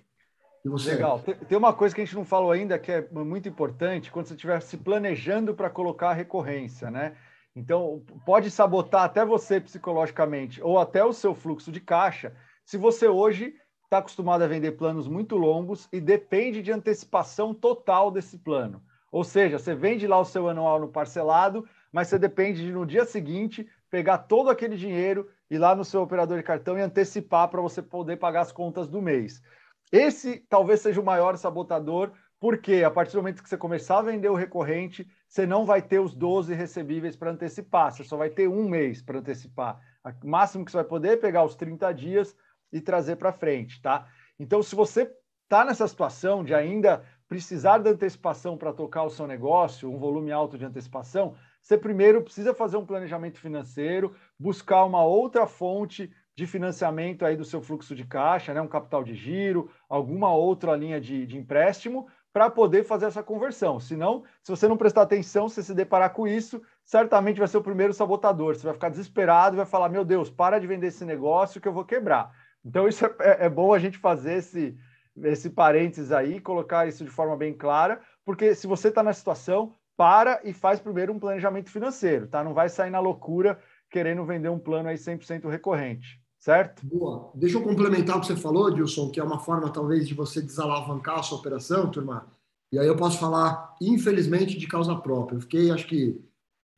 [0.64, 1.22] Legal.
[1.48, 4.34] Tem uma coisa que a gente não falou ainda que é muito importante quando você
[4.34, 7.14] estiver se planejando para colocar a recorrência, né?
[7.56, 12.32] Então, pode sabotar até você psicologicamente ou até o seu fluxo de caixa
[12.70, 18.12] se você hoje está acostumado a vender planos muito longos e depende de antecipação total
[18.12, 18.80] desse plano.
[19.10, 22.86] Ou seja, você vende lá o seu anual no parcelado, mas você depende de no
[22.86, 27.48] dia seguinte pegar todo aquele dinheiro e lá no seu operador de cartão e antecipar
[27.48, 29.42] para você poder pagar as contas do mês.
[29.90, 34.02] Esse talvez seja o maior sabotador, porque a partir do momento que você começar a
[34.02, 38.30] vender o recorrente, você não vai ter os 12 recebíveis para antecipar, você só vai
[38.30, 39.80] ter um mês para antecipar.
[40.22, 42.36] O máximo que você vai poder é pegar os 30 dias
[42.72, 44.06] e trazer para frente, tá?
[44.38, 45.10] Então, se você
[45.44, 50.32] está nessa situação de ainda precisar da antecipação para tocar o seu negócio, um volume
[50.32, 56.46] alto de antecipação, você primeiro precisa fazer um planejamento financeiro, buscar uma outra fonte de
[56.46, 58.60] financiamento aí do seu fluxo de caixa, né?
[58.60, 63.78] um capital de giro, alguma outra linha de, de empréstimo, para poder fazer essa conversão.
[63.78, 67.62] Senão, se você não prestar atenção, se se deparar com isso, certamente vai ser o
[67.62, 68.54] primeiro sabotador.
[68.54, 71.68] Você vai ficar desesperado e vai falar: Meu Deus, para de vender esse negócio que
[71.68, 72.32] eu vou quebrar.
[72.64, 74.76] Então, isso é, é, é bom a gente fazer esse,
[75.24, 79.74] esse parênteses aí, colocar isso de forma bem clara, porque se você está na situação,
[79.96, 82.42] para e faz primeiro um planejamento financeiro, tá?
[82.42, 83.60] Não vai sair na loucura
[83.90, 86.86] querendo vender um plano aí 100% recorrente, certo?
[86.86, 87.30] Boa.
[87.34, 90.40] Deixa eu complementar o que você falou, Dilson, que é uma forma talvez de você
[90.40, 92.26] desalavancar a sua operação, turma.
[92.72, 95.36] E aí eu posso falar, infelizmente, de causa própria.
[95.36, 96.18] Eu fiquei, acho que,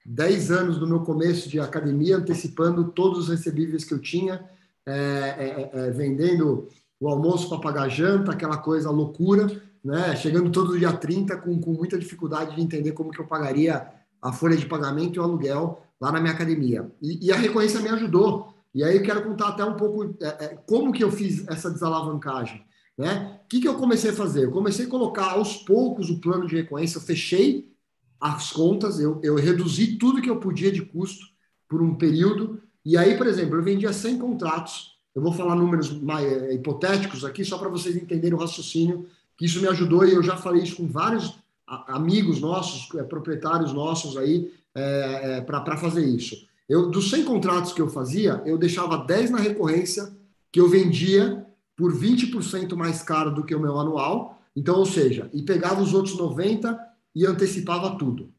[0.04, 4.44] 10 anos no meu começo de academia antecipando todos os recebíveis que eu tinha
[4.86, 6.68] é, é, é, vendendo
[7.00, 9.46] o almoço para pagar janta, aquela coisa loucura,
[9.84, 10.14] né?
[10.16, 13.86] Chegando todo dia 30 com, com muita dificuldade de entender como que eu pagaria
[14.20, 16.90] a folha de pagamento e o aluguel lá na minha academia.
[17.00, 18.54] E, e a recorrência me ajudou.
[18.74, 21.70] E aí eu quero contar até um pouco é, é, como que eu fiz essa
[21.70, 22.64] desalavancagem.
[22.96, 23.40] Né?
[23.44, 24.44] O que, que eu comecei a fazer?
[24.44, 27.72] Eu comecei a colocar aos poucos o plano de recorrência, eu fechei
[28.20, 31.26] as contas, eu, eu reduzi tudo que eu podia de custo
[31.68, 34.92] por um período, e aí, por exemplo, eu vendia 100 contratos.
[35.14, 39.06] Eu vou falar números mais, é, hipotéticos aqui, só para vocês entenderem o raciocínio,
[39.36, 41.34] que isso me ajudou e eu já falei isso com vários
[41.66, 46.36] amigos nossos, é, proprietários nossos aí, é, é, para fazer isso.
[46.68, 50.10] Eu, dos 100 contratos que eu fazia, eu deixava 10 na recorrência,
[50.50, 51.46] que eu vendia
[51.76, 54.40] por 20% mais caro do que o meu anual.
[54.54, 56.78] Então, ou seja, e pegava os outros 90
[57.14, 58.30] e antecipava tudo.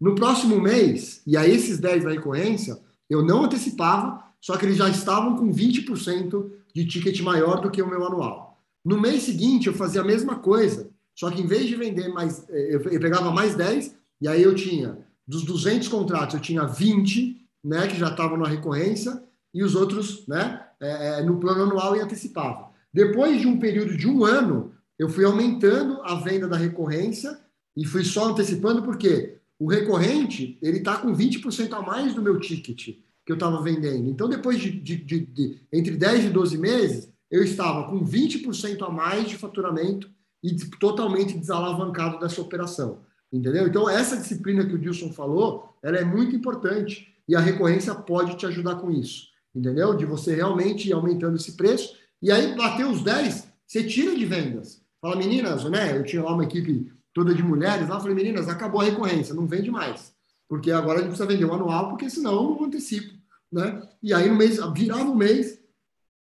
[0.00, 2.78] No próximo mês, e aí esses 10 da recorrência,
[3.08, 7.82] eu não antecipava, só que eles já estavam com 20% de ticket maior do que
[7.82, 8.60] o meu anual.
[8.84, 12.48] No mês seguinte, eu fazia a mesma coisa, só que em vez de vender mais,
[12.48, 17.36] eh, eu pegava mais 10, e aí eu tinha, dos 200 contratos, eu tinha 20,
[17.64, 19.22] né, que já estavam na recorrência,
[19.52, 22.68] e os outros, né, é, no plano anual e antecipava.
[22.92, 27.38] Depois de um período de um ano, eu fui aumentando a venda da recorrência
[27.76, 32.38] e fui só antecipando, porque o recorrente, ele está com 20% a mais do meu
[32.38, 34.08] ticket que eu estava vendendo.
[34.08, 38.82] Então, depois de, de, de, de, entre 10 e 12 meses, eu estava com 20%
[38.82, 40.08] a mais de faturamento
[40.42, 43.00] e totalmente desalavancado dessa operação.
[43.30, 43.66] Entendeu?
[43.66, 48.36] Então, essa disciplina que o Dilson falou, ela é muito importante e a recorrência pode
[48.36, 49.26] te ajudar com isso.
[49.54, 49.94] entendeu?
[49.94, 51.96] De você realmente ir aumentando esse preço.
[52.22, 54.80] E aí, bater os 10, você tira de vendas.
[55.02, 55.96] Fala, meninas, né?
[55.96, 59.34] Eu tinha lá uma equipe toda de mulheres lá, eu falei, meninas, acabou a recorrência,
[59.34, 60.14] não vende mais.
[60.48, 63.12] Porque agora a gente precisa vender o anual, porque senão eu não antecipo,
[63.50, 63.82] né?
[64.00, 65.60] E aí, no mês, virava o um mês,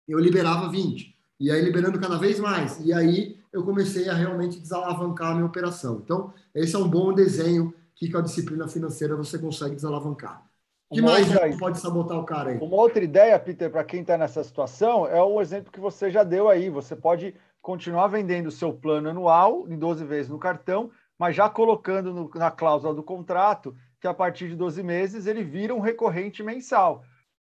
[0.08, 1.16] eu liberava 20.
[1.38, 2.80] E aí, liberando cada vez mais.
[2.84, 6.00] E aí, eu comecei a realmente desalavancar a minha operação.
[6.04, 10.44] Então, esse é um bom desenho que com a disciplina financeira você consegue desalavancar.
[10.90, 12.58] O que mais outra, pode sabotar o cara aí?
[12.58, 16.24] Uma outra ideia, Peter, para quem está nessa situação, é o exemplo que você já
[16.24, 16.68] deu aí.
[16.68, 21.48] Você pode continuar vendendo o seu plano anual em 12 vezes no cartão, mas já
[21.48, 25.80] colocando no, na cláusula do contrato que a partir de 12 meses ele vira um
[25.80, 27.04] recorrente mensal.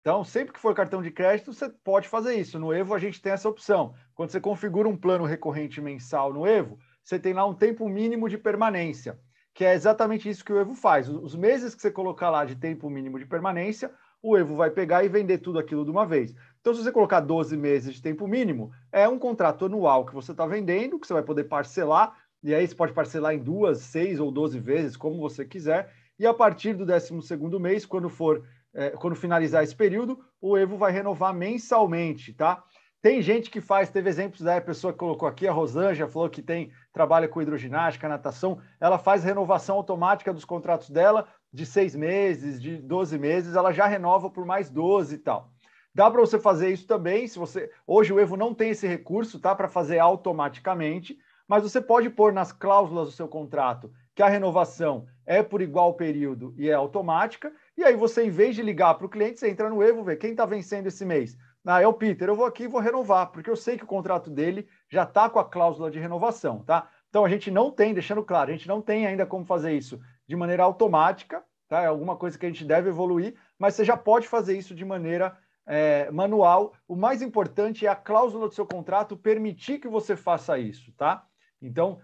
[0.01, 2.59] Então, sempre que for cartão de crédito, você pode fazer isso.
[2.59, 3.95] No Evo, a gente tem essa opção.
[4.15, 8.29] Quando você configura um plano recorrente mensal no Evo, você tem lá um tempo mínimo
[8.29, 9.17] de permanência
[9.55, 11.09] que é exatamente isso que o Evo faz.
[11.09, 13.93] Os meses que você colocar lá de tempo mínimo de permanência,
[14.23, 16.35] o Evo vai pegar e vender tudo aquilo de uma vez.
[16.61, 20.31] Então, se você colocar 12 meses de tempo mínimo, é um contrato anual que você
[20.31, 24.21] está vendendo, que você vai poder parcelar, e aí você pode parcelar em duas, seis
[24.21, 27.13] ou 12 vezes, como você quiser, e a partir do 12
[27.61, 32.63] mês, quando for, é, quando finalizar esse período, o Evo vai renovar mensalmente, tá?
[33.01, 36.41] Tem gente que faz, teve exemplos da pessoa que colocou aqui, a Rosângela falou que
[36.41, 42.61] tem, trabalha com hidroginástica, natação, ela faz renovação automática dos contratos dela de seis meses,
[42.61, 45.51] de 12 meses, ela já renova por mais 12 e tal.
[45.95, 47.71] Dá para você fazer isso também, se você.
[47.87, 49.55] Hoje o Evo não tem esse recurso, tá?
[49.55, 55.07] Para fazer automaticamente, mas você pode pôr nas cláusulas do seu contrato que a renovação
[55.27, 59.07] é por igual período e é automática, e aí você, em vez de ligar para
[59.07, 61.93] o cliente, você entra no Evo, vê quem está vencendo esse mês ah, é o
[61.93, 65.05] Peter, eu vou aqui e vou renovar, porque eu sei que o contrato dele já
[65.05, 66.91] está com a cláusula de renovação, tá?
[67.09, 70.01] Então a gente não tem, deixando claro, a gente não tem ainda como fazer isso
[70.33, 71.83] de maneira automática, tá?
[71.83, 74.83] É alguma coisa que a gente deve evoluir, mas você já pode fazer isso de
[74.83, 75.37] maneira
[75.67, 76.73] é, manual.
[76.89, 81.27] O mais importante é a cláusula do seu contrato permitir que você faça isso, tá?
[81.61, 82.01] Então,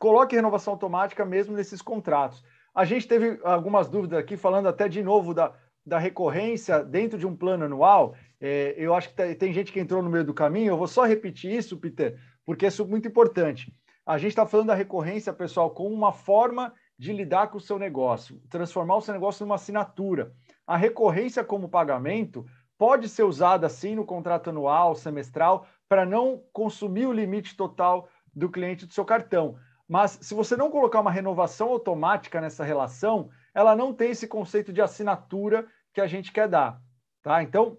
[0.00, 2.42] coloque renovação automática mesmo nesses contratos.
[2.74, 5.54] A gente teve algumas dúvidas aqui, falando até de novo da,
[5.86, 10.02] da recorrência dentro de um plano anual, é, eu acho que tem gente que entrou
[10.02, 10.72] no meio do caminho.
[10.72, 13.72] Eu vou só repetir isso, Peter, porque isso é muito importante.
[14.04, 17.78] A gente está falando da recorrência, pessoal, como uma forma de lidar com o seu
[17.78, 20.32] negócio, transformar o seu negócio numa assinatura.
[20.66, 22.46] A recorrência como pagamento
[22.78, 28.50] pode ser usada assim no contrato anual, semestral, para não consumir o limite total do
[28.50, 29.56] cliente do seu cartão.
[29.88, 34.72] Mas se você não colocar uma renovação automática nessa relação, ela não tem esse conceito
[34.72, 36.80] de assinatura que a gente quer dar.
[37.22, 37.42] Tá?
[37.42, 37.78] Então,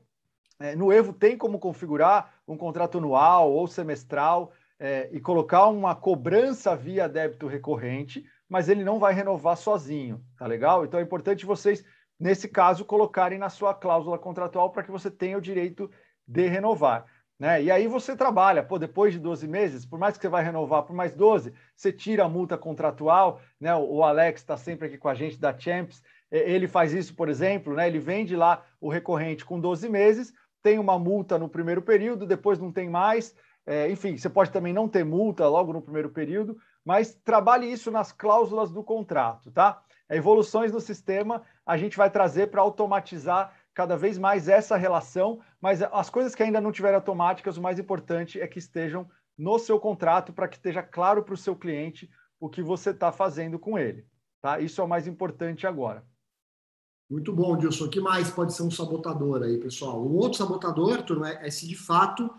[0.59, 5.95] é, no Evo tem como configurar um contrato anual ou semestral é, e colocar uma
[5.95, 10.85] cobrança via débito recorrente, mas ele não vai renovar sozinho, tá legal?
[10.85, 11.83] Então é importante vocês,
[12.19, 15.89] nesse caso, colocarem na sua cláusula contratual para que você tenha o direito
[16.27, 17.05] de renovar.
[17.37, 17.63] Né?
[17.63, 20.83] E aí você trabalha, pô, depois de 12 meses, por mais que você vai renovar
[20.83, 23.75] por mais 12, você tira a multa contratual, né?
[23.75, 26.01] O Alex está sempre aqui com a gente da Champs,
[26.31, 27.87] ele faz isso, por exemplo, né?
[27.87, 32.57] Ele vende lá o recorrente com 12 meses, tem uma multa no primeiro período, depois
[32.57, 33.35] não tem mais.
[33.65, 37.89] É, enfim, você pode também não ter multa logo no primeiro período, mas trabalhe isso
[37.89, 39.81] nas cláusulas do contrato, tá?
[40.09, 45.81] Evoluções no sistema a gente vai trazer para automatizar cada vez mais essa relação, mas
[45.81, 49.79] as coisas que ainda não tiverem automáticas, o mais importante é que estejam no seu
[49.79, 52.09] contrato para que esteja claro para o seu cliente
[52.39, 54.05] o que você está fazendo com ele.
[54.41, 54.59] Tá?
[54.59, 56.05] Isso é o mais importante agora.
[57.09, 57.85] Muito bom, Dilson.
[57.85, 60.03] O que mais pode ser um sabotador aí, pessoal?
[60.05, 62.31] Um outro sabotador, turma, é, é se de fato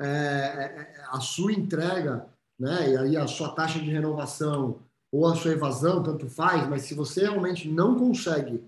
[0.00, 2.28] é, é, a sua entrega,
[2.58, 4.80] né, e aí a sua taxa de renovação
[5.12, 8.62] ou a sua evasão, tanto faz, mas se você realmente não consegue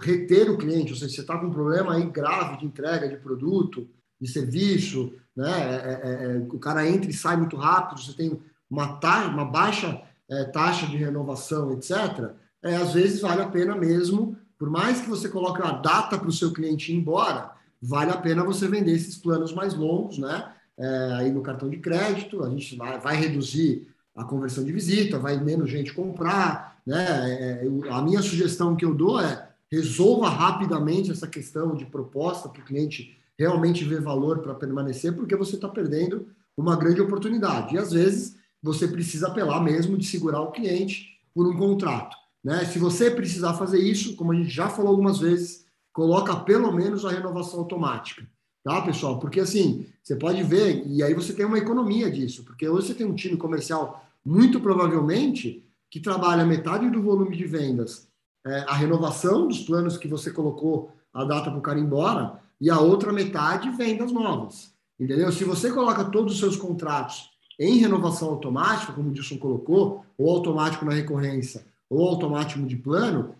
[0.00, 3.16] reter o cliente, ou seja, você está com um problema aí grave de entrega de
[3.16, 3.88] produto,
[4.20, 5.50] de serviço, né?
[5.50, 8.40] É, é, é, o cara entra e sai muito rápido, você tem
[8.70, 10.00] uma, taxa, uma baixa
[10.30, 12.30] é, taxa de renovação, etc.
[12.62, 16.28] É, às vezes vale a pena mesmo, por mais que você coloque uma data para
[16.28, 17.50] o seu cliente ir embora,
[17.80, 20.54] vale a pena você vender esses planos mais longos, né?
[20.78, 25.18] É, aí no cartão de crédito, a gente vai, vai reduzir a conversão de visita,
[25.18, 27.62] vai menos gente comprar, né?
[27.90, 32.64] a minha sugestão que eu dou é resolva rapidamente essa questão de proposta para o
[32.64, 37.74] cliente realmente ver valor para permanecer, porque você está perdendo uma grande oportunidade.
[37.74, 42.14] E às vezes você precisa apelar mesmo de segurar o cliente por um contrato.
[42.44, 42.64] Né?
[42.66, 47.04] Se você precisar fazer isso, como a gente já falou algumas vezes, coloca pelo menos
[47.04, 48.26] a renovação automática.
[48.64, 49.18] Tá, pessoal?
[49.18, 52.94] Porque assim, você pode ver, e aí você tem uma economia disso, porque hoje você
[52.94, 58.08] tem um time comercial, muito provavelmente, que trabalha metade do volume de vendas
[58.44, 62.40] é, a renovação dos planos que você colocou a data para o cara ir embora,
[62.60, 64.72] e a outra metade vendas novas.
[64.98, 65.30] Entendeu?
[65.32, 70.30] Se você coloca todos os seus contratos em renovação automática, como o Dilson colocou, ou
[70.30, 73.34] automático na recorrência, ou automático de plano,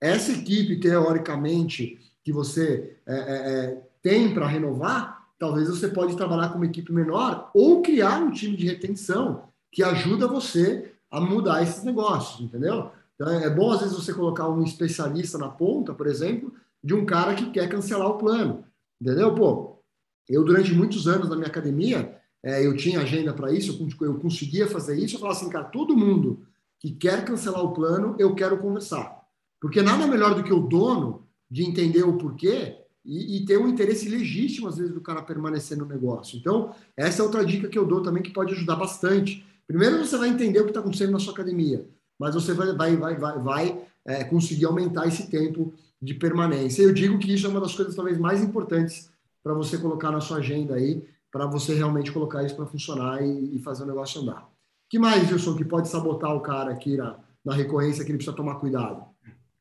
[0.00, 6.48] essa equipe, teoricamente, que você é, é, é tem para renovar, talvez você pode trabalhar
[6.50, 11.62] com uma equipe menor ou criar um time de retenção que ajuda você a mudar
[11.62, 12.90] esses negócios, entendeu?
[13.14, 16.52] Então, é bom, às vezes, você colocar um especialista na ponta, por exemplo,
[16.82, 18.64] de um cara que quer cancelar o plano,
[19.00, 19.34] entendeu?
[19.34, 19.82] Pô,
[20.28, 24.18] eu, durante muitos anos na minha academia, é, eu tinha agenda para isso, eu, eu
[24.18, 26.46] conseguia fazer isso, eu falava assim, cara, todo mundo
[26.78, 29.20] que quer cancelar o plano, eu quero conversar.
[29.60, 33.68] Porque nada melhor do que o dono de entender o porquê e, e, ter um
[33.68, 36.36] interesse legítimo, às vezes, do cara permanecer no negócio.
[36.36, 39.46] Então, essa é outra dica que eu dou também que pode ajudar bastante.
[39.66, 41.86] Primeiro, você vai entender o que está acontecendo na sua academia,
[42.18, 45.72] mas você vai, vai, vai, vai, vai é, conseguir aumentar esse tempo
[46.02, 46.82] de permanência.
[46.82, 49.10] Eu digo que isso é uma das coisas talvez mais importantes
[49.42, 53.56] para você colocar na sua agenda aí, para você realmente colocar isso para funcionar e,
[53.56, 54.48] e, fazer o negócio andar.
[54.90, 58.36] que mais, Wilson, que pode sabotar o cara aqui na, na recorrência que ele precisa
[58.36, 59.04] tomar cuidado?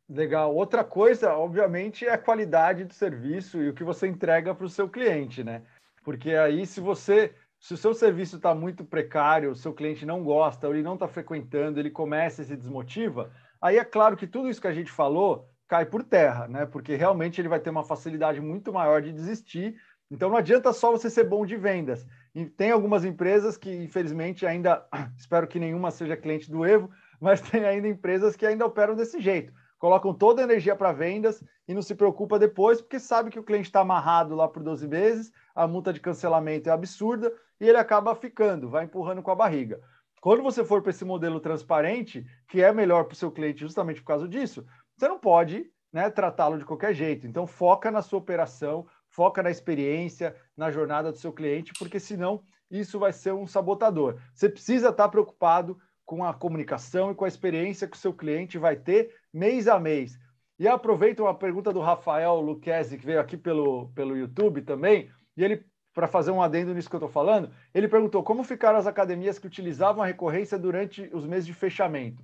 [0.07, 0.53] Legal.
[0.53, 4.69] Outra coisa, obviamente, é a qualidade do serviço e o que você entrega para o
[4.69, 5.63] seu cliente, né?
[6.03, 10.23] Porque aí, se você, se o seu serviço está muito precário, o seu cliente não
[10.23, 14.27] gosta, ou ele não está frequentando, ele começa e se desmotiva, aí é claro que
[14.27, 16.67] tudo isso que a gente falou cai por terra, né?
[16.67, 19.75] Porque realmente ele vai ter uma facilidade muito maior de desistir.
[20.11, 22.05] Então não adianta só você ser bom de vendas.
[22.35, 24.87] E tem algumas empresas que, infelizmente, ainda
[25.17, 29.19] espero que nenhuma seja cliente do Evo, mas tem ainda empresas que ainda operam desse
[29.19, 29.51] jeito
[29.85, 33.43] colocam toda a energia para vendas e não se preocupa depois, porque sabe que o
[33.43, 37.31] cliente está amarrado lá por 12 meses, a multa de cancelamento é absurda
[37.61, 39.79] e ele acaba ficando, vai empurrando com a barriga.
[40.19, 44.01] Quando você for para esse modelo transparente, que é melhor para o seu cliente justamente
[44.01, 44.65] por causa disso,
[44.97, 47.27] você não pode né, tratá-lo de qualquer jeito.
[47.27, 52.41] Então, foca na sua operação, foca na experiência, na jornada do seu cliente, porque senão
[52.71, 54.19] isso vai ser um sabotador.
[54.33, 58.13] Você precisa estar tá preocupado com a comunicação e com a experiência que o seu
[58.13, 60.17] cliente vai ter mês a mês.
[60.57, 65.43] E aproveito uma pergunta do Rafael Luquezzi, que veio aqui pelo, pelo YouTube também, e
[65.43, 68.87] ele, para fazer um adendo nisso que eu estou falando, ele perguntou como ficaram as
[68.87, 72.23] academias que utilizavam a recorrência durante os meses de fechamento.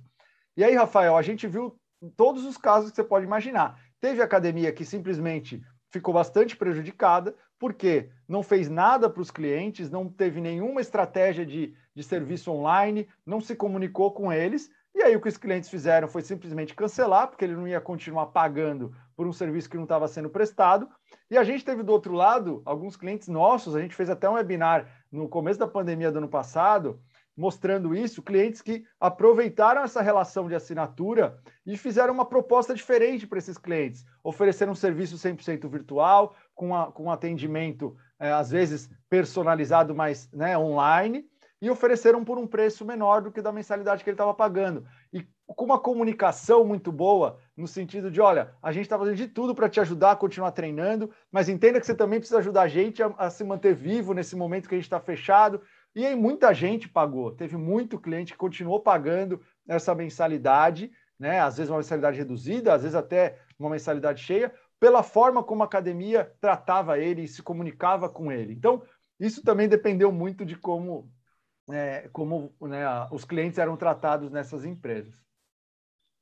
[0.56, 1.76] E aí, Rafael, a gente viu
[2.16, 3.78] todos os casos que você pode imaginar.
[4.00, 10.08] Teve academia que simplesmente ficou bastante prejudicada, porque não fez nada para os clientes, não
[10.08, 15.20] teve nenhuma estratégia de, de serviço online, não se comunicou com eles, e aí o
[15.20, 19.32] que os clientes fizeram foi simplesmente cancelar, porque ele não ia continuar pagando por um
[19.32, 20.88] serviço que não estava sendo prestado.
[21.30, 24.34] E a gente teve do outro lado alguns clientes nossos, a gente fez até um
[24.34, 27.00] webinar no começo da pandemia do ano passado,
[27.42, 33.38] mostrando isso, clientes que aproveitaram essa relação de assinatura e fizeram uma proposta diferente para
[33.38, 34.04] esses clientes.
[34.22, 40.56] Ofereceram um serviço 100% virtual, com, a, com atendimento, é, às vezes, personalizado, mas né,
[40.56, 41.24] online,
[41.60, 44.86] e ofereceram por um preço menor do que da mensalidade que ele estava pagando.
[45.12, 49.26] E com uma comunicação muito boa, no sentido de, olha, a gente está fazendo de
[49.26, 52.68] tudo para te ajudar a continuar treinando, mas entenda que você também precisa ajudar a
[52.68, 55.60] gente a, a se manter vivo nesse momento que a gente está fechado.
[55.94, 61.40] E aí muita gente pagou, teve muito cliente que continuou pagando essa mensalidade, né?
[61.40, 65.66] Às vezes uma mensalidade reduzida, às vezes até uma mensalidade cheia, pela forma como a
[65.66, 68.52] academia tratava ele e se comunicava com ele.
[68.52, 68.82] Então,
[69.20, 71.08] isso também dependeu muito de como
[71.70, 75.14] é, como né, os clientes eram tratados nessas empresas.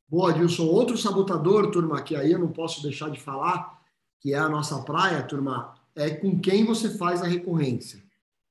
[0.08, 0.66] Boa, Dilson.
[0.66, 3.80] Outro sabotador, turma, que aí eu não posso deixar de falar,
[4.20, 8.02] que é a nossa praia, turma, é com quem você faz a recorrência.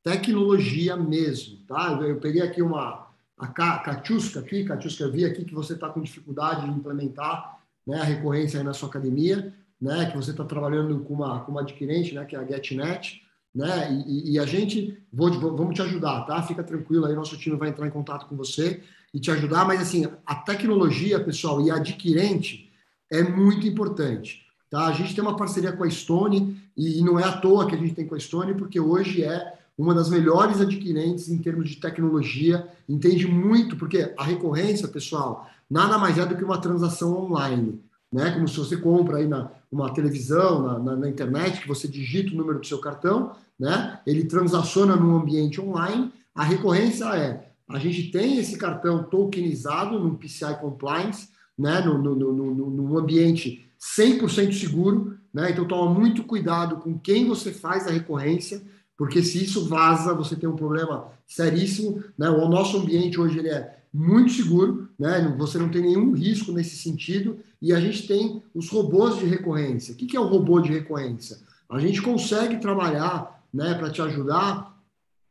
[0.09, 1.99] Tecnologia mesmo, tá?
[2.01, 3.07] Eu peguei aqui uma
[3.37, 8.01] a Catiusca aqui, Catiusca, eu vi aqui que você está com dificuldade de implementar né,
[8.01, 12.15] a recorrência na sua academia, né, que você está trabalhando com uma, com uma adquirente,
[12.15, 13.21] né, que é a GetNet,
[13.53, 14.03] né?
[14.07, 16.41] E, e, a gente vou, vamos te ajudar, tá?
[16.41, 18.81] Fica tranquilo aí, nosso time vai entrar em contato com você
[19.13, 19.65] e te ajudar.
[19.65, 22.71] Mas assim, a tecnologia, pessoal, e a adquirente
[23.11, 24.87] é muito importante, tá?
[24.87, 27.77] A gente tem uma parceria com a Stone e não é à toa que a
[27.77, 31.77] gente tem com a Stone, porque hoje é uma das melhores adquirentes em termos de
[31.77, 37.81] tecnologia, entende muito, porque a recorrência, pessoal, nada mais é do que uma transação online
[38.11, 38.31] né?
[38.31, 42.33] Como se você compra aí na uma televisão, na, na, na, internet, que você digita
[42.33, 43.99] o número do seu cartão, né?
[44.05, 46.11] Ele transaciona no ambiente online.
[46.33, 51.81] A recorrência é a gente tem esse cartão tokenizado no PCI Compliance, né?
[51.81, 55.51] No, no, no, no ambiente 100% seguro, né?
[55.51, 58.61] Então toma muito cuidado com quem você faz a recorrência,
[58.99, 62.29] porque se isso vaza, você tem um problema seríssimo, né?
[62.29, 65.33] O nosso ambiente hoje ele é muito seguro, né?
[65.37, 67.39] Você não tem nenhum risco nesse sentido.
[67.61, 69.93] E a gente tem os robôs de recorrência.
[69.93, 71.37] O que é o robô de recorrência?
[71.69, 74.77] A gente consegue trabalhar, né, para te ajudar.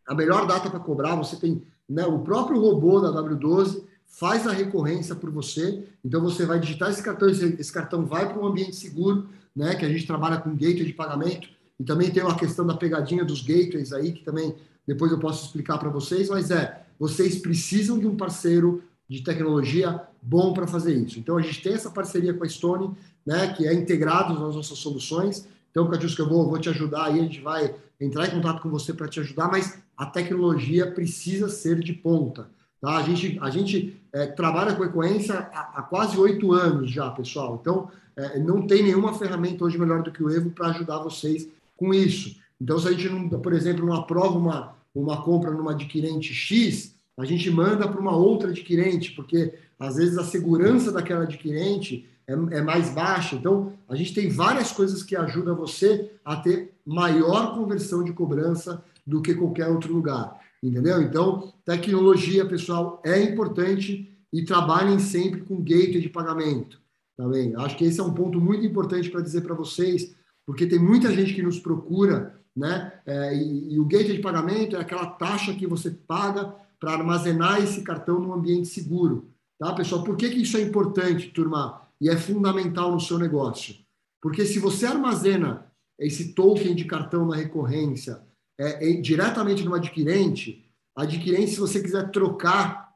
[0.07, 4.53] A melhor data para cobrar, você tem né, o próprio robô da W12 faz a
[4.53, 5.87] recorrência por você.
[6.03, 9.75] Então você vai digitar esse cartão, esse, cartão vai para um ambiente seguro, né?
[9.75, 13.25] Que a gente trabalha com gateway de pagamento e também tem uma questão da pegadinha
[13.25, 14.55] dos gateways aí que também
[14.87, 16.29] depois eu posso explicar para vocês.
[16.29, 21.19] Mas é, vocês precisam de um parceiro de tecnologia bom para fazer isso.
[21.19, 22.95] Então a gente tem essa parceria com a Stone,
[23.25, 23.53] né?
[23.55, 25.47] Que é integrado nas nossas soluções.
[25.71, 28.71] Então, Catiusca, eu vou, vou te ajudar aí, a gente vai entrar em contato com
[28.71, 32.49] você para te ajudar, mas a tecnologia precisa ser de ponta.
[32.81, 32.97] Tá?
[32.97, 37.59] A gente, a gente é, trabalha com ecoência há, há quase oito anos já, pessoal.
[37.61, 41.49] Então, é, não tem nenhuma ferramenta hoje melhor do que o Evo para ajudar vocês
[41.79, 42.37] com isso.
[42.61, 46.95] Então, se a gente, não, por exemplo, não aprova uma, uma compra numa adquirente X,
[47.17, 52.33] a gente manda para uma outra adquirente, porque às vezes a segurança daquela adquirente é,
[52.33, 53.37] é, mais baixa.
[53.37, 58.85] Então, a gente tem várias coisas que ajudam você a ter maior conversão de cobrança
[59.07, 60.39] do que qualquer outro lugar.
[60.63, 61.01] Entendeu?
[61.01, 66.81] Então, tecnologia, pessoal, é importante e trabalhem sempre com gateway de pagamento.
[67.17, 67.25] Tá
[67.65, 70.15] Acho que esse é um ponto muito importante para dizer para vocês,
[70.49, 72.91] porque tem muita gente que nos procura, né?
[73.05, 77.63] É, e, e, o gateway de pagamento é aquela taxa que você paga para armazenar
[77.63, 79.29] esse cartão num ambiente seguro.
[79.59, 80.03] Tá, pessoal?
[80.03, 81.83] Por que, que isso é importante, turma?
[82.01, 83.75] E é fundamental no seu negócio?
[84.23, 85.67] Porque se você armazena
[85.99, 88.19] esse token de cartão na recorrência
[88.59, 90.65] é, é, diretamente no adquirente,
[90.97, 92.95] adquirente, se você quiser trocar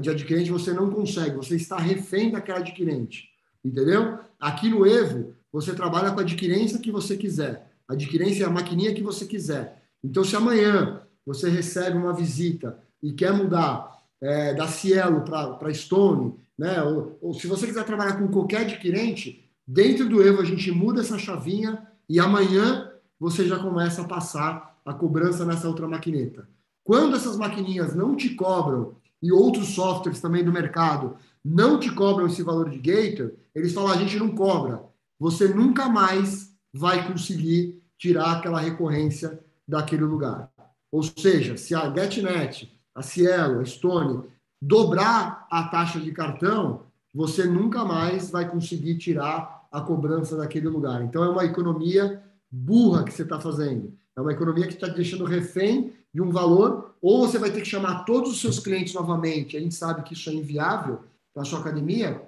[0.00, 3.30] de adquirente, você não consegue, você está refém daquela adquirente,
[3.64, 4.20] entendeu?
[4.38, 8.50] Aqui no Evo, você trabalha com a adquirência que você quiser, a adquirência é a
[8.50, 9.82] maquininha que você quiser.
[10.04, 16.34] Então, se amanhã você recebe uma visita e quer mudar é, da Cielo para Stone,
[16.58, 16.82] né?
[16.82, 21.00] Ou, ou, se você quiser trabalhar com qualquer adquirente, dentro do Evo a gente muda
[21.00, 26.48] essa chavinha e amanhã você já começa a passar a cobrança nessa outra maquineta.
[26.82, 32.26] Quando essas maquininhas não te cobram, e outros softwares também do mercado não te cobram
[32.26, 34.82] esse valor de gator, eles falam, a gente não cobra.
[35.18, 40.50] Você nunca mais vai conseguir tirar aquela recorrência daquele lugar.
[40.90, 44.24] Ou seja, se a GetNet, a Cielo, a Stone
[44.60, 46.82] dobrar a taxa de cartão,
[47.14, 51.02] você nunca mais vai conseguir tirar a cobrança daquele lugar.
[51.02, 53.92] Então é uma economia burra que você está fazendo.
[54.16, 57.68] É uma economia que está deixando refém de um valor, ou você vai ter que
[57.68, 61.00] chamar todos os seus clientes novamente, a gente sabe que isso é inviável
[61.34, 62.20] para a sua academia,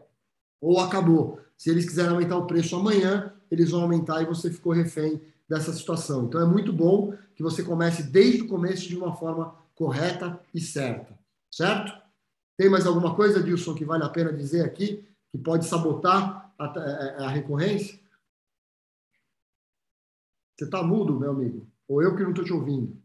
[0.60, 1.40] ou acabou.
[1.61, 5.74] Se eles quiserem aumentar o preço amanhã, eles vão aumentar e você ficou refém dessa
[5.74, 6.24] situação.
[6.24, 10.61] Então é muito bom que você comece desde o começo de uma forma correta e
[10.61, 11.19] certa,
[11.51, 11.93] certo?
[12.57, 16.65] Tem mais alguma coisa, Dilson, que vale a pena dizer aqui, que pode sabotar a,
[16.65, 18.01] a, a recorrência?
[20.57, 21.69] Você está mudo, meu amigo?
[21.87, 22.97] Ou eu que não estou te ouvindo?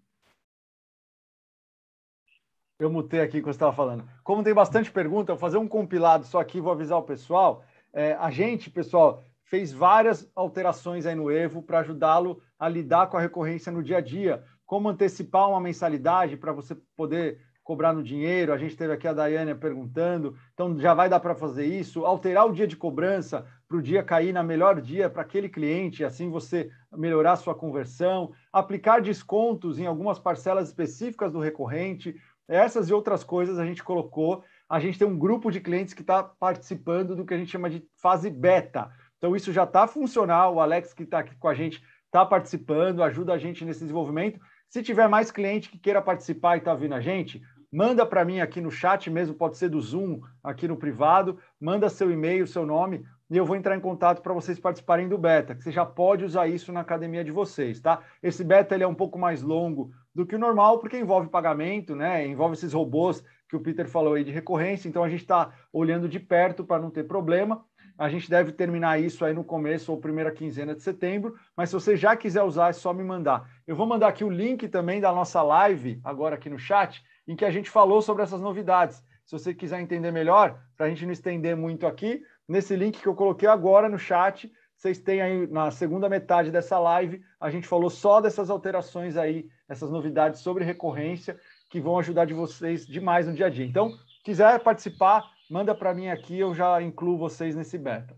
[2.80, 4.10] Eu mutei aqui quando você estava falando.
[4.24, 7.66] Como tem bastante pergunta, vou fazer um compilado só aqui, vou avisar o pessoal.
[7.96, 13.16] É, a gente, pessoal, fez várias alterações aí no Evo para ajudá-lo a lidar com
[13.16, 14.44] a recorrência no dia a dia.
[14.66, 18.54] Como antecipar uma mensalidade para você poder cobrar no dinheiro.
[18.54, 20.38] A gente teve aqui a Daiane perguntando.
[20.54, 22.06] Então, já vai dar para fazer isso.
[22.06, 26.06] Alterar o dia de cobrança para o dia cair na melhor dia para aquele cliente,
[26.06, 28.32] assim você melhorar sua conversão.
[28.54, 32.16] Aplicar descontos em algumas parcelas específicas do recorrente.
[32.48, 34.44] Essas e outras coisas a gente colocou.
[34.70, 37.70] A gente tem um grupo de clientes que está participando do que a gente chama
[37.70, 38.90] de fase beta.
[39.18, 40.56] Então, isso já está funcional.
[40.56, 44.40] O Alex, que está aqui com a gente, está participando, ajuda a gente nesse desenvolvimento.
[44.70, 48.40] Se tiver mais cliente que queira participar e está vindo a gente, manda para mim
[48.40, 52.66] aqui no chat mesmo, pode ser do Zoom, aqui no privado, manda seu e-mail, seu
[52.66, 55.86] nome, e eu vou entrar em contato para vocês participarem do beta, que você já
[55.86, 58.02] pode usar isso na academia de vocês, tá?
[58.22, 61.96] Esse beta ele é um pouco mais longo do que o normal, porque envolve pagamento,
[61.96, 62.26] né?
[62.26, 63.24] Envolve esses robôs
[63.56, 66.82] que o Peter falou aí de recorrência, então a gente está olhando de perto para
[66.82, 67.64] não ter problema.
[67.98, 71.76] A gente deve terminar isso aí no começo ou primeira quinzena de setembro, mas se
[71.76, 73.50] você já quiser usar, é só me mandar.
[73.66, 77.36] Eu vou mandar aqui o link também da nossa live, agora aqui no chat, em
[77.36, 79.02] que a gente falou sobre essas novidades.
[79.26, 83.08] Se você quiser entender melhor, para a gente não estender muito aqui, nesse link que
[83.08, 87.66] eu coloquei agora no chat, vocês têm aí na segunda metade dessa live, a gente
[87.66, 93.28] falou só dessas alterações aí, essas novidades sobre recorrência, que vão ajudar de vocês demais
[93.28, 93.66] no dia a dia.
[93.66, 98.16] Então, quiser participar, manda para mim aqui, eu já incluo vocês nesse beta.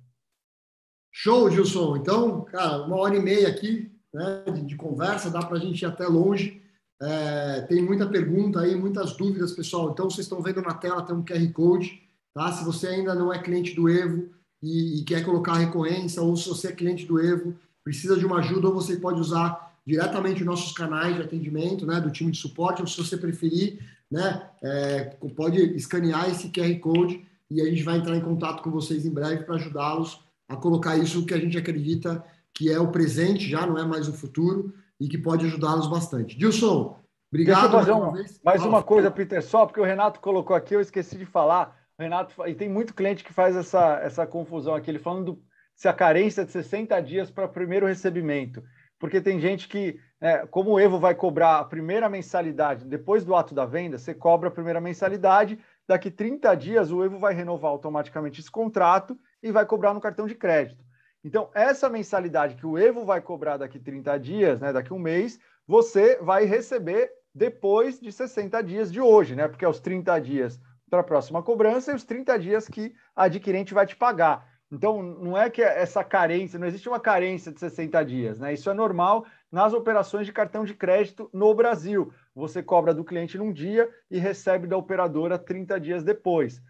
[1.12, 1.98] Show, Gilson.
[1.98, 5.82] Então, cara, uma hora e meia aqui né, de, de conversa, dá para a gente
[5.82, 6.62] ir até longe.
[7.02, 9.92] É, tem muita pergunta aí, muitas dúvidas, pessoal.
[9.92, 12.02] Então, vocês estão vendo na tela, tem um QR Code.
[12.34, 12.52] Tá?
[12.52, 14.30] Se você ainda não é cliente do Evo
[14.62, 18.38] e, e quer colocar recorrência, ou se você é cliente do Evo, precisa de uma
[18.38, 22.38] ajuda, ou você pode usar diretamente os nossos canais de atendimento, né, do time de
[22.38, 23.80] suporte, ou se você preferir,
[24.12, 28.70] né, é, pode escanear esse QR Code e a gente vai entrar em contato com
[28.70, 30.20] vocês em breve para ajudá-los
[30.50, 32.22] a colocar isso que a gente acredita
[32.54, 36.38] que é o presente, já não é mais o futuro, e que pode ajudá-los bastante.
[36.38, 37.00] Dilson,
[37.32, 37.62] obrigado.
[37.62, 40.82] Deixa eu fazer uma, mais uma coisa, Peter, só porque o Renato colocou aqui, eu
[40.82, 41.78] esqueci de falar.
[41.98, 45.42] O Renato, e tem muito cliente que faz essa, essa confusão aqui, ele falando do,
[45.76, 48.62] se a carência é de 60 dias para primeiro recebimento.
[49.00, 53.36] Porque tem gente que, é, como o Evo vai cobrar a primeira mensalidade depois do
[53.36, 57.72] ato da venda, você cobra a primeira mensalidade, daqui 30 dias o Evo vai renovar
[57.72, 60.84] automaticamente esse contrato e vai cobrar no cartão de crédito.
[61.24, 65.40] Então, essa mensalidade que o Evo vai cobrar daqui 30 dias, né, daqui um mês,
[65.68, 69.48] você vai receber depois de 60 dias de hoje, né?
[69.48, 70.60] Porque é os 30 dias
[70.90, 74.57] para a próxima cobrança e os 30 dias que a adquirente vai te pagar.
[74.72, 78.54] Então, não é que essa carência, não existe uma carência de 60 dias, né?
[78.54, 82.12] Isso é normal nas operações de cartão de crédito no Brasil.
[82.36, 86.62] Você cobra do cliente num dia e recebe da operadora 30 dias depois.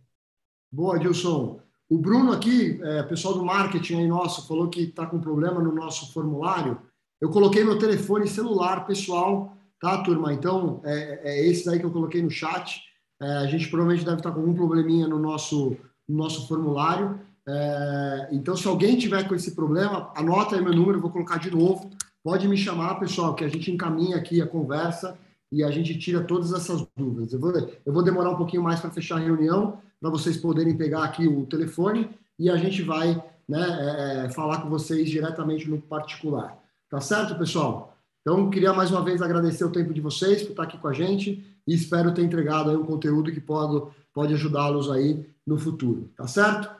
[0.70, 1.60] Boa, Gilson.
[1.93, 5.74] O Bruno aqui, é, pessoal do marketing aí nosso, falou que está com problema no
[5.74, 6.78] nosso formulário.
[7.20, 10.32] Eu coloquei meu telefone celular pessoal, tá, turma?
[10.32, 12.81] Então, é, é esse daí que eu coloquei no chat.
[13.20, 15.77] É, a gente provavelmente deve estar tá com algum probleminha no nosso,
[16.09, 17.20] no nosso formulário.
[17.47, 21.51] É, então, se alguém tiver com esse problema, anota aí meu número, vou colocar de
[21.51, 21.90] novo.
[22.24, 25.19] Pode me chamar, pessoal, que a gente encaminha aqui a conversa
[25.52, 27.34] e a gente tira todas essas dúvidas.
[27.34, 30.74] Eu vou, eu vou demorar um pouquinho mais para fechar a reunião, para vocês poderem
[30.74, 32.08] pegar aqui o telefone
[32.38, 36.58] e a gente vai né, é, é, falar com vocês diretamente no particular.
[36.88, 37.94] Tá certo, pessoal?
[38.22, 40.92] Então, queria mais uma vez agradecer o tempo de vocês por estar aqui com a
[40.92, 46.10] gente e espero ter entregado aí um conteúdo que pode, pode ajudá-los aí no futuro.
[46.16, 46.70] Tá certo?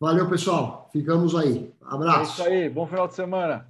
[0.00, 0.88] Valeu, pessoal.
[0.92, 1.72] Ficamos aí.
[1.82, 2.42] Abraço.
[2.42, 2.70] É isso aí.
[2.70, 3.66] Bom final de semana.